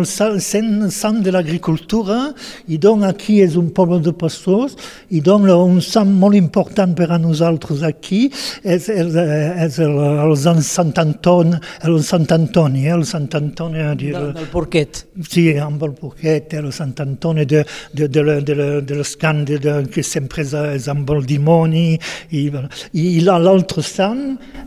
sant 0.08 1.20
de 1.24 1.32
l'agricultura 1.34 2.32
i 2.68 2.78
donc 2.78 3.04
aquí 3.06 3.38
és 3.44 3.56
un 3.60 3.70
poble 3.74 4.00
de 4.04 4.12
pastors 4.12 4.76
i 5.10 5.20
donc 5.24 5.48
un 5.48 5.80
sant 5.84 6.10
molt 6.20 6.36
important 6.38 6.94
per 6.96 7.10
a 7.12 7.18
nosaltres 7.18 7.84
aquí 7.86 8.26
és, 8.62 8.88
és, 8.88 9.14
és 9.14 9.78
el, 9.84 9.96
el 10.24 10.36
Sant 10.38 10.94
Antoni, 10.98 11.58
el 11.86 12.00
Sant 12.04 12.26
Antoni, 12.34 12.86
el 12.88 13.04
Sant 13.08 13.28
Antoni 13.36 13.78
de, 13.78 14.12
del, 14.12 14.32
del 14.36 14.48
Porquet. 14.52 15.04
Sí, 15.28 15.48
amb 15.58 15.82
el 15.86 15.94
Porquet, 15.98 16.54
el 16.58 16.70
Sant 16.74 16.96
Antoni 17.04 17.46
de, 17.48 17.64
de, 17.92 18.08
de, 18.08 18.24
de, 18.24 18.40
de, 18.42 18.68
de 18.88 18.98
l'escant 18.98 19.44
de, 19.48 19.58
que 19.92 20.04
sempre 20.06 20.42
és, 20.44 20.54
és 20.78 20.88
amb 20.90 21.08
el 21.14 21.24
dimoni 21.28 21.86
i, 22.30 22.48
i 22.92 23.06
l'altre 23.24 23.84
sant 23.86 24.24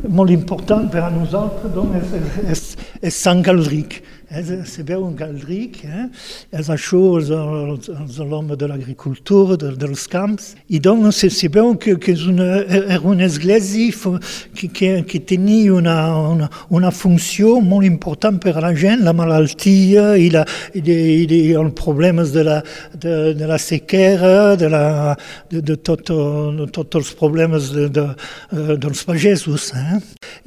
molt 0.07 0.33
important 0.33 0.89
per 0.91 1.05
a 1.05 1.11
nosaltres 1.13 1.73
donc, 1.75 1.95
és, 1.99 2.15
és, 2.55 2.65
és 3.01 3.21
Sant 3.27 3.43
Galdric. 3.45 4.01
Se 4.31 4.83
veu 4.87 5.01
un 5.03 5.11
Galdric, 5.19 5.81
eh? 5.83 6.05
és 6.55 6.69
això 6.71 7.01
és 7.19 7.27
l'home 8.23 8.55
de 8.55 8.67
l'agricultura, 8.69 9.57
de, 9.59 9.73
dels 9.75 10.05
camps, 10.07 10.53
i 10.71 10.79
doncs 10.79 11.17
se, 11.19 11.27
se 11.35 11.49
veu 11.51 11.73
que, 11.75 11.97
que 11.99 12.13
és 12.15 12.23
una, 12.31 12.61
era 12.63 13.01
una 13.03 13.25
església 13.27 13.91
que, 14.55 14.69
que, 14.71 14.91
que 15.03 15.19
tenia 15.27 15.73
una, 15.75 15.95
una, 16.29 16.47
una 16.71 16.91
funció 16.95 17.57
molt 17.59 17.83
important 17.89 18.39
per 18.39 18.53
a 18.55 18.63
la 18.63 18.71
gent, 18.71 19.03
la 19.03 19.11
malaltia 19.11 20.13
i, 20.15 20.29
la, 20.31 20.45
i, 20.71 20.79
de, 20.79 20.95
i 21.25 21.27
de, 21.27 21.41
els 21.59 21.75
problemes 21.75 22.31
de 22.31 22.45
la, 22.47 22.61
de, 22.95 23.33
de 23.35 23.51
la 23.51 23.59
sequera, 23.59 24.55
de, 24.55 24.71
la, 24.71 24.85
de, 25.51 25.59
de, 25.59 25.75
tot, 25.75 26.07
de 26.07 26.69
tots 26.71 27.01
els 27.01 27.11
problemes 27.19 27.73
de, 27.75 27.89
de, 27.91 28.07
dels 28.79 29.03
pagesos. 29.03 29.73
Eh? 29.75 29.99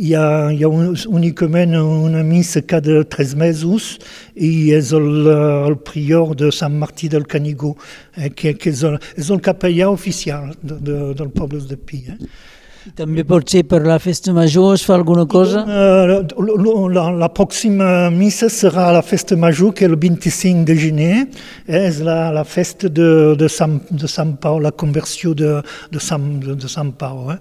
Hi 0.08 0.16
ha, 0.16 0.26
hi 0.56 0.64
ha 0.64 0.72
un, 0.72 0.94
únicament 1.20 1.76
una 1.76 2.24
missa 2.24 2.64
cada 2.64 3.02
tres 3.04 3.36
mesos 3.36 3.73
Jesús 3.74 3.98
i 4.34 4.72
és 4.74 4.92
el, 4.92 5.28
el 5.28 5.76
prior 5.84 6.34
de 6.36 6.50
Sant 6.52 6.74
Martí 6.78 7.08
del 7.08 7.26
Canigó, 7.26 7.76
eh, 8.16 8.30
que, 8.30 8.54
que 8.56 8.70
és, 8.70 8.82
el, 8.84 8.98
és 9.16 9.30
el 9.30 9.40
capellà 9.40 9.90
oficial 9.90 10.52
de, 10.62 10.78
de, 10.80 10.98
del 11.14 11.30
poble 11.30 11.60
de 11.68 11.76
Pi. 11.76 12.04
Eh. 12.10 12.18
I 12.84 12.90
també 12.92 13.22
pot 13.24 13.48
ser 13.48 13.62
per 13.64 13.80
la 13.86 13.96
festa 13.96 14.34
major 14.36 14.74
es 14.76 14.82
fa 14.84 14.92
alguna 14.98 15.24
cosa? 15.24 15.62
Uh, 15.64 16.90
la, 16.92 17.06
la 17.16 17.30
pròxima 17.32 18.10
missa 18.12 18.50
serà 18.52 18.90
la 18.92 19.00
festa 19.00 19.38
major, 19.40 19.72
que 19.72 19.86
és 19.86 19.90
el 19.90 19.96
25 19.96 20.66
de 20.68 20.76
gener, 20.76 21.14
eh, 21.64 21.86
és 21.86 22.02
la, 22.04 22.28
la 22.34 22.44
festa 22.44 22.92
de, 22.92 23.08
de, 23.40 23.48
Sant, 23.48 23.80
de 23.88 24.10
Sant 24.10 24.36
Pau, 24.42 24.60
la 24.60 24.74
conversió 24.76 25.32
de, 25.32 25.62
de, 25.90 26.02
Sant, 26.02 26.28
de, 26.44 26.58
de 26.60 26.68
Sant 26.68 26.92
Pau. 27.00 27.30
Eh. 27.32 27.40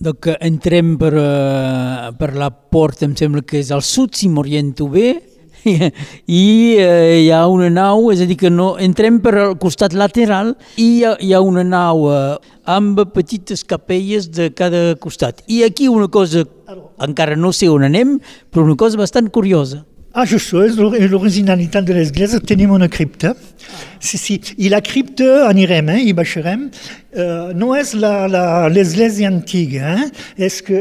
Donc 0.00 0.28
entrem 0.40 0.94
per, 1.00 1.12
uh, 1.16 2.12
per 2.20 2.30
la 2.36 2.48
porta, 2.50 3.04
em 3.08 3.16
sembla 3.16 3.44
que 3.44 3.60
és 3.60 3.72
al 3.72 3.84
sud, 3.84 4.12
si 4.16 4.28
m'oriento 4.32 4.92
bé, 4.92 5.10
i 5.64 6.76
eh, 6.78 7.20
hi 7.24 7.28
ha 7.34 7.42
una 7.50 7.68
nau, 7.72 8.08
és 8.12 8.22
a 8.22 8.28
dir, 8.28 8.38
que 8.40 8.50
no 8.52 8.72
entrem 8.80 9.20
per 9.24 9.34
al 9.38 9.54
costat 9.60 9.94
lateral 9.96 10.54
i 10.76 10.86
hi 10.86 11.04
ha, 11.04 11.16
hi 11.20 11.34
ha 11.34 11.42
una 11.44 11.64
nau 11.66 12.08
eh, 12.12 12.38
amb 12.70 13.02
petites 13.14 13.64
capelles 13.66 14.30
de 14.32 14.50
cada 14.56 14.96
costat. 15.00 15.44
I 15.48 15.62
aquí 15.68 15.88
una 15.90 16.08
cosa, 16.08 16.46
encara 17.02 17.36
no 17.36 17.52
sé 17.52 17.68
on 17.68 17.86
anem, 17.88 18.18
però 18.50 18.66
una 18.66 18.78
cosa 18.78 19.00
bastant 19.00 19.30
curiosa. 19.32 19.84
Ah, 20.10 20.24
això 20.24 20.64
és 20.66 20.74
l'originalitat 20.74 21.84
de 21.86 21.94
l'església, 21.94 22.40
tenim 22.42 22.72
una 22.74 22.88
cripta. 22.90 23.30
Sí, 24.02 24.18
sí, 24.18 24.40
i 24.58 24.66
la 24.72 24.80
cripta 24.82 25.44
anirem, 25.46 25.92
eh, 25.94 26.00
hi 26.02 26.14
baixarem. 26.18 26.64
Uh, 27.10 27.50
no 27.58 27.72
és 27.74 27.90
l'església 27.98 29.26
antiga, 29.26 29.96
eh? 29.98 30.04
és 30.46 30.60
que 30.62 30.78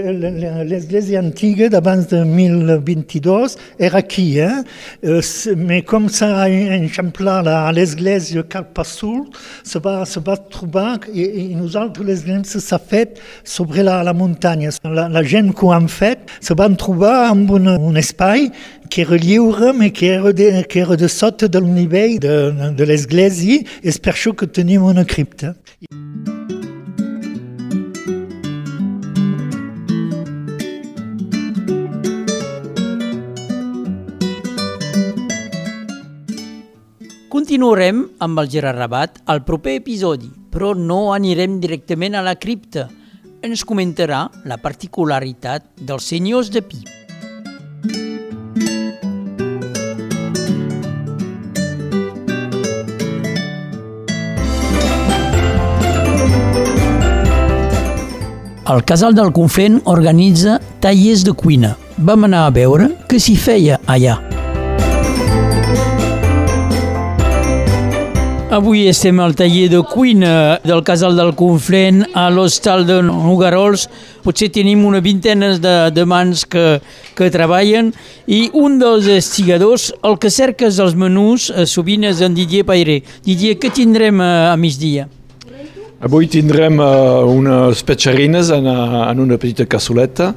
l'església 0.70 1.18
antiga 1.24 1.72
de 2.12 2.20
1022 2.22 3.56
era 3.82 4.04
mais 5.58 5.82
com 5.90 6.06
s'ha 6.06 6.46
eixamplat 6.46 7.50
l'església 7.74 8.44
cap 8.46 8.78
a 8.78 8.86
se 9.66 9.82
va, 9.82 10.06
se 10.06 10.22
va 10.22 10.38
trobar, 10.54 11.00
i, 11.10 11.26
i 11.26 11.58
l'església 12.06 12.62
sobre 13.44 13.82
la, 13.82 14.04
la. 14.14 14.14
La, 14.86 15.08
la 15.10 15.24
gent 15.26 15.50
que 15.58 15.66
ho 15.66 15.74
han 15.74 15.90
fet 15.90 16.30
se 16.46 16.54
un, 17.58 17.74
un 17.74 17.98
espai 17.98 18.52
mais 19.74 19.92
que 19.92 20.10
era 20.14 20.34
de, 20.34 20.64
de 20.98 21.08
sota 21.10 21.48
del 21.48 21.66
nivell 21.66 22.20
de, 22.20 22.74
de 22.78 22.86
l'església, 22.86 23.64
que. 24.36 25.56
Continuarem 37.40 38.02
amb 38.20 38.40
el 38.42 38.50
Gerard 38.52 38.76
Rabat 38.76 39.22
al 39.32 39.46
proper 39.48 39.78
episodi, 39.80 40.28
però 40.52 40.74
no 40.76 41.14
anirem 41.14 41.54
directament 41.64 42.18
a 42.20 42.24
la 42.26 42.34
cripta. 42.36 42.90
Ens 43.40 43.62
comentarà 43.64 44.26
la 44.44 44.58
particularitat 44.60 45.70
dels 45.80 46.10
senyors 46.12 46.50
de 46.52 46.60
Pi. 46.60 46.82
El 58.68 58.84
Casal 58.84 59.16
del 59.16 59.32
Conflent 59.32 59.80
organitza 59.88 60.58
tallers 60.84 61.24
de 61.24 61.32
cuina. 61.32 61.78
Vam 61.96 62.28
anar 62.28 62.44
a 62.50 62.52
veure 62.60 62.92
què 63.08 63.24
s'hi 63.24 63.38
feia 63.40 63.80
allà. 63.88 64.20
Avui 68.50 68.88
estem 68.90 69.20
al 69.22 69.36
taller 69.38 69.68
de 69.70 69.80
cuina 69.86 70.58
del 70.64 70.80
Casal 70.82 71.14
del 71.14 71.36
Conflent 71.38 72.00
a 72.18 72.24
l'Hostal 72.34 72.82
de 72.88 72.96
Nogarols. 73.06 73.84
Potser 74.26 74.48
tenim 74.50 74.88
una 74.90 74.98
vintena 75.06 75.52
de, 75.62 75.74
de 75.94 76.06
mans 76.10 76.48
que, 76.50 76.80
que 77.14 77.28
treballen 77.30 77.92
i 78.26 78.48
un 78.58 78.80
dels 78.82 79.06
estigadors, 79.14 79.92
el 80.02 80.18
que 80.18 80.32
cerques 80.34 80.80
els 80.82 80.96
menús, 80.98 81.52
eh, 81.54 81.68
sovint 81.70 82.08
és 82.10 82.24
en 82.26 82.34
Didier 82.34 82.64
Pairé. 82.66 83.04
Didier, 83.22 83.60
què 83.62 83.70
tindrem 83.70 84.18
a, 84.18 84.32
a 84.50 84.56
migdia? 84.58 85.06
Avui 86.02 86.26
tindrem 86.32 86.82
uh, 86.82 87.28
unes 87.30 87.84
petxarines 87.86 88.50
en, 88.56 88.66
en 88.72 89.22
una 89.22 89.38
petita 89.38 89.68
cassoleta 89.70 90.32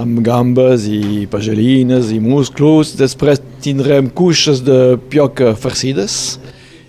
amb 0.00 0.22
gambes 0.24 0.88
i 0.88 1.26
pagelines 1.28 2.08
i 2.14 2.22
musclos. 2.24 2.94
Després 2.96 3.44
tindrem 3.60 4.08
cuixes 4.08 4.64
de 4.64 4.96
pioca 5.12 5.52
farcides. 5.60 6.16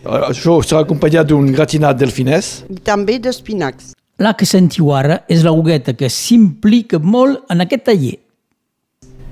Això 0.02 0.58
serà 0.66 0.82
acompanyat 0.82 1.30
d'un 1.30 1.52
gratinat 1.54 1.99
delfinès. 1.99 2.64
I 2.70 2.80
també 2.86 3.20
d'espinacs. 3.22 3.93
La 4.22 4.34
que 4.38 4.45
sentiu 4.45 4.91
ara 4.93 5.22
és 5.30 5.43
la 5.45 5.54
hogueta 5.54 5.93
que 5.97 6.10
s'implica 6.10 6.99
molt 6.99 7.45
en 7.54 7.62
aquest 7.66 7.86
taller. 7.89 8.18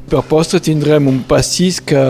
Per 0.10 0.24
postre 0.26 0.58
tindrem 0.66 1.06
un 1.10 1.20
pastís 1.30 1.78
que, 1.86 2.02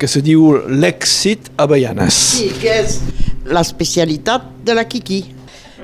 que 0.00 0.08
se 0.08 0.22
diu 0.24 0.54
l'èxit 0.68 1.50
avellanes. 1.60 2.16
Sí, 2.38 2.48
que 2.60 2.78
és 2.80 2.98
l'especialitat 3.44 4.46
de 4.64 4.76
la 4.76 4.86
Kiki. 4.88 5.22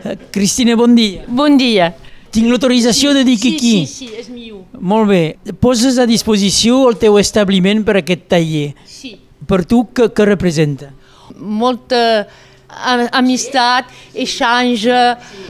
Eh, 0.04 0.16
Cristina, 0.32 0.76
bon 0.76 0.96
dia. 0.96 1.26
Bon 1.28 1.56
dia. 1.60 1.90
Tinc 2.32 2.48
l'autorització 2.48 3.12
de 3.16 3.24
dir 3.28 3.36
Kiki. 3.40 3.74
Sí, 3.84 3.92
sí, 3.92 4.08
sí, 4.08 4.22
és 4.22 4.28
meu. 4.32 4.62
Molt 4.80 5.08
bé. 5.08 5.22
Poses 5.60 5.98
a 6.00 6.08
disposició 6.08 6.86
el 6.88 6.96
teu 7.00 7.18
establiment 7.20 7.84
per 7.84 7.98
a 7.98 8.04
aquest 8.04 8.28
taller. 8.32 8.70
Sí. 8.88 9.16
Per 9.48 9.62
tu, 9.68 9.86
què, 9.92 10.08
què 10.12 10.28
representa? 10.28 10.92
Molta 11.38 12.26
a- 12.68 13.08
amistat, 13.18 13.86
échange, 14.14 14.90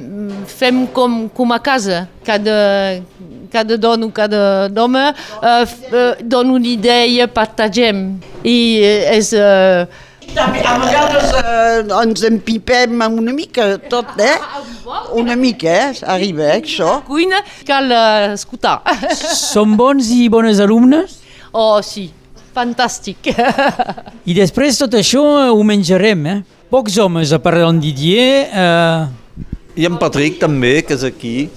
mm, 0.01 0.45
fem 0.47 0.86
com, 0.86 1.28
com 1.28 1.53
a 1.53 1.59
casa. 1.59 2.09
Cada, 2.24 3.03
cada 3.51 3.78
dona, 3.78 4.11
cada 4.12 4.70
home 4.76 4.99
uh, 4.99 5.64
uh, 5.64 6.22
dona 6.22 6.53
una 6.53 6.66
idea, 6.68 7.26
partegem. 7.28 8.20
I 8.45 8.59
eh, 8.82 9.16
és... 9.16 9.32
Uh, 9.32 9.89
També, 10.28 10.61
a 10.61 10.74
vegades 10.76 11.30
eh, 11.41 12.03
ens 12.03 12.22
empipem 12.28 13.01
una 13.07 13.32
mica, 13.32 13.78
tot, 13.89 14.11
eh? 14.20 14.34
Una 15.16 15.34
mica, 15.41 15.66
eh? 15.72 15.95
Arriba, 16.05 16.51
eh, 16.53 16.59
això. 16.61 16.99
cuina, 17.07 17.41
cal 17.64 17.89
uh, 17.89 18.34
escoltar. 18.34 18.82
Som 19.16 19.72
bons 19.80 20.11
i 20.12 20.28
bones 20.28 20.61
alumnes? 20.61 21.16
oh, 21.51 21.80
sí, 21.80 22.11
fantàstic. 22.59 23.31
I 24.29 24.35
després 24.37 24.83
tot 24.83 24.99
això 24.99 25.25
eh, 25.47 25.49
ho 25.55 25.63
menjarem, 25.67 26.27
eh? 26.27 26.39
Pocs 26.69 26.99
homes, 27.01 27.31
a 27.33 27.39
part 27.41 27.63
d'en 27.63 27.79
Didier, 27.81 28.51
eh, 28.53 29.07
I 29.79 29.87
en 29.87 29.95
Patrick 29.95 30.41
també, 30.43 30.81
que 30.83 30.97
és 30.99 31.05
aquí, 31.07 31.49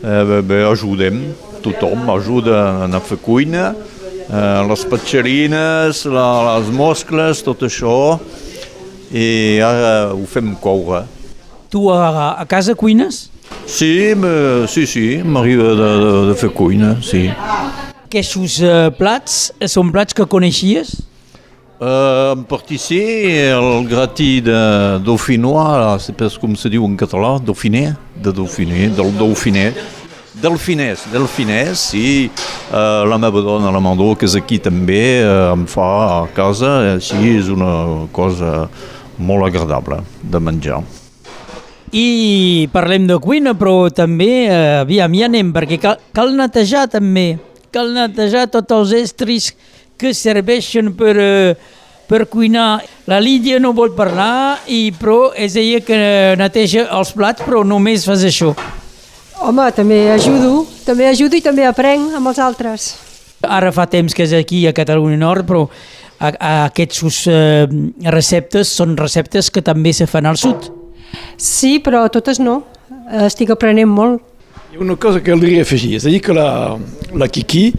eh, 0.00 0.22
bé, 0.24 0.40
bé, 0.48 0.62
ajudem, 0.64 1.18
tothom 1.60 2.08
ajuda 2.14 2.54
a 2.56 2.84
anar 2.86 3.02
a 3.02 3.04
fer 3.04 3.18
cuina, 3.20 3.66
eh, 4.24 4.60
les 4.70 4.84
petxerines, 4.88 6.06
la, 6.08 6.28
les 6.46 6.70
moscles, 6.72 7.44
tot 7.44 7.66
això, 7.68 7.98
i 9.12 9.58
ara 9.60 10.14
ho 10.14 10.24
fem 10.24 10.54
coure. 10.62 11.04
tu 11.70 11.84
a, 11.92 12.32
a 12.40 12.46
casa 12.48 12.74
cuines? 12.74 13.28
Sí, 13.66 14.14
me, 14.16 14.66
sí, 14.72 14.86
sí, 14.86 15.20
m'arriba 15.22 15.74
de, 15.76 15.90
de, 16.00 16.12
de 16.30 16.34
fer 16.40 16.50
cuina, 16.56 16.96
sí. 17.04 17.28
Aquests 18.10 18.56
eh, 18.66 18.88
plats 18.98 19.34
eh, 19.60 19.68
són 19.70 19.92
plats 19.94 20.16
que 20.18 20.24
coneixies? 20.26 20.96
Euh, 21.78 22.32
en 22.34 22.40
partie, 22.42 23.52
el 23.54 23.86
gratí 23.86 24.40
de 24.42 24.98
dauphinois, 24.98 26.02
c'est 26.02 26.16
pas 26.18 26.34
com 26.36 26.56
se 26.58 26.66
diu 26.68 26.82
en 26.88 26.96
català, 26.98 27.36
dauphiné, 27.38 27.92
de 28.16 28.32
dauphiné, 28.34 28.88
del 28.88 29.12
dauphiné, 29.14 29.70
delfinès, 30.42 31.04
delfinès, 31.12 31.84
i 31.94 32.08
uh, 32.26 33.06
la 33.06 33.18
meva 33.22 33.44
dona, 33.46 33.70
la 33.70 33.78
Mandó, 33.78 34.16
que 34.18 34.26
és 34.26 34.34
aquí 34.34 34.58
també, 34.58 35.22
uh, 35.22 35.52
em 35.54 35.62
fa 35.70 35.90
a 36.08 36.24
casa, 36.34 36.96
així 36.96 37.36
és 37.36 37.50
una 37.52 38.08
cosa 38.10 38.64
molt 39.22 39.46
agradable 39.46 40.00
de 40.22 40.40
menjar. 40.42 40.80
I 41.94 42.66
parlem 42.74 43.06
de 43.06 43.20
cuina, 43.22 43.54
però 43.58 43.86
també, 43.90 44.46
eh, 44.46 44.80
aviam, 44.82 45.14
ja 45.14 45.30
anem, 45.30 45.54
perquè 45.54 45.78
cal, 45.82 45.96
cal 46.14 46.34
netejar 46.38 46.84
també. 46.90 47.38
Cal 47.70 47.92
netejar 47.94 48.48
tots 48.50 48.74
els 48.74 48.94
estris 48.98 49.52
que 50.00 50.14
serveixen 50.16 50.92
per, 50.98 51.14
eh, 51.18 51.54
per 52.08 52.26
cuinar. 52.26 52.80
La 53.06 53.20
Lídia 53.20 53.60
no 53.60 53.72
vol 53.72 53.92
parlar, 53.94 54.58
i, 54.66 54.90
però 54.98 55.30
és 55.36 55.54
ella 55.56 55.80
que 55.86 56.00
neteja 56.40 56.88
els 56.98 57.12
plats, 57.14 57.44
però 57.46 57.62
només 57.62 58.06
fas 58.08 58.24
això. 58.26 58.54
Home, 59.40 59.68
també 59.72 60.10
ajudo, 60.12 60.66
també 60.84 61.06
ajudo 61.08 61.38
i 61.38 61.44
també 61.44 61.64
aprenc 61.64 62.16
amb 62.18 62.28
els 62.32 62.40
altres. 62.42 62.90
Ara 63.40 63.70
fa 63.72 63.86
temps 63.88 64.12
que 64.12 64.26
és 64.26 64.34
aquí 64.36 64.66
a 64.68 64.74
Catalunya 64.76 65.16
Nord, 65.16 65.46
però 65.48 65.62
a, 66.18 66.28
a 66.28 66.50
aquests 66.66 67.22
eh, 67.30 67.68
receptes 68.10 68.68
són 68.68 68.98
receptes 68.98 69.48
que 69.50 69.62
també 69.62 69.94
se 69.96 70.10
fan 70.10 70.26
al 70.28 70.36
sud. 70.36 70.68
Sí, 71.40 71.78
però 71.80 72.04
totes 72.12 72.42
no. 72.42 72.60
Estic 73.26 73.54
aprenent 73.54 73.88
molt. 73.88 74.29
Una 74.78 74.96
cosa 74.96 75.18
que 75.20 75.30
caldria 75.32 75.62
afegir, 75.62 75.96
és 75.98 76.06
a 76.06 76.10
dir 76.12 76.20
que 76.22 76.32
la, 76.32 76.78
la 77.18 77.26
Kiki 77.28 77.70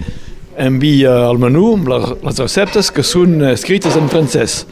envia 0.59 1.13
el 1.29 1.39
menú 1.41 1.71
amb 1.77 1.87
les, 1.89 2.09
receptes 2.37 2.91
que 2.93 3.03
són 3.05 3.39
escrites 3.49 3.95
en 3.97 4.09
francès. 4.11 4.65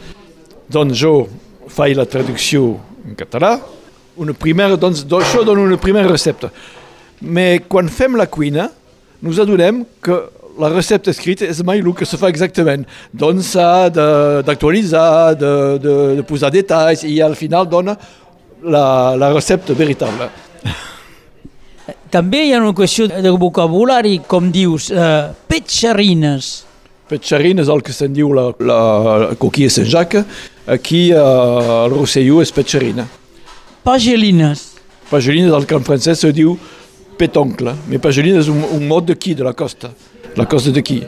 Doncs 0.70 0.98
jo 1.00 1.14
faig 1.72 1.96
la 1.98 2.04
traducció 2.06 2.74
en 3.06 3.16
català, 3.18 3.54
una 4.20 4.34
primera, 4.36 4.76
doncs 4.76 5.06
això 5.16 5.42
dona 5.46 5.64
una 5.64 5.78
primera 5.80 6.10
recepta. 6.10 6.50
Mais 7.24 7.64
quan 7.68 7.88
fem 7.88 8.14
la 8.20 8.28
cuina, 8.30 8.68
nos 9.24 9.40
adonem 9.40 9.82
que 10.04 10.20
la 10.60 10.68
recepta 10.74 11.10
escrita 11.14 11.48
és 11.48 11.62
mai 11.64 11.80
el 11.80 11.90
que 11.96 12.06
se 12.06 12.20
fa 12.20 12.28
exactament. 12.28 12.84
Doncs 13.16 13.54
s'ha 13.56 13.88
de- 13.88 14.44
d'actualitzar, 14.44 15.34
de, 15.40 15.54
de, 15.80 15.96
de 16.20 16.28
posar 16.28 16.52
detalls 16.52 17.02
i 17.08 17.16
al 17.24 17.34
final 17.34 17.66
dona 17.66 17.96
la, 18.62 19.16
la 19.16 19.32
recepta 19.32 19.72
veritable. 19.74 20.28
També 22.10 22.40
hi 22.42 22.54
ha 22.54 22.58
una 22.58 22.72
qüestió 22.74 23.06
de 23.06 23.30
vocabulari, 23.38 24.16
com 24.26 24.50
dius, 24.50 24.88
eh, 24.90 25.30
petxarines. 25.46 26.50
Petxarina 27.10 27.62
és 27.62 27.70
el 27.70 27.82
que 27.86 27.94
se'n 27.94 28.12
diu 28.14 28.32
la, 28.34 28.48
la, 28.58 28.80
la 29.22 29.36
coquilla 29.38 29.70
Saint-Jacques. 29.70 30.42
Aquí 30.70 31.12
al 31.14 31.90
Rosselló 31.94 32.42
és 32.42 32.50
petxarina. 32.54 33.06
Pagelines. 33.86 34.66
Pagelina 35.10 35.50
és 35.50 35.56
el 35.56 35.66
que 35.70 35.78
en 35.78 35.86
francès 35.86 36.22
se 36.26 36.32
diu 36.34 36.56
petoncle. 37.18 37.74
Mais 37.86 38.02
pagelina 38.02 38.42
és 38.42 38.50
un, 38.50 38.62
un 38.76 38.86
mot 38.90 39.06
d'aquí, 39.06 39.36
de 39.38 39.46
la 39.46 39.54
costa. 39.54 39.92
La 40.38 40.46
costa 40.50 40.74
d'aquí. 40.74 41.02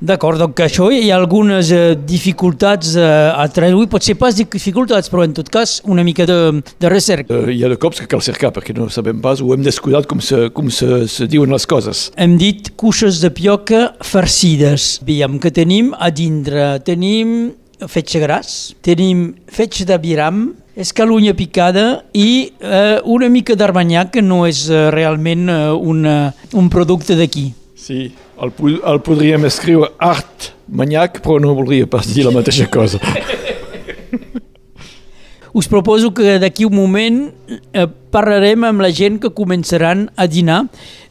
D'acord, 0.00 0.40
doncs 0.40 0.56
que 0.56 0.64
això 0.64 0.86
hi 0.88 1.10
ha 1.10 1.16
algunes 1.20 1.70
eh, 1.76 1.92
dificultats 2.08 2.94
eh, 2.96 3.04
a 3.36 3.44
traduir, 3.52 3.90
potser 3.92 4.16
pas 4.16 4.36
dificultats, 4.36 5.10
però 5.12 5.26
en 5.26 5.34
tot 5.36 5.50
cas 5.52 5.78
una 5.84 6.04
mica 6.06 6.24
de, 6.28 6.38
de 6.80 6.92
recerca. 6.92 7.36
Uh, 7.36 7.52
hi 7.52 7.60
ha 7.64 7.68
de 7.68 7.76
cops 7.80 8.00
que 8.00 8.08
cal 8.08 8.24
cercar 8.24 8.48
perquè 8.56 8.72
no 8.76 8.88
sabem 8.88 9.20
pas, 9.20 9.42
ho 9.44 9.52
hem 9.52 9.66
descuidat 9.66 10.08
com 10.08 10.22
se, 10.24 10.48
com 10.56 10.72
se, 10.72 11.04
se 11.04 11.28
diuen 11.28 11.52
les 11.52 11.68
coses. 11.68 12.08
Hem 12.16 12.38
dit 12.40 12.72
cuixes 12.80 13.20
de 13.20 13.28
pioca 13.36 13.90
farcides. 14.00 14.94
Veiem 15.04 15.36
que 15.42 15.52
tenim 15.52 15.92
a 15.92 16.08
dintre, 16.08 16.78
tenim 16.86 17.52
fetge 17.88 18.24
gras, 18.24 18.72
tenim 18.84 19.34
fetge 19.52 19.84
de 19.88 20.00
biram, 20.00 20.42
escalunya 20.80 21.36
picada 21.36 22.06
i 22.16 22.52
eh, 22.56 23.00
una 23.04 23.28
mica 23.28 23.56
d'armanyac, 23.56 24.14
que 24.16 24.24
no 24.24 24.46
és 24.48 24.64
eh, 24.70 24.88
realment 24.94 25.48
eh, 25.48 25.62
una, 25.76 26.32
un 26.56 26.72
producte 26.72 27.16
d'aquí. 27.20 27.50
Sí, 27.80 28.10
el, 28.40 28.80
el 28.86 29.00
podríem 29.04 29.44
escriure 29.48 29.92
art 29.98 30.50
manyac, 30.70 31.20
però 31.24 31.38
no 31.42 31.54
voldria 31.58 31.88
pas 31.90 32.08
dir 32.08 32.24
la 32.26 32.34
mateixa 32.34 32.68
cosa. 32.70 33.00
Us 35.52 35.66
proposo 35.66 36.12
que 36.14 36.38
d'aquí 36.38 36.64
un 36.64 36.76
moment 36.76 37.16
eh, 37.74 37.86
parlarem 38.14 38.68
amb 38.68 38.84
la 38.84 38.92
gent 38.94 39.18
que 39.18 39.32
començaran 39.34 40.06
a 40.14 40.28
dinar 40.30 40.60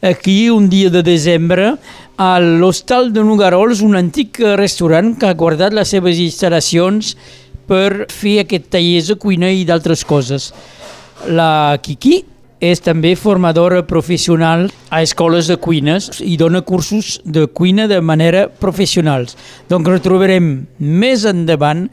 aquí 0.00 0.48
un 0.48 0.70
dia 0.72 0.88
de 0.88 1.02
desembre 1.04 1.74
a 2.16 2.30
l'Hostal 2.40 3.12
de 3.12 3.24
Nogarols, 3.24 3.82
un 3.84 3.98
antic 4.00 4.40
restaurant 4.56 5.12
que 5.20 5.28
ha 5.28 5.36
guardat 5.36 5.76
les 5.76 5.92
seves 5.92 6.16
instal·lacions 6.20 7.14
per 7.68 8.06
fer 8.08 8.40
aquest 8.42 8.72
tallers 8.72 9.12
de 9.12 9.16
cuina 9.20 9.52
i 9.52 9.66
d'altres 9.68 10.06
coses. 10.08 10.50
La 11.28 11.76
Kiki 11.84 12.24
és 12.60 12.82
també 12.84 13.14
formadora 13.16 13.82
professional 13.88 14.68
a 14.92 15.00
escoles 15.02 15.48
de 15.48 15.56
cuines 15.56 16.20
i 16.20 16.36
dona 16.36 16.60
cursos 16.60 17.18
de 17.24 17.46
cuina 17.48 17.88
de 17.88 18.00
manera 18.00 18.46
professionals. 18.48 19.36
Donc 19.68 19.88
retrobarem 19.88 20.66
més 20.78 21.24
endavant 21.24 21.88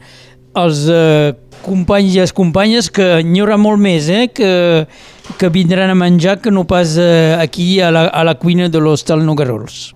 els 0.58 0.84
eh, 0.92 1.34
companys 1.64 2.14
i 2.14 2.20
les 2.20 2.34
companyes 2.36 2.90
que 2.92 3.22
n'hi 3.24 3.42
haurà 3.42 3.58
molt 3.60 3.80
més, 3.80 4.08
eh, 4.12 4.28
que, 4.28 4.86
que 5.40 5.52
vindran 5.54 5.92
a 5.92 5.98
menjar 5.98 6.38
que 6.42 6.52
no 6.52 6.66
pas 6.68 6.96
eh, 7.00 7.36
aquí 7.40 7.80
a 7.80 7.90
la, 7.94 8.08
a 8.08 8.24
la 8.24 8.36
cuina 8.40 8.68
de 8.68 8.82
l'Hostal 8.82 9.24
Nogarols. 9.24 9.94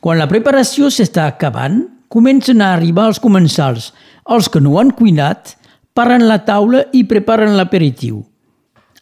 Quan 0.00 0.20
la 0.20 0.28
preparació 0.28 0.90
s'està 0.92 1.28
acabant, 1.28 1.82
comencen 2.12 2.60
a 2.62 2.74
arribar 2.74 3.08
els 3.10 3.20
comensals. 3.20 3.92
Els 4.28 4.48
que 4.48 4.60
no 4.60 4.78
han 4.80 4.92
cuinat 4.96 5.56
paren 5.96 6.26
la 6.28 6.40
taula 6.44 6.84
i 6.92 7.04
preparen 7.08 7.56
l'aperitiu. 7.56 8.22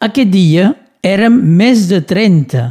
Aquest 0.03 0.31
dia 0.31 0.71
érem 1.03 1.35
més 1.59 1.89
de 1.91 1.99
30. 2.07 2.63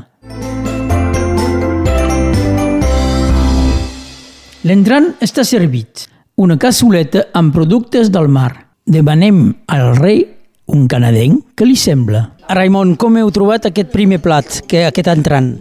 L'entrant 4.65 5.11
està 5.21 5.45
servit. 5.45 6.07
Una 6.41 6.57
cassoleta 6.57 7.27
amb 7.37 7.53
productes 7.53 8.09
del 8.15 8.31
mar. 8.33 8.55
Demanem 8.89 9.45
al 9.69 9.93
rei 9.99 10.25
un 10.73 10.87
canadenc, 10.89 11.53
què 11.59 11.69
li 11.69 11.77
sembla? 11.77 12.25
Raimon, 12.49 12.97
com 12.97 13.21
heu 13.21 13.29
trobat 13.35 13.69
aquest 13.69 13.93
primer 13.93 14.23
plat, 14.25 14.63
que, 14.67 14.87
aquest 14.89 15.13
entrant? 15.13 15.57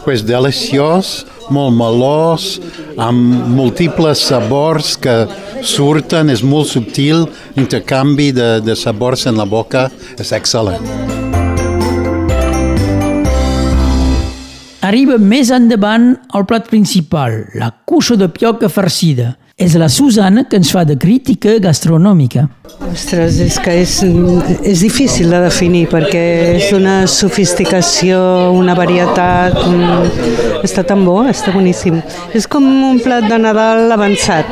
pues 0.00 0.22
deliciós, 0.24 1.26
molt 1.52 1.74
melós, 1.76 2.54
amb 2.96 3.52
múltiples 3.52 4.24
sabors 4.30 4.94
que 4.96 5.26
surten, 5.60 6.32
és 6.32 6.40
molt 6.40 6.72
subtil, 6.72 7.26
intercanvi 7.60 8.30
de, 8.32 8.52
de 8.64 8.76
sabors 8.80 9.28
en 9.28 9.36
la 9.36 9.44
boca, 9.44 9.90
és 10.16 10.32
excel·lent. 10.32 11.29
Arriba 14.90 15.20
més 15.22 15.52
endavant 15.54 16.16
el 16.34 16.42
plat 16.50 16.64
principal, 16.66 17.44
la 17.54 17.68
cuixa 17.86 18.16
de 18.18 18.26
pioca 18.34 18.66
farcida. 18.66 19.36
És 19.54 19.76
la 19.78 19.86
Susana 19.92 20.42
que 20.50 20.58
ens 20.58 20.72
fa 20.74 20.82
de 20.88 20.96
crítica 20.98 21.52
gastronòmica. 21.62 22.48
Ostres, 22.88 23.36
és 23.44 23.58
que 23.62 23.76
és, 23.84 23.92
és 24.66 24.82
difícil 24.82 25.30
de 25.30 25.38
definir 25.44 25.84
perquè 25.92 26.24
és 26.56 26.72
una 26.74 27.04
sofisticació, 27.06 28.18
una 28.56 28.74
varietat, 28.74 29.60
un... 29.68 30.58
està 30.66 30.82
tan 30.88 31.06
bo, 31.06 31.20
està 31.30 31.54
boníssim. 31.54 32.00
És 32.34 32.50
com 32.50 32.66
un 32.66 32.98
plat 33.04 33.28
de 33.30 33.38
Nadal 33.38 33.94
avançat, 33.94 34.50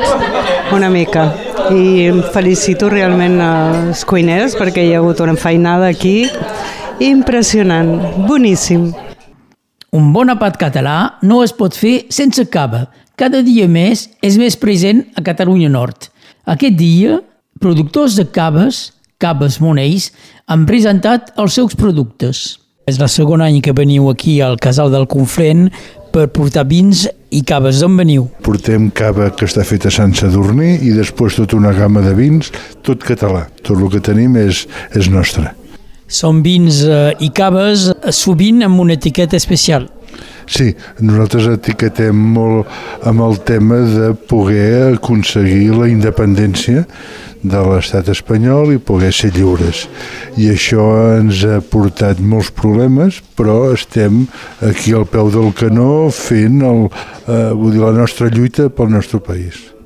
una 0.71 0.93
mica. 0.93 1.33
I 1.75 2.13
felicito 2.31 2.87
realment 2.87 3.41
als 3.43 4.07
cuiners 4.07 4.55
perquè 4.55 4.87
hi 4.87 4.95
ha 4.95 5.03
hagut 5.03 5.19
una 5.27 5.35
feinada 5.35 5.91
aquí 5.91 6.29
impressionant, 7.11 7.97
boníssim. 8.29 8.87
Un 9.89 10.11
bon 10.13 10.29
apat 10.29 10.57
català 10.61 11.17
no 11.25 11.39
es 11.41 11.53
pot 11.57 11.73
fer 11.73 12.03
sense 12.13 12.43
cava. 12.53 12.85
Cada 13.17 13.41
dia 13.41 13.65
més 13.67 14.05
és 14.21 14.37
més 14.37 14.53
present 14.59 15.01
a 15.17 15.23
Catalunya 15.25 15.69
Nord. 15.73 16.11
Aquest 16.45 16.77
dia, 16.77 17.17
productors 17.59 18.15
de 18.19 18.27
caves, 18.29 18.91
Caves 19.19 19.57
Monells, 19.59 20.11
han 20.47 20.67
presentat 20.69 21.33
els 21.41 21.57
seus 21.57 21.73
productes. 21.75 22.59
És 22.87 23.01
el 23.01 23.09
segon 23.09 23.41
any 23.41 23.59
que 23.65 23.73
veniu 23.73 24.07
aquí 24.09 24.39
al 24.41 24.57
Casal 24.61 24.93
del 24.93 25.09
Conflent 25.09 25.67
per 26.13 26.29
portar 26.33 26.67
vins 26.69 27.07
i 27.33 27.41
caves. 27.45 27.81
D'on 27.81 27.97
veniu? 27.97 28.29
Portem 28.45 28.91
cava 28.93 29.31
que 29.33 29.49
està 29.49 29.65
feta 29.65 29.89
a 29.89 29.97
Sant 29.97 30.13
Sadurní 30.17 30.75
i 30.85 30.93
després 30.93 31.37
tota 31.41 31.57
una 31.57 31.73
gamma 31.73 32.05
de 32.05 32.13
vins, 32.17 32.53
tot 32.85 33.01
català. 33.05 33.47
Tot 33.61 33.75
el 33.77 33.89
que 33.89 34.05
tenim 34.05 34.37
és, 34.37 34.67
és 34.93 35.09
nostre. 35.09 35.58
Són 36.09 36.41
vins 36.45 36.81
eh, 36.83 37.13
i 37.21 37.29
caves 37.29 37.87
eh, 37.93 38.11
sovint 38.11 38.65
amb 38.65 38.81
una 38.81 38.97
etiqueta 38.97 39.37
especial. 39.37 39.87
Sí, 40.49 40.71
nosaltres 41.05 41.45
etiquetem 41.51 42.17
molt 42.33 43.05
amb 43.05 43.21
el 43.21 43.37
tema 43.45 43.77
de 43.85 44.07
poder 44.17 44.95
aconseguir 44.95 45.75
la 45.77 45.89
independència 45.91 46.87
de 47.45 47.61
l'estat 47.69 48.09
espanyol 48.11 48.73
i 48.73 48.81
poder 48.81 49.13
ser 49.13 49.29
lliures. 49.37 49.85
I 50.41 50.49
això 50.55 50.89
ens 51.19 51.45
ha 51.45 51.61
portat 51.61 52.19
molts 52.19 52.49
problemes, 52.51 53.21
però 53.37 53.69
estem 53.75 54.25
aquí 54.65 54.97
al 54.97 55.05
peu 55.05 55.29
del 55.31 55.53
canó 55.53 56.09
fent 56.09 56.63
el, 56.65 56.87
eh, 57.27 57.51
vull 57.53 57.77
dir, 57.77 57.85
la 57.85 57.95
nostra 58.01 58.33
lluita 58.33 58.71
pel 58.73 58.89
nostre 58.97 59.21
país. 59.21 59.78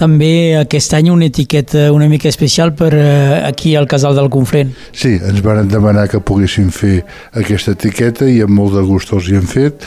També 0.00 0.56
aquest 0.56 0.94
any 0.96 1.10
una 1.12 1.26
etiqueta 1.28 1.90
una 1.92 2.06
mica 2.08 2.30
especial 2.30 2.72
per 2.72 2.94
eh, 2.96 3.42
aquí 3.44 3.74
al 3.76 3.88
Casal 3.90 4.16
del 4.16 4.30
Conflent. 4.32 4.70
Sí, 4.96 5.18
ens 5.18 5.42
van 5.44 5.68
demanar 5.68 6.06
que 6.08 6.22
poguéssim 6.24 6.70
fer 6.72 7.02
aquesta 7.36 7.74
etiqueta 7.76 8.24
i 8.24 8.38
amb 8.40 8.56
molt 8.56 8.78
de 8.78 8.84
gust 8.86 9.12
els 9.12 9.28
hi 9.28 9.36
hem 9.36 9.44
fet 9.50 9.84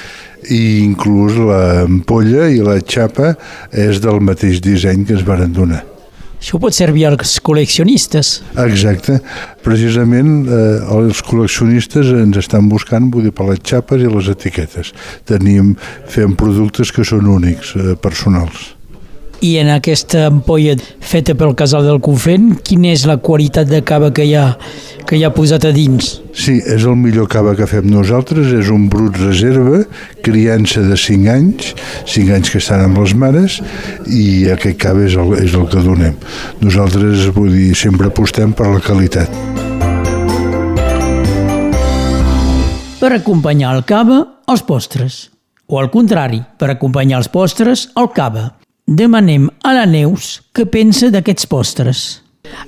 i 0.53 0.83
inclús 0.83 1.39
l'ampolla 1.39 2.49
i 2.51 2.61
la 2.61 2.77
xapa 2.83 3.33
és 3.71 4.03
del 4.03 4.21
mateix 4.21 4.61
disseny 4.61 5.07
que 5.07 5.17
ens 5.17 5.25
van 5.25 5.49
donar. 5.55 5.81
Això 6.43 6.59
pot 6.59 6.75
servir 6.75 7.05
als 7.07 7.37
col·leccionistes. 7.39 8.33
Exacte. 8.65 9.15
Precisament 9.63 10.43
eh, 10.43 10.59
els 10.93 11.23
col·leccionistes 11.23 12.11
ens 12.19 12.37
estan 12.43 12.67
buscant 12.69 13.07
vull 13.09 13.29
dir, 13.29 13.33
per 13.33 13.47
les 13.47 13.63
xapes 13.63 14.03
i 14.03 14.11
les 14.11 14.29
etiquetes. 14.35 14.91
Tenim, 15.25 15.73
fem 16.11 16.35
productes 16.37 16.91
que 16.91 17.07
són 17.07 17.31
únics, 17.31 17.73
eh, 17.79 17.95
personals. 17.95 18.73
I 19.43 19.57
en 19.59 19.67
aquesta 19.73 20.29
ampolla 20.29 20.77
feta 21.03 21.33
pel 21.35 21.51
Casal 21.59 21.83
del 21.83 21.97
Conflent, 22.03 22.53
quina 22.63 22.93
és 22.93 23.01
la 23.09 23.17
qualitat 23.19 23.67
de 23.67 23.81
cava 23.83 24.07
que 24.15 24.23
hi 24.23 24.37
ha, 24.39 24.53
que 25.03 25.17
hi 25.19 25.25
ha 25.27 25.33
posat 25.35 25.67
a 25.67 25.73
dins? 25.75 26.13
Sí, 26.31 26.61
és 26.63 26.85
el 26.87 26.95
millor 26.95 27.27
cava 27.27 27.51
que 27.57 27.67
fem 27.67 27.89
nosaltres, 27.91 28.53
és 28.55 28.71
un 28.71 28.85
brut 28.93 29.19
reserva, 29.19 29.81
criança 30.23 30.85
de 30.87 30.95
5 30.95 31.33
anys, 31.35 31.73
5 32.07 32.37
anys 32.37 32.53
que 32.53 32.63
estan 32.63 32.85
amb 32.85 33.03
les 33.03 33.17
mares, 33.19 33.59
i 34.07 34.47
aquest 34.55 34.79
cava 34.79 35.03
és 35.03 35.19
el, 35.19 35.35
és 35.43 35.59
el 35.59 35.67
que 35.67 35.83
donem. 35.83 36.15
Nosaltres, 36.63 37.27
vull 37.35 37.51
dir, 37.51 37.73
sempre 37.75 38.13
apostem 38.13 38.55
per 38.55 38.71
la 38.71 38.79
qualitat. 38.87 39.27
Per 43.03 43.11
acompanyar 43.11 43.75
el 43.75 43.83
cava, 43.83 44.23
els 44.47 44.63
postres. 44.63 45.25
O 45.67 45.83
al 45.83 45.91
contrari, 45.91 46.39
per 46.55 46.71
acompanyar 46.71 47.19
els 47.19 47.27
postres, 47.27 47.89
el 47.99 48.13
cava. 48.15 48.53
Demanem 48.83 49.45
a 49.63 49.71
la 49.71 49.85
Neus 49.87 50.41
què 50.51 50.65
pensa 50.67 51.07
d'aquests 51.07 51.47
postres. 51.47 51.99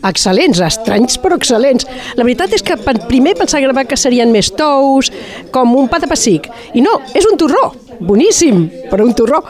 Excel·lents, 0.08 0.62
estranys 0.64 1.18
però 1.20 1.36
excel·lents. 1.36 1.84
La 2.16 2.24
veritat 2.24 2.54
és 2.56 2.64
que 2.64 2.78
primer 2.80 3.34
pensava 3.36 3.84
que 3.84 3.98
serien 4.00 4.32
més 4.32 4.48
tous, 4.56 5.12
com 5.52 5.76
un 5.76 5.90
pa 5.92 6.00
de 6.00 6.08
pessic. 6.08 6.48
I 6.72 6.80
no, 6.80 7.02
és 7.12 7.28
un 7.28 7.36
torró. 7.36 7.74
Boníssim, 8.00 8.64
però 8.88 9.04
un 9.04 9.12
torró. 9.12 9.42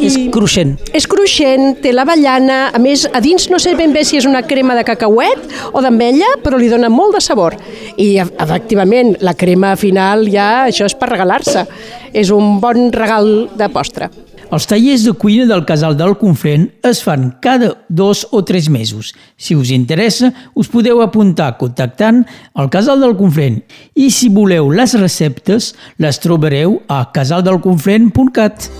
I 0.00 0.08
és 0.08 0.16
cruixent. 0.32 0.78
És 0.96 1.04
cruixent, 1.04 1.82
té 1.84 1.92
l'avellana, 1.92 2.70
a 2.72 2.80
més, 2.80 3.04
a 3.12 3.20
dins 3.20 3.50
no 3.52 3.60
sé 3.60 3.76
ben 3.76 3.92
bé 3.92 4.00
si 4.08 4.16
és 4.16 4.24
una 4.24 4.40
crema 4.48 4.72
de 4.76 4.88
cacauet 4.88 5.44
o 5.72 5.84
d'ametlla, 5.84 6.38
però 6.40 6.56
li 6.56 6.72
dona 6.72 6.88
molt 6.88 7.20
de 7.20 7.20
sabor. 7.20 7.60
I, 8.00 8.14
efectivament, 8.24 9.18
la 9.20 9.36
crema 9.36 9.76
final 9.76 10.24
ja, 10.32 10.64
això 10.64 10.88
és 10.88 10.96
per 10.96 11.12
regalar-se. 11.12 11.68
És 12.16 12.32
un 12.32 12.56
bon 12.64 12.88
regal 12.88 13.50
de 13.52 13.68
postre. 13.68 14.08
Els 14.46 14.66
tallers 14.70 15.02
de 15.02 15.10
cuina 15.18 15.42
del 15.50 15.64
Casal 15.66 15.96
del 15.98 16.12
Conflent 16.20 16.68
es 16.86 17.00
fan 17.02 17.32
cada 17.42 17.72
dos 17.88 18.28
o 18.30 18.44
tres 18.46 18.68
mesos. 18.70 19.10
Si 19.36 19.56
us 19.58 19.72
interessa, 19.74 20.30
us 20.54 20.70
podeu 20.70 21.00
apuntar 21.02 21.56
contactant 21.58 22.22
al 22.54 22.70
Casal 22.70 23.02
del 23.02 23.16
Conflent 23.18 23.58
i 23.98 24.06
si 24.14 24.30
voleu 24.30 24.70
les 24.70 24.94
receptes, 25.00 25.72
les 25.98 26.22
trobareu 26.22 26.78
a 26.86 27.08
casaldelconflent.cat. 27.10 28.70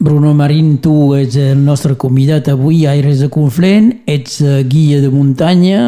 Bruno 0.00 0.32
Marín, 0.32 0.78
tu 0.80 1.12
ets 1.16 1.36
el 1.40 1.60
nostre 1.64 1.94
convidat 2.00 2.48
avui 2.48 2.86
a 2.86 2.96
Aires 2.96 3.20
de 3.20 3.28
Conflent, 3.32 3.92
ets 4.08 4.40
eh, 4.40 4.64
guia 4.68 5.00
de 5.00 5.12
muntanya, 5.12 5.84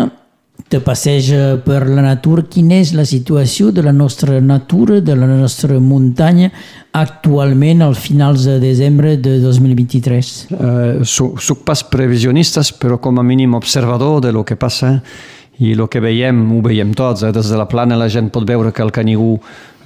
te 0.68 0.80
passeja 0.80 1.56
per 1.64 1.84
la 1.88 2.02
natura. 2.02 2.44
Quina 2.50 2.80
és 2.82 2.92
la 2.96 3.04
situació 3.06 3.70
de 3.74 3.84
la 3.86 3.92
nostra 3.94 4.40
natura, 4.40 5.00
de 5.00 5.14
la 5.16 5.28
nostra 5.30 5.78
muntanya, 5.80 6.50
actualment 6.96 7.84
al 7.84 7.94
finals 7.94 8.46
de 8.48 8.58
desembre 8.62 9.16
de 9.16 9.38
2023? 9.44 10.32
Uh, 10.50 11.04
soc, 11.06 11.40
soc 11.44 11.62
pas 11.68 11.84
previsionistes, 11.86 12.72
però 12.74 12.98
com 13.02 13.20
a 13.20 13.26
mínim 13.26 13.54
observador 13.54 14.20
de 14.24 14.34
lo 14.34 14.44
que 14.44 14.58
passa 14.58 14.96
i 15.58 15.72
el 15.72 15.86
que 15.88 16.02
veiem, 16.04 16.42
ho 16.52 16.60
veiem 16.64 16.92
tots. 16.96 17.24
Eh? 17.24 17.32
Des 17.32 17.48
de 17.50 17.58
la 17.58 17.68
plana 17.70 17.96
la 17.96 18.10
gent 18.12 18.28
pot 18.32 18.44
veure 18.48 18.72
que 18.72 18.84
el 18.84 18.92
Canigú 18.92 19.36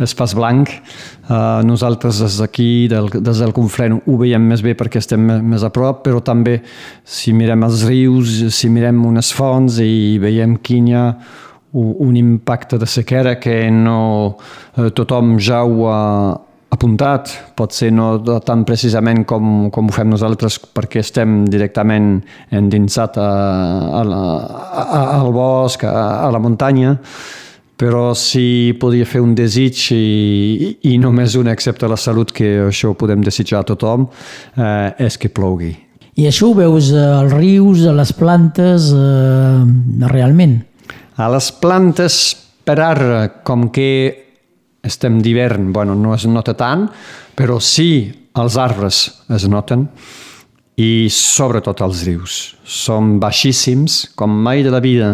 és 0.01 0.15
pas 0.17 0.33
blanc. 0.35 0.71
Uh, 1.29 1.61
nosaltres 1.67 2.23
des 2.25 2.39
d'aquí, 2.41 2.89
des 2.89 3.43
del 3.43 3.53
Conflent, 3.55 4.01
ho 4.07 4.17
veiem 4.19 4.49
més 4.51 4.65
bé 4.65 4.75
perquè 4.75 4.99
estem 4.99 5.29
més 5.47 5.63
a 5.63 5.71
prop, 5.75 6.03
però 6.07 6.23
també 6.25 6.61
si 7.05 7.35
mirem 7.37 7.63
els 7.69 7.85
rius, 7.87 8.41
si 8.57 8.73
mirem 8.73 9.05
unes 9.07 9.31
fonts 9.37 9.79
i 9.85 10.19
veiem 10.23 10.57
quin 10.65 10.91
hi 10.91 10.99
ha 10.99 11.07
un 11.73 12.17
impacte 12.19 12.81
de 12.83 12.87
sequera 12.91 13.37
que 13.39 13.71
no 13.71 14.01
eh, 14.75 14.89
tothom 14.91 15.37
ho 15.39 15.85
ha 15.87 16.01
apuntat, 16.71 17.31
pot 17.59 17.75
ser 17.75 17.91
no 17.93 18.15
tan 18.47 18.63
precisament 18.69 19.25
com, 19.29 19.69
com 19.75 19.91
ho 19.91 19.95
fem 19.95 20.09
nosaltres 20.11 20.61
perquè 20.73 21.03
estem 21.03 21.43
directament 21.51 22.21
endinsat 22.55 23.19
a, 23.19 23.29
a, 24.01 24.03
a, 24.05 25.03
al 25.19 25.31
bosc, 25.35 25.85
a, 25.85 26.25
a 26.27 26.31
la 26.31 26.41
muntanya, 26.43 26.95
però 27.81 28.13
si 28.15 28.77
podia 28.81 29.09
fer 29.09 29.23
un 29.25 29.35
desig 29.35 29.87
i, 29.97 30.73
i 30.93 30.97
només 31.01 31.35
un 31.41 31.49
excepte 31.51 31.89
la 31.89 31.99
salut, 31.99 32.33
que 32.37 32.59
això 32.69 32.93
ho 32.93 32.99
podem 32.99 33.25
desitjar 33.25 33.63
a 33.63 33.69
tothom, 33.73 34.07
eh, 34.57 35.07
és 35.09 35.17
que 35.19 35.33
plogui. 35.33 35.73
I 36.21 36.27
això 36.29 36.51
ho 36.51 36.57
veus 36.59 36.91
als 36.93 37.33
rius, 37.33 37.87
a 37.89 37.95
les 37.97 38.13
plantes, 38.13 38.91
eh, 38.93 40.09
realment? 40.13 40.59
A 41.17 41.31
les 41.33 41.49
plantes, 41.57 42.19
per 42.69 42.77
ara, 42.85 43.23
com 43.47 43.71
que 43.73 44.30
estem 44.83 45.21
d'hivern, 45.21 45.73
bueno, 45.73 45.95
no 45.95 46.15
es 46.15 46.27
nota 46.27 46.55
tant, 46.57 46.89
però 47.37 47.61
sí 47.61 48.11
els 48.39 48.57
arbres 48.57 49.05
es 49.33 49.47
noten 49.51 49.89
i 50.81 51.11
sobretot 51.13 51.83
els 51.85 52.05
rius. 52.07 52.35
Són 52.65 53.19
baixíssims, 53.21 54.15
com 54.17 54.33
mai 54.45 54.63
de 54.65 54.71
la 54.73 54.81
vida. 54.81 55.11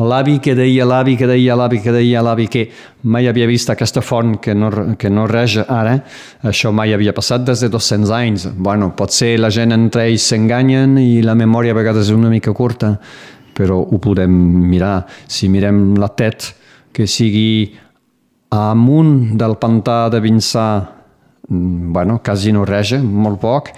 L'avi 0.00 0.38
que 0.40 0.54
deia, 0.56 0.86
l'avi 0.88 1.16
que 1.20 1.28
deia, 1.28 1.56
l'avi 1.58 1.80
que 1.84 1.92
deia, 1.92 2.22
l'avi 2.24 2.46
que 2.48 2.62
mai 3.02 3.28
havia 3.28 3.48
vist 3.50 3.72
aquesta 3.72 4.00
font 4.00 4.38
que 4.40 4.54
no, 4.54 4.70
que 4.96 5.10
no 5.12 5.26
reja 5.28 5.66
ara, 5.68 5.98
això 6.46 6.72
mai 6.72 6.94
havia 6.94 7.12
passat 7.16 7.44
des 7.44 7.66
de 7.66 7.68
200 7.68 8.14
anys. 8.16 8.46
Bueno, 8.56 8.94
potser 8.96 9.34
la 9.40 9.50
gent 9.52 9.76
entre 9.76 10.06
ells 10.08 10.30
s'enganyen 10.30 10.96
i 11.02 11.20
la 11.26 11.36
memòria 11.36 11.74
a 11.74 11.80
vegades 11.80 12.08
és 12.08 12.16
una 12.16 12.32
mica 12.32 12.54
curta, 12.56 12.94
però 13.52 13.76
ho 13.82 14.00
podem 14.00 14.32
mirar. 14.70 15.02
Si 15.28 15.50
mirem 15.52 15.98
la 16.00 16.08
TET, 16.16 16.54
que 16.96 17.06
sigui 17.06 17.74
amunt 18.50 19.36
del 19.38 19.56
pantà 19.56 20.08
de 20.10 20.20
Vinçà, 20.20 20.68
mm, 21.48 21.92
bueno, 21.92 22.20
quasi 22.22 22.52
no 22.52 22.64
reja, 22.64 22.98
molt 22.98 23.40
poc, 23.40 23.70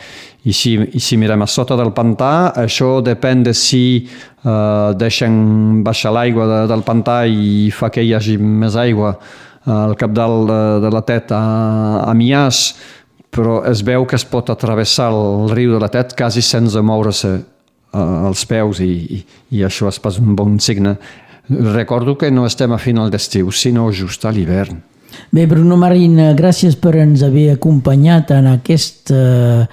i 0.45 0.53
si, 0.53 0.75
i 0.75 1.01
si 1.01 1.16
mirem 1.16 1.43
a 1.43 1.47
sota 1.47 1.77
del 1.79 1.93
pantà, 1.95 2.53
això 2.59 3.01
depèn 3.05 3.45
de 3.47 3.53
si 3.55 4.09
eh, 4.09 4.91
deixen 4.99 5.83
baixar 5.85 6.12
l'aigua 6.16 6.47
de, 6.47 6.59
del 6.73 6.83
pantà 6.83 7.23
i 7.27 7.70
fa 7.70 7.91
que 7.91 8.03
hi 8.03 8.14
hagi 8.14 8.39
més 8.39 8.77
aigua 8.77 9.14
eh, 9.14 9.70
al 9.70 9.95
cap 9.97 10.11
de, 10.11 10.27
de 10.83 10.91
la 10.91 11.05
Tet 11.07 11.31
a, 11.37 11.45
a 12.09 12.14
Mias, 12.14 12.73
però 13.33 13.62
es 13.70 13.85
veu 13.87 14.05
que 14.05 14.18
es 14.18 14.27
pot 14.29 14.51
atravessar 14.51 15.12
el 15.12 15.53
riu 15.55 15.73
de 15.73 15.81
la 15.81 15.89
Tet 15.93 16.16
quasi 16.18 16.43
sense 16.43 16.81
moure-se 16.83 17.33
eh, 17.39 18.27
els 18.27 18.45
peus 18.49 18.83
i, 18.83 18.93
i, 19.20 19.23
i 19.59 19.62
això 19.68 19.89
és 19.93 20.01
pas 20.03 20.18
un 20.18 20.35
bon 20.37 20.59
signe. 20.61 20.97
Recordo 21.49 22.16
que 22.18 22.30
no 22.30 22.47
estem 22.47 22.72
a 22.72 22.78
final 22.78 23.11
d'estiu, 23.11 23.51
sinó 23.51 23.90
just 23.93 24.24
a 24.24 24.32
l'hivern. 24.32 24.82
Bé, 25.32 25.47
Bruno 25.47 25.76
Marín, 25.76 26.16
gràcies 26.36 26.76
per 26.80 26.95
ens 27.01 27.22
haver 27.24 27.51
acompanyat 27.55 28.30
en 28.36 28.49
aquesta 28.53 29.16
eh, 29.16 29.66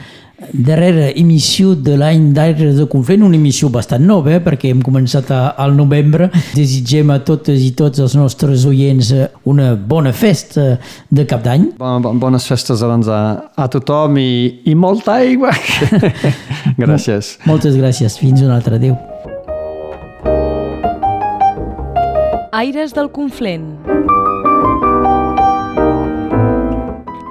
darrera 0.53 1.09
emissió 1.15 1.75
de 1.75 1.95
l'any 1.99 2.29
d'Aires 2.35 2.77
de 2.79 2.87
Conflent, 2.91 3.23
una 3.27 3.37
emissió 3.37 3.69
bastant 3.71 4.05
nova, 4.07 4.33
eh, 4.37 4.41
perquè 4.43 4.71
hem 4.73 4.81
començat 4.85 5.31
a, 5.35 5.41
al 5.59 5.75
novembre. 5.77 6.29
Desitgem 6.55 7.11
a 7.13 7.19
totes 7.27 7.61
i 7.63 7.71
tots 7.77 8.01
els 8.03 8.15
nostres 8.19 8.65
oients 8.69 9.11
eh, 9.15 9.29
una 9.51 9.73
bona 9.75 10.13
festa 10.15 10.71
de 11.09 11.27
cap 11.29 11.45
d'any. 11.45 11.69
Bon, 11.79 12.09
bones 12.19 12.47
festes 12.49 12.83
abans 12.85 13.11
a, 13.11 13.21
a 13.55 13.69
tothom 13.71 14.19
i, 14.19 14.31
i 14.69 14.75
molta 14.75 15.19
aigua. 15.19 15.53
gràcies. 16.83 17.37
Moltes 17.49 17.79
gràcies. 17.79 18.19
Fins 18.19 18.43
un 18.43 18.55
altre. 18.55 18.79
Adéu. 18.79 19.08
Aires 22.51 22.95
del 22.95 23.11
Conflent. 23.11 23.77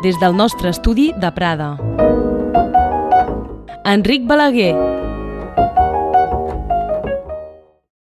Des 0.04 0.18
del 0.20 0.36
nostre 0.36 0.70
estudi 0.70 1.12
de 1.18 1.32
Prada. 1.34 1.72
Enric 3.84 4.28
Balaguer. 4.28 4.97